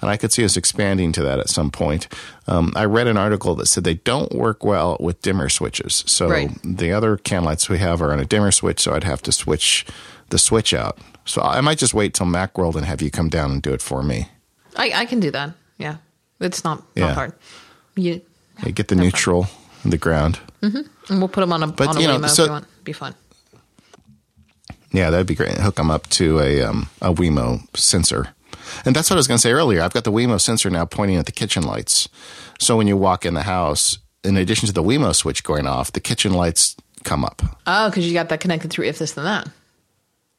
[0.00, 2.08] and I could see us expanding to that at some point.
[2.46, 6.04] Um, I read an article that said they don't work well with dimmer switches.
[6.06, 6.50] So right.
[6.64, 9.32] the other can lights we have are on a dimmer switch, so I'd have to
[9.32, 9.86] switch
[10.30, 10.98] the switch out.
[11.30, 13.80] So I might just wait till Macworld and have you come down and do it
[13.80, 14.28] for me.
[14.76, 15.52] I, I can do that.
[15.78, 15.98] Yeah,
[16.40, 17.06] it's not yeah.
[17.06, 17.32] not hard.
[17.94, 18.20] You,
[18.64, 19.46] yeah, get the neutral
[19.84, 20.80] in the ground, mm-hmm.
[21.08, 22.52] and we'll put them on a but, on a you know, Wemo so, if you
[22.52, 22.84] want.
[22.84, 23.14] Be fun.
[24.92, 25.56] Yeah, that'd be great.
[25.58, 28.34] Hook them up to a um, a Wemo sensor,
[28.84, 29.82] and that's what I was going to say earlier.
[29.82, 32.08] I've got the Wemo sensor now pointing at the kitchen lights,
[32.58, 35.92] so when you walk in the house, in addition to the Wemo switch going off,
[35.92, 36.74] the kitchen lights
[37.04, 37.40] come up.
[37.68, 39.48] Oh, because you got that connected through if this then that.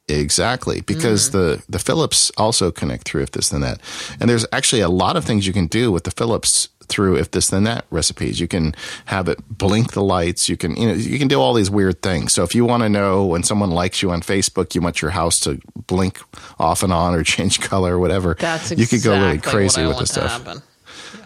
[0.08, 1.32] Exactly, because mm.
[1.32, 3.80] the the Philips also connect through if this then that,
[4.18, 7.30] and there's actually a lot of things you can do with the Philips through if
[7.30, 8.40] this then that recipes.
[8.40, 8.74] You can
[9.06, 10.48] have it blink the lights.
[10.48, 12.32] You can you know you can do all these weird things.
[12.32, 15.12] So if you want to know when someone likes you on Facebook, you want your
[15.12, 16.20] house to blink
[16.58, 18.36] off and on or change color or whatever.
[18.38, 20.62] That's exactly you could go really crazy with this stuff.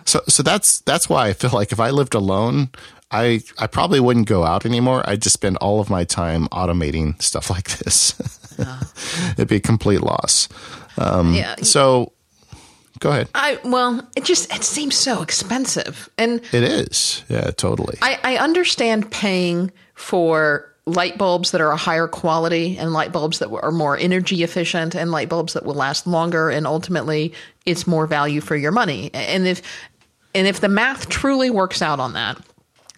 [0.04, 2.68] So so that's that's why I feel like if I lived alone,
[3.10, 5.02] I I probably wouldn't go out anymore.
[5.08, 8.14] I'd just spend all of my time automating stuff like this.
[9.32, 10.48] It'd be a complete loss.
[10.98, 11.56] Um, yeah.
[11.56, 12.12] So
[12.98, 13.28] go ahead.
[13.34, 17.24] I well, it just it seems so expensive, and it is.
[17.28, 17.98] Yeah, totally.
[18.02, 23.40] I, I understand paying for light bulbs that are a higher quality and light bulbs
[23.40, 27.32] that are more energy efficient and light bulbs that will last longer and ultimately
[27.64, 29.62] it's more value for your money and if
[30.32, 32.38] and if the math truly works out on that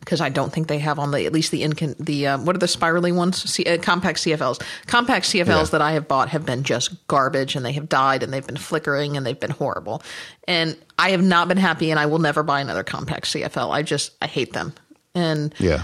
[0.08, 2.56] because I don't think they have on the at least the incon the uh, what
[2.56, 5.62] are the spirally ones C, uh, compact CFLs compact CFLs Yeah.
[5.64, 8.56] that I have bought have been just garbage and they have died and they've been
[8.56, 10.02] flickering and they've been horrible
[10.46, 13.82] and I have not been happy and I will never buy another compact CFL I
[13.82, 14.72] just I hate them
[15.14, 15.82] and Yeah.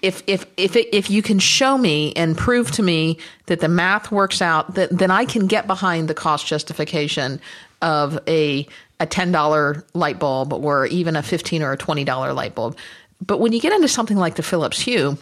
[0.00, 3.68] if if if it, if you can show me and prove to me that the
[3.68, 7.40] math works out, that then I can get behind the cost justification
[7.82, 8.66] of a
[9.00, 12.76] a ten dollar light bulb or even a fifteen or a twenty dollar light bulb.
[13.20, 15.18] But when you get into something like the Philips Hue,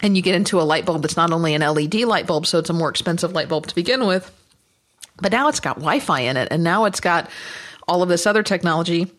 [0.00, 2.58] and you get into a light bulb that's not only an LED light bulb, so
[2.58, 4.30] it's a more expensive light bulb to begin with,
[5.20, 7.30] but now it's got Wi-Fi in it, and now it's got
[7.88, 9.10] all of this other technology.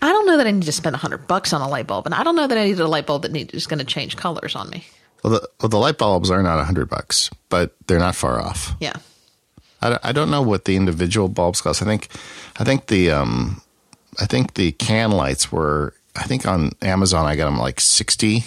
[0.00, 2.06] I don't know that I need to spend a hundred bucks on a light bulb,
[2.06, 3.84] and I don't know that I need a light bulb that need, is going to
[3.84, 4.84] change colors on me.
[5.22, 8.40] Well, the, well, the light bulbs are not a hundred bucks, but they're not far
[8.40, 8.74] off.
[8.80, 8.94] Yeah,
[9.80, 11.82] I, don't- I don't know what the individual bulbs cost.
[11.82, 12.08] I think,
[12.56, 13.60] I think the, um,
[14.18, 15.94] I think the can lights were.
[16.16, 18.44] I think on Amazon I got them like sixty,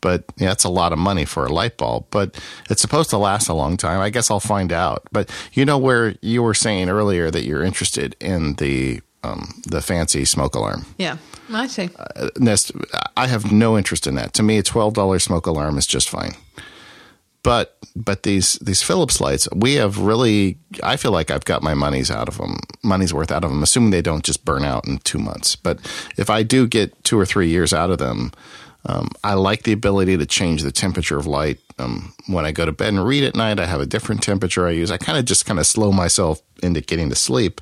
[0.00, 2.06] but yeah, that's a lot of money for a light bulb.
[2.10, 2.40] But
[2.70, 4.00] it's supposed to last a long time.
[4.00, 5.02] I guess I'll find out.
[5.12, 9.80] But you know where you were saying earlier that you're interested in the um, the
[9.80, 10.84] fancy smoke alarm.
[10.98, 11.16] yeah,
[11.52, 11.90] I see.
[12.38, 12.72] Nest,
[13.16, 14.32] I have no interest in that.
[14.34, 16.34] To me, a twelve dollar smoke alarm is just fine.
[17.42, 20.58] But but these these Philips lights, we have really.
[20.82, 23.62] I feel like I've got my money's out of them, money's worth out of them,
[23.62, 25.56] assuming they don't just burn out in two months.
[25.56, 25.80] But
[26.16, 28.32] if I do get two or three years out of them,
[28.86, 31.58] um, I like the ability to change the temperature of light.
[31.78, 34.66] Um, when I go to bed and read at night, I have a different temperature
[34.66, 34.90] I use.
[34.90, 37.60] I kind of just kind of slow myself into getting to sleep,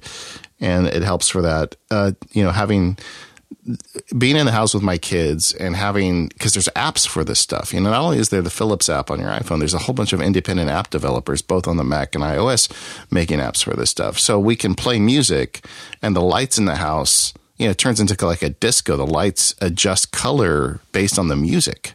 [0.61, 1.77] and it helps for that.
[1.90, 2.98] Uh, you know, having
[4.16, 7.72] being in the house with my kids and having because there's apps for this stuff.
[7.72, 9.94] You know, not only is there the Philips app on your iPhone, there's a whole
[9.94, 12.70] bunch of independent app developers, both on the Mac and iOS,
[13.10, 14.18] making apps for this stuff.
[14.18, 15.64] So we can play music,
[16.02, 18.97] and the lights in the house, you know, it turns into like a disco.
[18.97, 21.94] The lights adjust color based on the music.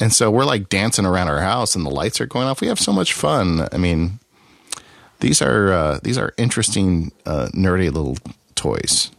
[0.00, 2.60] And so we're like dancing around our house, and the lights are going off.
[2.60, 3.68] We have so much fun.
[3.72, 4.20] I mean,
[5.20, 8.16] these are uh, these are interesting, uh, nerdy little
[8.54, 9.10] toys.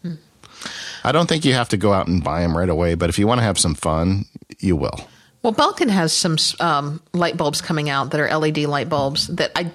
[1.03, 3.17] I don't think you have to go out and buy them right away, but if
[3.17, 4.25] you want to have some fun,
[4.59, 5.07] you will.
[5.41, 9.51] Well, Belkin has some um, light bulbs coming out that are LED light bulbs that
[9.55, 9.71] I,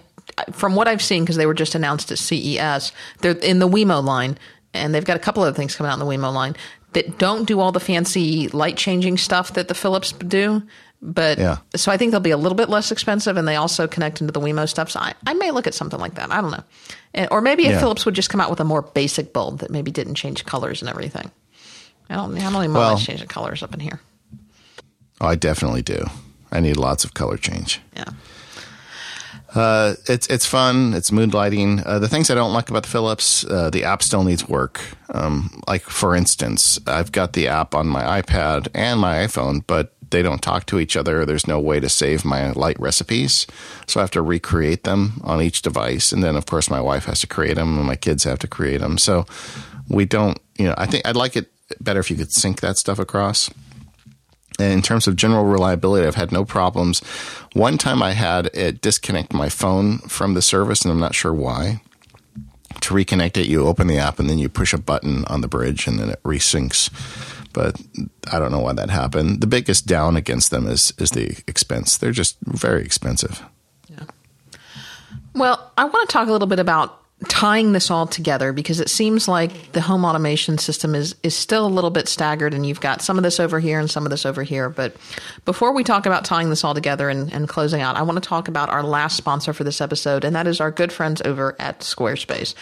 [0.53, 4.05] from what I've seen, because they were just announced at CES, they're in the Wemo
[4.05, 4.39] line,
[4.75, 6.55] and they've got a couple other things coming out in the Wemo line
[6.93, 10.63] that don't do all the fancy light changing stuff that the Philips do.
[11.07, 11.59] But Yeah.
[11.77, 14.33] so I think they'll be a little bit less expensive, and they also connect into
[14.33, 14.91] the Wemo stuff.
[14.91, 16.33] So I, I may look at something like that.
[16.33, 16.65] I don't know,
[17.13, 17.81] And- or maybe if Yeah.
[17.81, 20.81] Philips would just come out with a more basic bulb that maybe didn't change colors
[20.81, 21.31] and everything.
[22.09, 22.37] I don't.
[22.39, 24.01] I don't even Well- well, changing colors up in here.
[25.21, 26.07] Oh, I definitely do.
[26.51, 27.81] I need lots of color change.
[27.97, 28.05] Yeah.
[29.55, 30.95] Uh, it's it's fun.
[30.95, 31.81] It's mood lighting.
[31.87, 34.81] Uh, the things I don't like about the Philips, uh, the app still needs work.
[35.13, 39.94] Um, like for instance, I've got the app on my iPad and my iPhone, but
[40.15, 41.27] they don't talk to each other.
[41.27, 43.49] There's no way to save my light recipes,
[43.89, 46.13] so I have to recreate them on each device.
[46.13, 48.47] And then, of course, my wife has to create them, and my kids have to
[48.47, 48.97] create them.
[48.97, 49.27] So
[49.89, 50.39] we don't.
[50.57, 51.51] You know, I think I'd like it
[51.81, 53.51] better if you could sync that stuff across.
[54.61, 57.01] And in terms of general reliability, I've had no problems.
[57.55, 61.35] One time I had it disconnect my phone from the service, and I'm not sure
[61.35, 61.81] why.
[62.83, 65.49] To reconnect it, you open the app and then you push a button on the
[65.49, 66.89] bridge, and then it resyncs.
[67.55, 67.81] But
[68.31, 69.41] I don't know why that happened.
[69.41, 71.97] The biggest down against them is is the expense.
[71.97, 73.43] They're just very expensive.
[73.89, 74.05] Yeah.
[75.35, 78.89] Well, I want to talk a little bit about tying this all together because it
[78.89, 82.81] seems like the home automation system is is still a little bit staggered and you've
[82.81, 84.69] got some of this over here and some of this over here.
[84.69, 84.97] But
[85.45, 88.29] before we talk about tying this all together and, and closing out, I want to
[88.29, 91.57] talk about our last sponsor for this episode, and that is our good friends over
[91.59, 92.55] at Squarespace.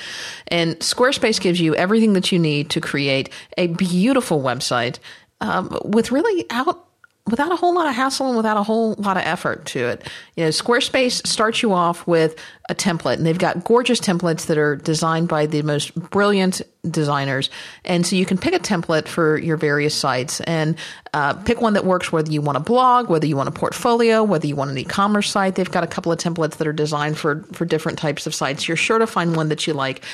[0.49, 4.99] And Squarespace gives you everything that you need to create a beautiful website
[5.41, 6.87] um, with really out
[7.31, 10.11] without a whole lot of hassle and without a whole lot of effort to it.
[10.37, 12.37] You know, Squarespace starts you off with
[12.69, 17.49] a template and they've got gorgeous templates that are designed by the most brilliant designers.
[17.85, 20.77] And so you can pick a template for your various sites and
[21.15, 24.25] uh, pick one that works whether you want a blog, whether you want a portfolio,
[24.25, 25.55] whether you want an e-commerce site.
[25.55, 28.67] They've got a couple of templates that are designed for, for different types of sites.
[28.67, 30.05] You're sure to find one that you like.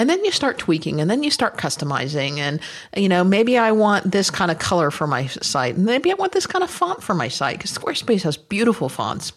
[0.00, 2.38] And then you start tweaking and then you start customizing.
[2.38, 2.60] And,
[2.96, 5.76] you know, maybe I want this kind of color for my site.
[5.76, 8.88] And maybe I want this kind of font for my site because Squarespace has beautiful
[8.88, 9.34] fonts.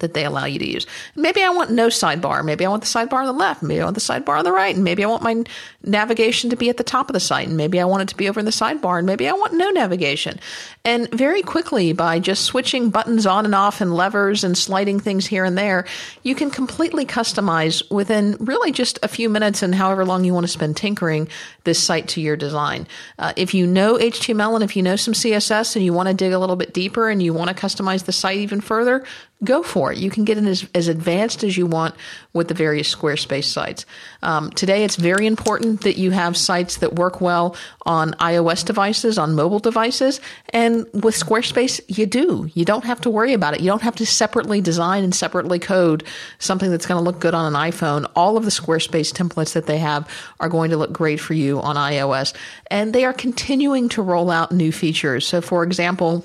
[0.00, 0.86] That they allow you to use.
[1.14, 2.44] Maybe I want no sidebar.
[2.44, 3.62] Maybe I want the sidebar on the left.
[3.62, 4.74] Maybe I want the sidebar on the right.
[4.74, 5.44] And maybe I want my
[5.82, 7.48] navigation to be at the top of the site.
[7.48, 8.98] And maybe I want it to be over in the sidebar.
[8.98, 10.38] And maybe I want no navigation.
[10.84, 15.26] And very quickly, by just switching buttons on and off and levers and sliding things
[15.26, 15.86] here and there,
[16.22, 20.44] you can completely customize within really just a few minutes and however long you want
[20.44, 21.28] to spend tinkering
[21.64, 22.86] this site to your design.
[23.18, 26.14] Uh, if you know HTML and if you know some CSS and you want to
[26.14, 29.04] dig a little bit deeper and you want to customize the site even further,
[29.44, 29.98] go for it.
[29.98, 31.94] You can get it as, as advanced as you want
[32.32, 33.84] with the various Squarespace sites.
[34.22, 37.54] Um, today, it's very important that you have sites that work well
[37.84, 42.50] on iOS devices, on mobile devices, and with Squarespace, you do.
[42.54, 43.60] You don't have to worry about it.
[43.60, 46.04] You don't have to separately design and separately code
[46.38, 48.10] something that's going to look good on an iPhone.
[48.16, 50.08] All of the Squarespace templates that they have
[50.40, 52.34] are going to look great for you on iOS,
[52.70, 55.26] and they are continuing to roll out new features.
[55.26, 56.24] So, for example,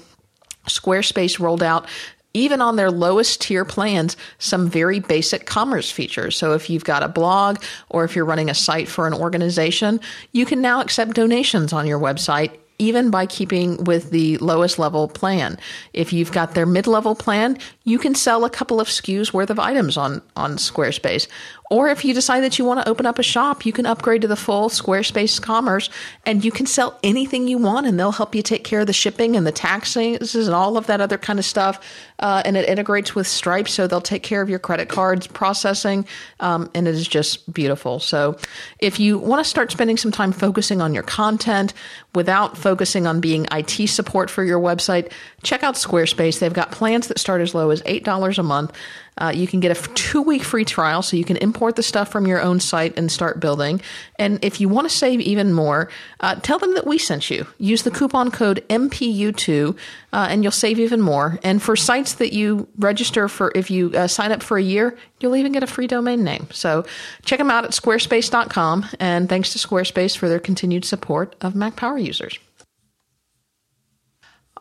[0.67, 1.87] Squarespace rolled out
[2.33, 6.37] even on their lowest tier plans, some very basic commerce features.
[6.37, 9.99] So if you've got a blog or if you're running a site for an organization,
[10.31, 15.07] you can now accept donations on your website even by keeping with the lowest level
[15.07, 15.55] plan.
[15.93, 19.51] If you've got their mid level plan, you can sell a couple of SKUs worth
[19.51, 21.27] of items on, on Squarespace.
[21.71, 24.23] Or if you decide that you want to open up a shop, you can upgrade
[24.23, 25.89] to the full Squarespace commerce
[26.25, 28.93] and you can sell anything you want and they'll help you take care of the
[28.93, 31.79] shipping and the taxes and all of that other kind of stuff.
[32.19, 36.05] Uh, and it integrates with Stripe, so they'll take care of your credit cards processing.
[36.41, 38.01] Um, and it is just beautiful.
[38.01, 38.35] So
[38.79, 41.73] if you want to start spending some time focusing on your content
[42.13, 45.09] without focusing on being IT support for your website,
[45.41, 46.39] check out Squarespace.
[46.39, 48.73] They've got plans that start as low as $8 a month.
[49.21, 52.11] Uh, you can get a two week free trial so you can import the stuff
[52.11, 53.79] from your own site and start building.
[54.17, 55.89] And if you want to save even more,
[56.21, 57.45] uh, tell them that we sent you.
[57.59, 59.77] Use the coupon code MPU2
[60.11, 61.39] uh, and you'll save even more.
[61.43, 64.97] And for sites that you register for, if you uh, sign up for a year,
[65.19, 66.47] you'll even get a free domain name.
[66.51, 66.83] So
[67.23, 68.87] check them out at squarespace.com.
[68.99, 72.39] And thanks to Squarespace for their continued support of Mac Power users.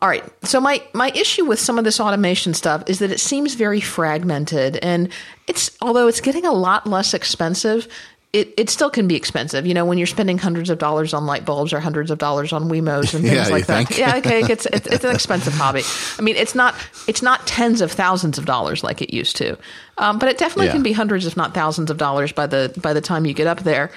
[0.01, 0.23] All right.
[0.43, 3.79] So my my issue with some of this automation stuff is that it seems very
[3.81, 5.09] fragmented and
[5.47, 7.87] it's although it's getting a lot less expensive,
[8.33, 9.67] it, it still can be expensive.
[9.67, 12.51] You know, when you're spending hundreds of dollars on light bulbs or hundreds of dollars
[12.53, 13.87] on Wemos and things yeah, like that.
[13.89, 13.99] Think?
[13.99, 15.83] Yeah, okay, it's, it's it's an expensive hobby.
[16.17, 16.73] I mean, it's not
[17.07, 19.55] it's not tens of thousands of dollars like it used to,
[19.99, 20.71] um, but it definitely Yeah.
[20.73, 23.45] can be hundreds, if not thousands, of dollars by the by the time you get
[23.47, 23.91] up there.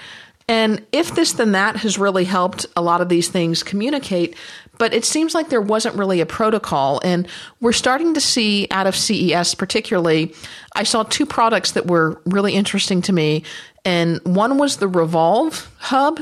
[0.46, 4.36] And if this then that has really helped a lot of these things communicate,
[4.78, 7.00] but it seems like there wasn't really a protocol.
[7.04, 7.28] And
[7.60, 10.34] we're starting to see out of CES, particularly,
[10.74, 13.44] I saw two products that were really interesting to me.
[13.84, 16.20] And one was the Revolv Hub,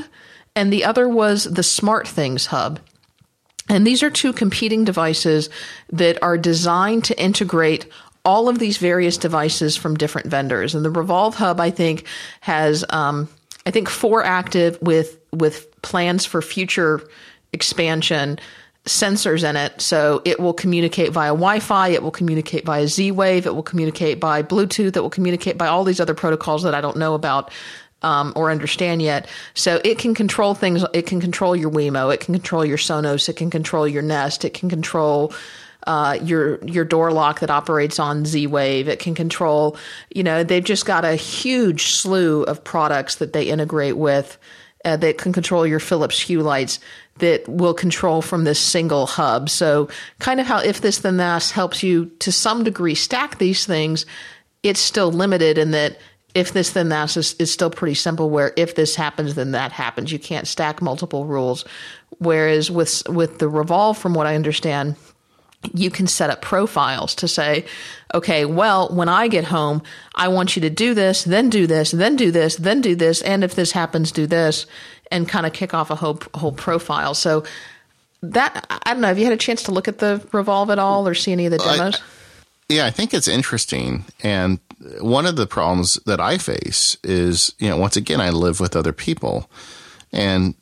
[0.55, 2.79] and the other was the SmartThings Hub.
[3.69, 5.49] And these are two competing devices
[5.91, 7.87] that are designed to integrate
[8.25, 10.75] all of these various devices from different vendors.
[10.75, 12.05] And the Revolv Hub, I think,
[12.41, 13.29] has um,
[13.65, 17.01] I think four active with with plans for future
[17.53, 18.39] expansion
[18.85, 19.79] sensors in it.
[19.79, 24.43] So it will communicate via Wi-Fi, it will communicate via Z-Wave, it will communicate by
[24.43, 27.51] Bluetooth, it will communicate by all these other protocols that I don't know about
[28.03, 29.27] um, or understand yet.
[29.53, 30.83] So it can control things.
[30.93, 32.13] It can control your Wemo.
[32.13, 33.29] It can control your Sonos.
[33.29, 34.45] It can control your Nest.
[34.45, 35.33] It can control
[35.87, 38.87] uh, your your door lock that operates on Z Wave.
[38.87, 39.77] It can control.
[40.13, 44.37] You know, they've just got a huge slew of products that they integrate with.
[44.85, 46.77] Uh, that can control your Philips Hue lights
[47.19, 49.49] that will control from this single hub.
[49.49, 53.65] So, kind of how if this then that helps you to some degree stack these
[53.65, 54.05] things,
[54.63, 55.97] it's still limited in that
[56.33, 59.71] if this then that is, is still pretty simple where if this happens then that
[59.71, 60.11] happens.
[60.11, 61.65] You can't stack multiple rules.
[62.17, 64.95] Whereas with with the Revolv from what i understand
[65.73, 67.65] you can set up profiles to say
[68.13, 69.81] okay well when i get home
[70.15, 73.21] i want you to do this then do this then do this then do this
[73.21, 74.65] and if this happens do this
[75.13, 77.43] and kind of kick off a whole whole profile so
[78.21, 80.79] that i don't know have you had a chance to look at the Revolv at
[80.79, 82.01] all or see any of the demos
[82.69, 84.05] Yeah, I think it's interesting.
[84.23, 84.59] And
[85.01, 88.75] one of the problems that I face is, you know, once again, I live with
[88.75, 89.49] other people
[90.13, 90.55] and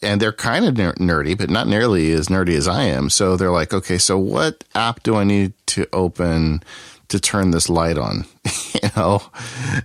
[0.00, 3.10] and they're kind of ner- nerdy, but not nearly as nerdy as I am.
[3.10, 6.62] So they're like, okay, so what app do I need to open
[7.08, 8.24] to turn this light on?
[8.82, 9.20] you know,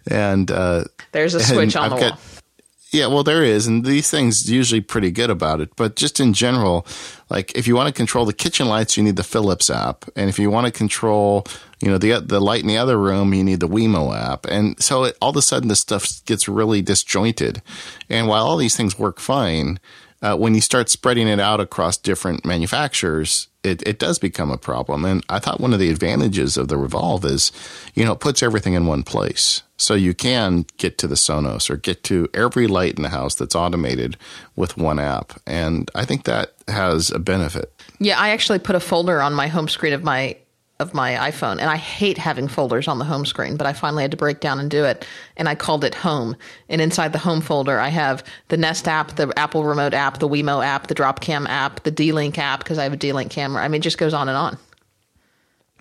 [0.10, 0.84] and uh,
[1.14, 2.20] there's a switch on the I've wall got-
[2.94, 5.76] yeah, well, there is, and these things usually pretty good about it.
[5.76, 6.86] But just in general,
[7.30, 10.30] like if you want to control the kitchen lights, you need the Philips app, and
[10.30, 11.46] if you want to control,
[11.82, 14.46] you know, the the light in the other room, you need the Wemo app.
[14.46, 17.62] And so it, all of a sudden, this stuff gets really disjointed.
[18.10, 19.80] And while all these things work fine,
[20.24, 24.58] uh, when you start spreading it out across different manufacturers, it, it does become a
[24.58, 25.04] problem.
[25.04, 27.52] And I thought one of the advantages of the Revolv is,
[27.94, 29.64] you know, it puts everything in one place.
[29.78, 33.36] So you can get to the Sonos or get to every light in the house
[33.36, 34.16] that's automated
[34.56, 35.34] with one app.
[35.46, 37.74] And I think that has a benefit.
[38.00, 40.38] Yeah, I actually put a folder on my home screen of my
[40.80, 44.04] of my iPhone, and I hate having folders on the home screen, but I finally
[44.04, 45.06] had to break down and do it,
[45.38, 46.36] and I called it Home.
[46.68, 50.28] And inside the Home folder, I have the Nest app, the Apple Remote app, the
[50.28, 53.64] Wemo app, the Dropcam app, the D-Link app because I have a D-Link camera.
[53.64, 54.58] I mean, it just goes on and on.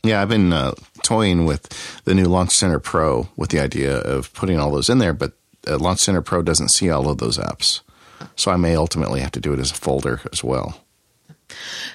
[0.05, 4.33] Yeah, I've been uh, toying with the new Launch Center Pro with the idea of
[4.35, 5.33] putting all those in there, but
[5.67, 7.81] uh, Launch Center Pro doesn't see all of those apps.
[8.37, 10.77] So I may ultimately have to do it as a folder as well.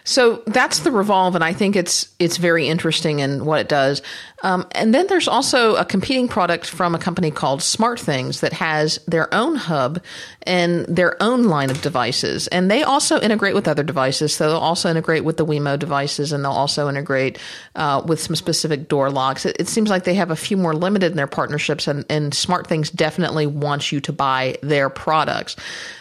[0.04, 4.02] So that's the Revolv, and I think it's it's very interesting in what it does.
[4.44, 9.00] Um, and then there's also a competing product from a company called SmartThings that has
[9.08, 10.02] their own hub
[10.44, 14.36] and their own line of devices, and they also integrate with other devices.
[14.36, 17.40] So they'll also integrate with the Wemo devices, and they'll also integrate
[17.76, 19.46] uh, with some specific door locks.
[19.46, 22.32] It, it, seems like they have a few more limited in their partnerships, and, and
[22.32, 25.56] SmartThings definitely wants you to buy their products.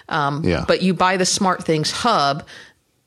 [0.09, 0.65] Um, yeah.
[0.67, 2.47] But you buy the SmartThings hub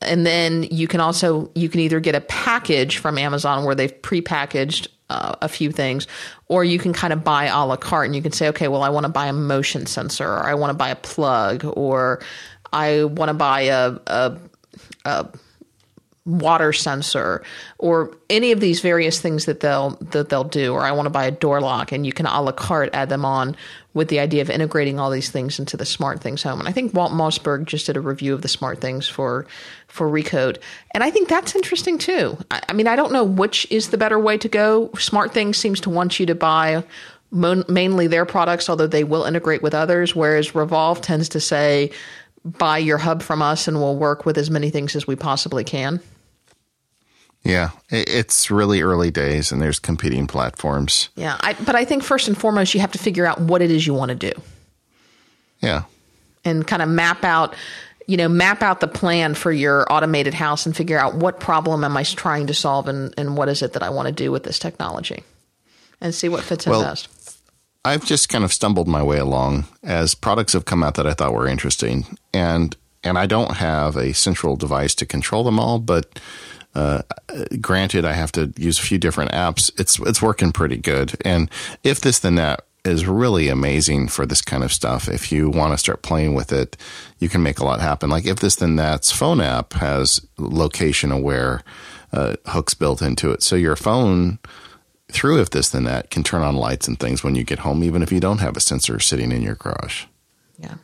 [0.02, 4.02] and then you can also you can either get a package from Amazon where they've
[4.02, 6.06] prepackaged uh, a few things,
[6.48, 8.82] or you can kind of buy a la carte and you can say, okay, well,
[8.82, 12.20] I want to buy a motion sensor, or I want to buy a plug, or
[12.72, 14.38] I want to buy a, a,
[15.04, 15.28] a
[16.26, 17.42] water sensor
[17.78, 21.10] or any of these various things that they'll that they'll do or I want to
[21.10, 23.56] buy a door lock and you can a la carte add them on
[23.92, 26.60] with the idea of integrating all these things into the SmartThings home.
[26.60, 29.46] And I think Walt Mossberg just did a review of the SmartThings for
[29.88, 30.58] for recode.
[30.94, 32.38] And I think that's interesting too.
[32.50, 34.88] I, I mean I don't know which is the better way to go.
[34.94, 36.84] SmartThings seems to want you to buy
[37.32, 41.92] mainly their products although they will integrate with others whereas Revolv tends to say
[42.44, 45.62] buy your hub from us and we'll work with as many things as we possibly
[45.62, 46.00] can.
[47.42, 51.08] Yeah, it's really early days and there's competing platforms.
[51.16, 53.70] Yeah, I, but I think first and foremost, you have to figure out what it
[53.70, 54.32] is you want to do.
[55.60, 55.84] Yeah.
[56.44, 57.54] And kind of map out,
[58.06, 61.82] you know, map out the plan for your automated house and figure out what problem
[61.82, 64.30] am I trying to solve and, and what is it that I want to do
[64.30, 65.22] with this technology
[66.00, 67.08] and see what fits well, in best.
[67.84, 71.14] I've just kind of stumbled my way along as products have come out that I
[71.14, 75.78] thought were interesting, and and I don't have a central device to control them all.
[75.78, 76.18] But
[76.74, 77.02] uh,
[77.60, 79.70] granted, I have to use a few different apps.
[79.78, 81.16] It's it's working pretty good.
[81.24, 81.50] And
[81.82, 85.08] if this then that is really amazing for this kind of stuff.
[85.08, 86.76] If you want to start playing with it,
[87.18, 88.08] you can make a lot happen.
[88.08, 91.62] Like if this then that's phone app has location aware
[92.12, 94.38] uh, hooks built into it, so your phone
[95.12, 97.82] through if this then that can turn on lights and things when you get home,
[97.82, 100.04] even if you don't have a sensor sitting in your garage.
[100.58, 100.74] Yeah.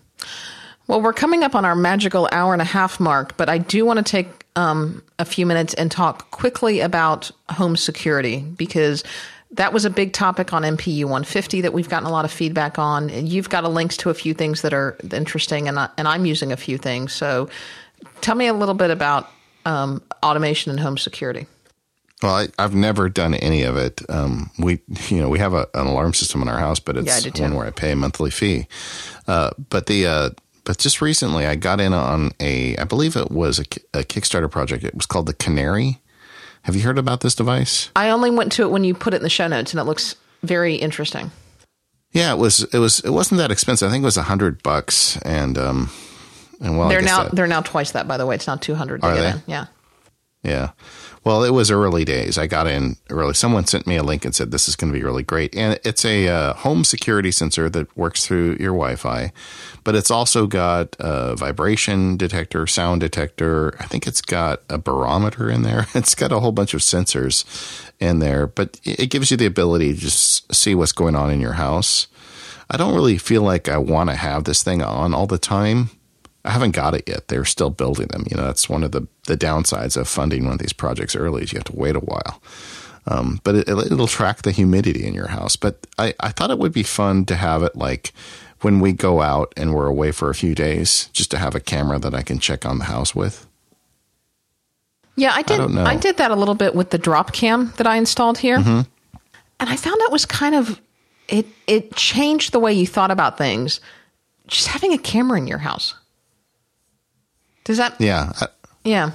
[0.87, 3.85] Well, we're coming up on our magical hour and a half mark, but I do
[3.85, 9.05] want to take um, a few minutes and talk quickly about home security because
[9.53, 12.79] that was a big topic on MPU 150 that we've gotten a lot of feedback
[12.79, 13.11] on.
[13.11, 16.09] And you've got a links to a few things that are interesting, and I, and
[16.09, 17.13] I'm using a few things.
[17.13, 17.49] So,
[18.21, 19.31] tell me a little bit about
[19.65, 21.47] um, automation and home security.
[22.23, 24.01] Well, I, have never done any of it.
[24.09, 27.25] Um, we, you know, we have a, an alarm system in our house, but it's
[27.25, 28.67] yeah, one where I pay a monthly fee.
[29.29, 30.31] Uh, but the, uh,
[30.67, 33.63] but just recently, I got in on a, I believe it was a,
[33.95, 34.85] a Kickstarter project.
[34.85, 36.01] It was called the Canary.
[36.63, 37.91] Have you heard about this device?
[37.95, 39.85] I only went to it when you put it in the show notes, and it
[39.85, 41.31] looks very interesting.
[42.11, 42.65] Yeah, it was.
[42.75, 43.01] It was.
[43.01, 43.89] It wasn't that expensive.
[43.89, 45.91] I think it was a hundred bucks, and um,
[46.61, 48.09] and well, they're now that, they're now twice that.
[48.09, 49.05] By the way, it's not two hundred.
[49.05, 49.31] Are they?
[49.31, 49.43] In.
[49.47, 49.67] Yeah.
[50.47, 50.71] Yeah.
[51.25, 52.39] Well, it was early days.
[52.39, 53.35] I got in early.
[53.35, 55.77] Someone sent me a link and said this is going to be really great, and
[55.85, 59.33] it's a uh, home security sensor that works through your Wi-Fi,
[59.83, 63.75] but it's also got a vibration detector, sound detector.
[63.81, 65.87] I think it's got a barometer in there.
[65.97, 67.45] It's got a whole bunch of sensors
[67.99, 71.41] in there, but it gives you the ability to just see what's going on in
[71.41, 72.07] your house.
[72.71, 75.91] I don't really feel like I want to have this thing on all the time
[76.47, 77.29] I haven't got it yet.
[77.29, 78.25] They're still building them.
[78.31, 81.43] You know, that's one of the, the downsides of funding one of these projects early
[81.43, 82.41] is you have to wait a while.
[83.09, 85.57] Um, but it, will track the humidity in your house.
[85.57, 88.13] But I, I thought it would be fun to have it like
[88.63, 91.61] when we go out and we're away for a few days, just to have a
[91.61, 93.47] camera that I can check on the house with.
[95.17, 95.61] Yeah, I did.
[95.61, 98.83] I, I did that a little bit with the Dropcam that I installed here, mm-hmm.
[99.61, 100.81] and I found that was kind of
[101.29, 101.47] it.
[101.67, 103.81] It changed the way you thought about things.
[104.47, 105.95] Just having a camera in your house.
[107.67, 108.01] Does that?
[108.01, 108.33] Yeah.
[108.41, 108.47] I,
[108.85, 109.11] yeah.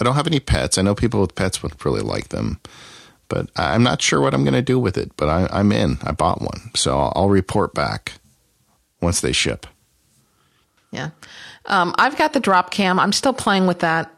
[0.00, 0.78] I don't have any pets.
[0.78, 2.60] I know people with pets would really like them,
[3.28, 5.12] but I'm not sure what I'm going to do with it.
[5.16, 5.98] But I, am in.
[6.02, 8.14] I bought one, so I'll, I'll report back
[9.02, 9.66] once they ship.
[10.92, 11.10] Yeah.
[11.66, 12.98] Um, I've got the Dropcam.
[12.98, 14.14] I'm still playing with that.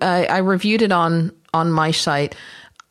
[0.00, 2.34] I, I reviewed it on on my site.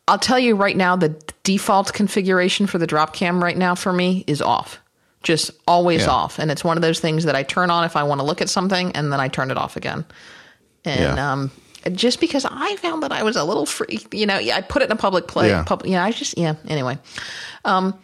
[0.06, 4.22] I'll tell you right now, the default configuration for the Dropcam right now for me
[4.28, 4.80] is off.
[5.26, 6.10] Just always Yeah.
[6.10, 6.38] off.
[6.38, 8.40] And it's one of those things that I turn on if I want to look
[8.40, 10.04] at something and then I turn it off again.
[10.84, 11.32] And Yeah.
[11.32, 11.50] um,
[11.92, 14.84] just because I found that I was a little free, you know, I put it
[14.84, 15.50] in a public place.
[15.50, 15.64] Yeah.
[15.64, 16.96] Pub, yeah, I just, yeah, anyway.
[17.64, 17.94] Um,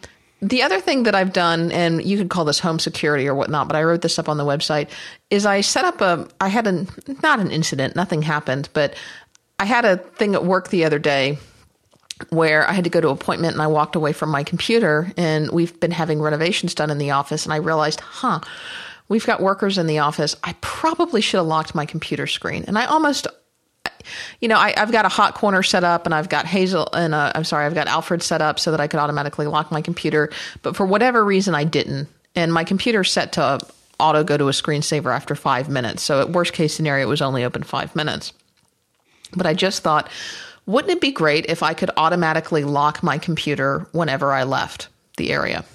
[0.41, 3.69] the other thing that I've done, and you could call this home security or whatnot,
[3.69, 4.89] but I wrote this up on the website,
[5.29, 6.85] is I set up a, I had a,
[7.23, 8.95] not an incident, nothing happened, but
[9.59, 11.37] I had a thing at work the other day
[12.29, 15.11] where I had to go to an appointment and I walked away from my computer
[15.17, 18.39] and we've been having renovations done in the office and I realized, huh,
[19.09, 20.35] we've got workers in the office.
[20.43, 22.65] I probably should have locked my computer screen.
[22.67, 23.27] And I almost
[24.41, 27.13] you know, I, I've got a hot corner set up, and I've got Hazel, and
[27.13, 29.81] uh, I'm sorry, I've got Alfred set up so that I could automatically lock my
[29.81, 30.29] computer.
[30.61, 33.59] But for whatever reason, I didn't, and my computer's set to
[33.99, 36.03] auto go to a screensaver after five minutes.
[36.03, 38.33] So at worst case scenario, it was only open five minutes.
[39.35, 40.09] But I just thought,
[40.65, 44.87] wouldn't it be great if I could automatically lock my computer whenever I left
[45.17, 45.65] the area?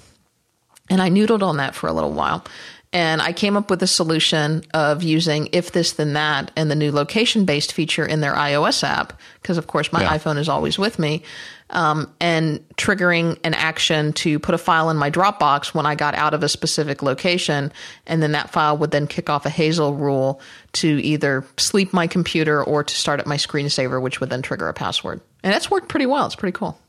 [0.89, 2.43] And I noodled on that for a little while.
[2.91, 6.75] And I came up with a solution of using if this then that and the
[6.75, 10.17] new location based feature in their iOS app, because of course my Yeah.
[10.17, 11.21] iPhone is always with me,
[11.69, 16.15] um, and triggering an action to put a file in my Dropbox when I got
[16.15, 17.71] out of a specific location.
[18.07, 20.41] And then that file would then kick off a Hazel rule
[20.73, 24.67] to either sleep my computer or to start up my screensaver, which would then trigger
[24.67, 25.21] a password.
[25.43, 26.25] And that's worked pretty well.
[26.25, 26.79] It's pretty cool.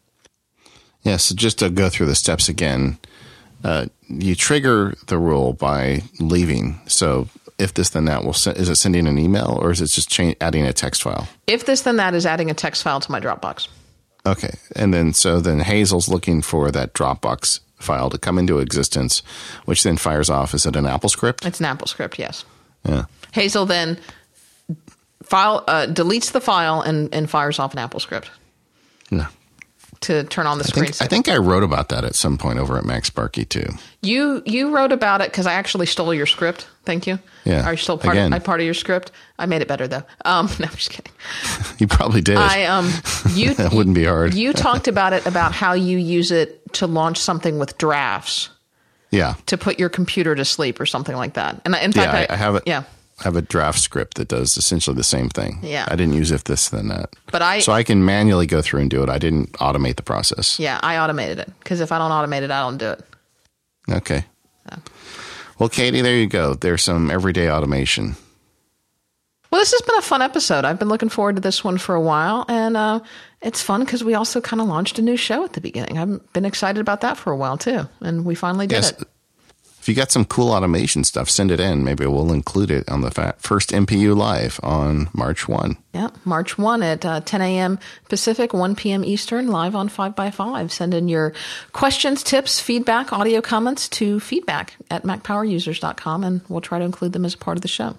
[1.03, 2.99] Yeah, so just to go through the steps again,
[3.65, 6.81] uh, you trigger the rule by leaving.
[6.87, 7.29] So
[7.59, 10.35] if this then that will is it sending an email or is it just cha-
[10.41, 11.29] adding a text file?
[11.47, 13.69] If this then that is adding a text file to my Dropbox.
[14.27, 19.23] Okay, and then so then Hazel's looking for that Dropbox file to come into existence,
[19.65, 20.53] which then fires off.
[20.55, 21.47] Is it an AppleScript?
[21.47, 22.45] It's an AppleScript, yes.
[22.85, 23.07] Yeah.
[23.33, 23.99] Hazel then
[25.23, 28.29] file uh, deletes the file and, and fires off an AppleScript
[29.11, 29.27] No.
[30.05, 30.85] To turn on the I screen.
[30.87, 33.67] think, I think I wrote about that at some point over at MacSparky too.
[34.01, 36.67] you you wrote about it because I actually stole your script.
[36.87, 37.19] Thank you.
[37.45, 38.15] Yeah, Are you still part?
[38.17, 38.33] again.
[38.33, 39.13] I part of your script.
[39.39, 40.03] I made it better though.
[40.25, 41.13] Um, no, I'm just kidding.
[41.79, 42.39] You probably did.
[42.39, 42.91] I um
[43.35, 44.33] you that wouldn't be hard.
[44.35, 48.49] you talked about it about how you use it to launch something with drafts
[49.11, 49.35] yeah.
[49.47, 51.61] to put your computer to sleep or something like that.
[51.67, 52.63] And in Yeah, fact, I, I have it.
[52.67, 52.85] Yeah.
[53.21, 55.59] I have a draft script that does essentially the same thing.
[55.63, 55.85] Yeah.
[55.89, 57.11] I didn't use if this then that.
[57.31, 59.09] But I- so I can manually go through and do it.
[59.09, 60.59] I didn't automate the process.
[60.59, 63.05] Yeah, I automated it because if I don't automate it, I don't do it.
[63.91, 64.25] Okay.
[65.59, 66.55] Well, Katie, there you go.
[66.55, 68.17] There's some everyday automation.
[69.51, 70.65] Well, this has been a fun episode.
[70.65, 73.01] I've been looking forward to this one for a while, and uh,
[73.43, 75.99] it's fun because we also kind of launched a new show at the beginning.
[75.99, 78.93] I've been excited about that for a while too, and we finally did Yes.
[78.93, 79.09] it.
[79.81, 81.83] If you got some cool automation stuff, send it in.
[81.85, 85.77] Maybe we'll include it on the first MPU live on March 1.
[85.95, 87.79] Yeah, March 1 at uh, 10 a.m.
[88.11, 89.05] Pacific, 1 p.m.
[89.05, 90.71] Eastern, live on 5x5.
[90.71, 91.33] Send in your
[91.73, 97.25] questions, tips, feedback, audio comments to feedback at macpowerusers.com, and we'll try to include them
[97.25, 97.97] as a part of the show.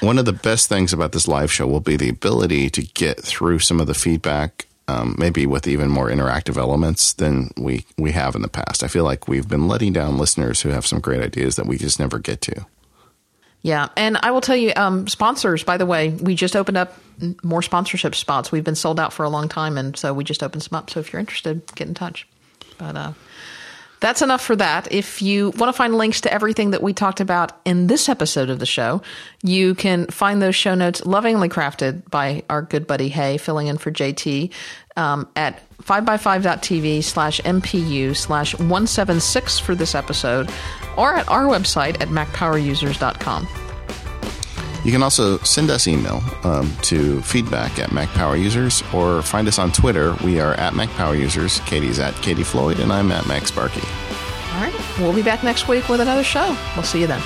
[0.00, 3.22] One of the best things about this live show will be the ability to get
[3.22, 8.12] through some of the feedback, um, maybe with even more interactive elements than we, we
[8.12, 8.84] have in the past.
[8.84, 11.76] I feel like we've been letting down listeners who have some great ideas that we
[11.76, 12.66] just never get to.
[13.62, 15.64] Yeah, and I will tell you, um, sponsors.
[15.64, 16.96] By the way, we just opened up
[17.42, 18.52] more sponsorship spots.
[18.52, 20.88] We've been sold out for a long time, and so we just opened some up.
[20.88, 22.28] So if you're interested, get in touch.
[22.78, 23.12] But uh,
[24.00, 24.92] that's enough for that.
[24.92, 28.50] If you want to find links to everything that we talked about in this episode
[28.50, 29.02] of the show,
[29.42, 33.78] you can find those show notes lovingly crafted by our good buddy Hay, filling in
[33.78, 34.52] for JT,
[34.96, 40.50] um, at 5x5.tv slash MPU slash 176 for this episode,
[40.96, 43.65] or at our website at macpowerusers.com.
[44.86, 49.72] You can also send us email um, to feedback at MacPowerUsers or find us on
[49.72, 50.14] Twitter.
[50.22, 51.66] We are at MacPowerUsers.
[51.66, 53.82] Katie's at Katie Floyd, and I'm at MacSparky.
[54.54, 54.98] All right.
[55.00, 56.56] We'll be back next week with another show.
[56.76, 57.20] We'll see you then.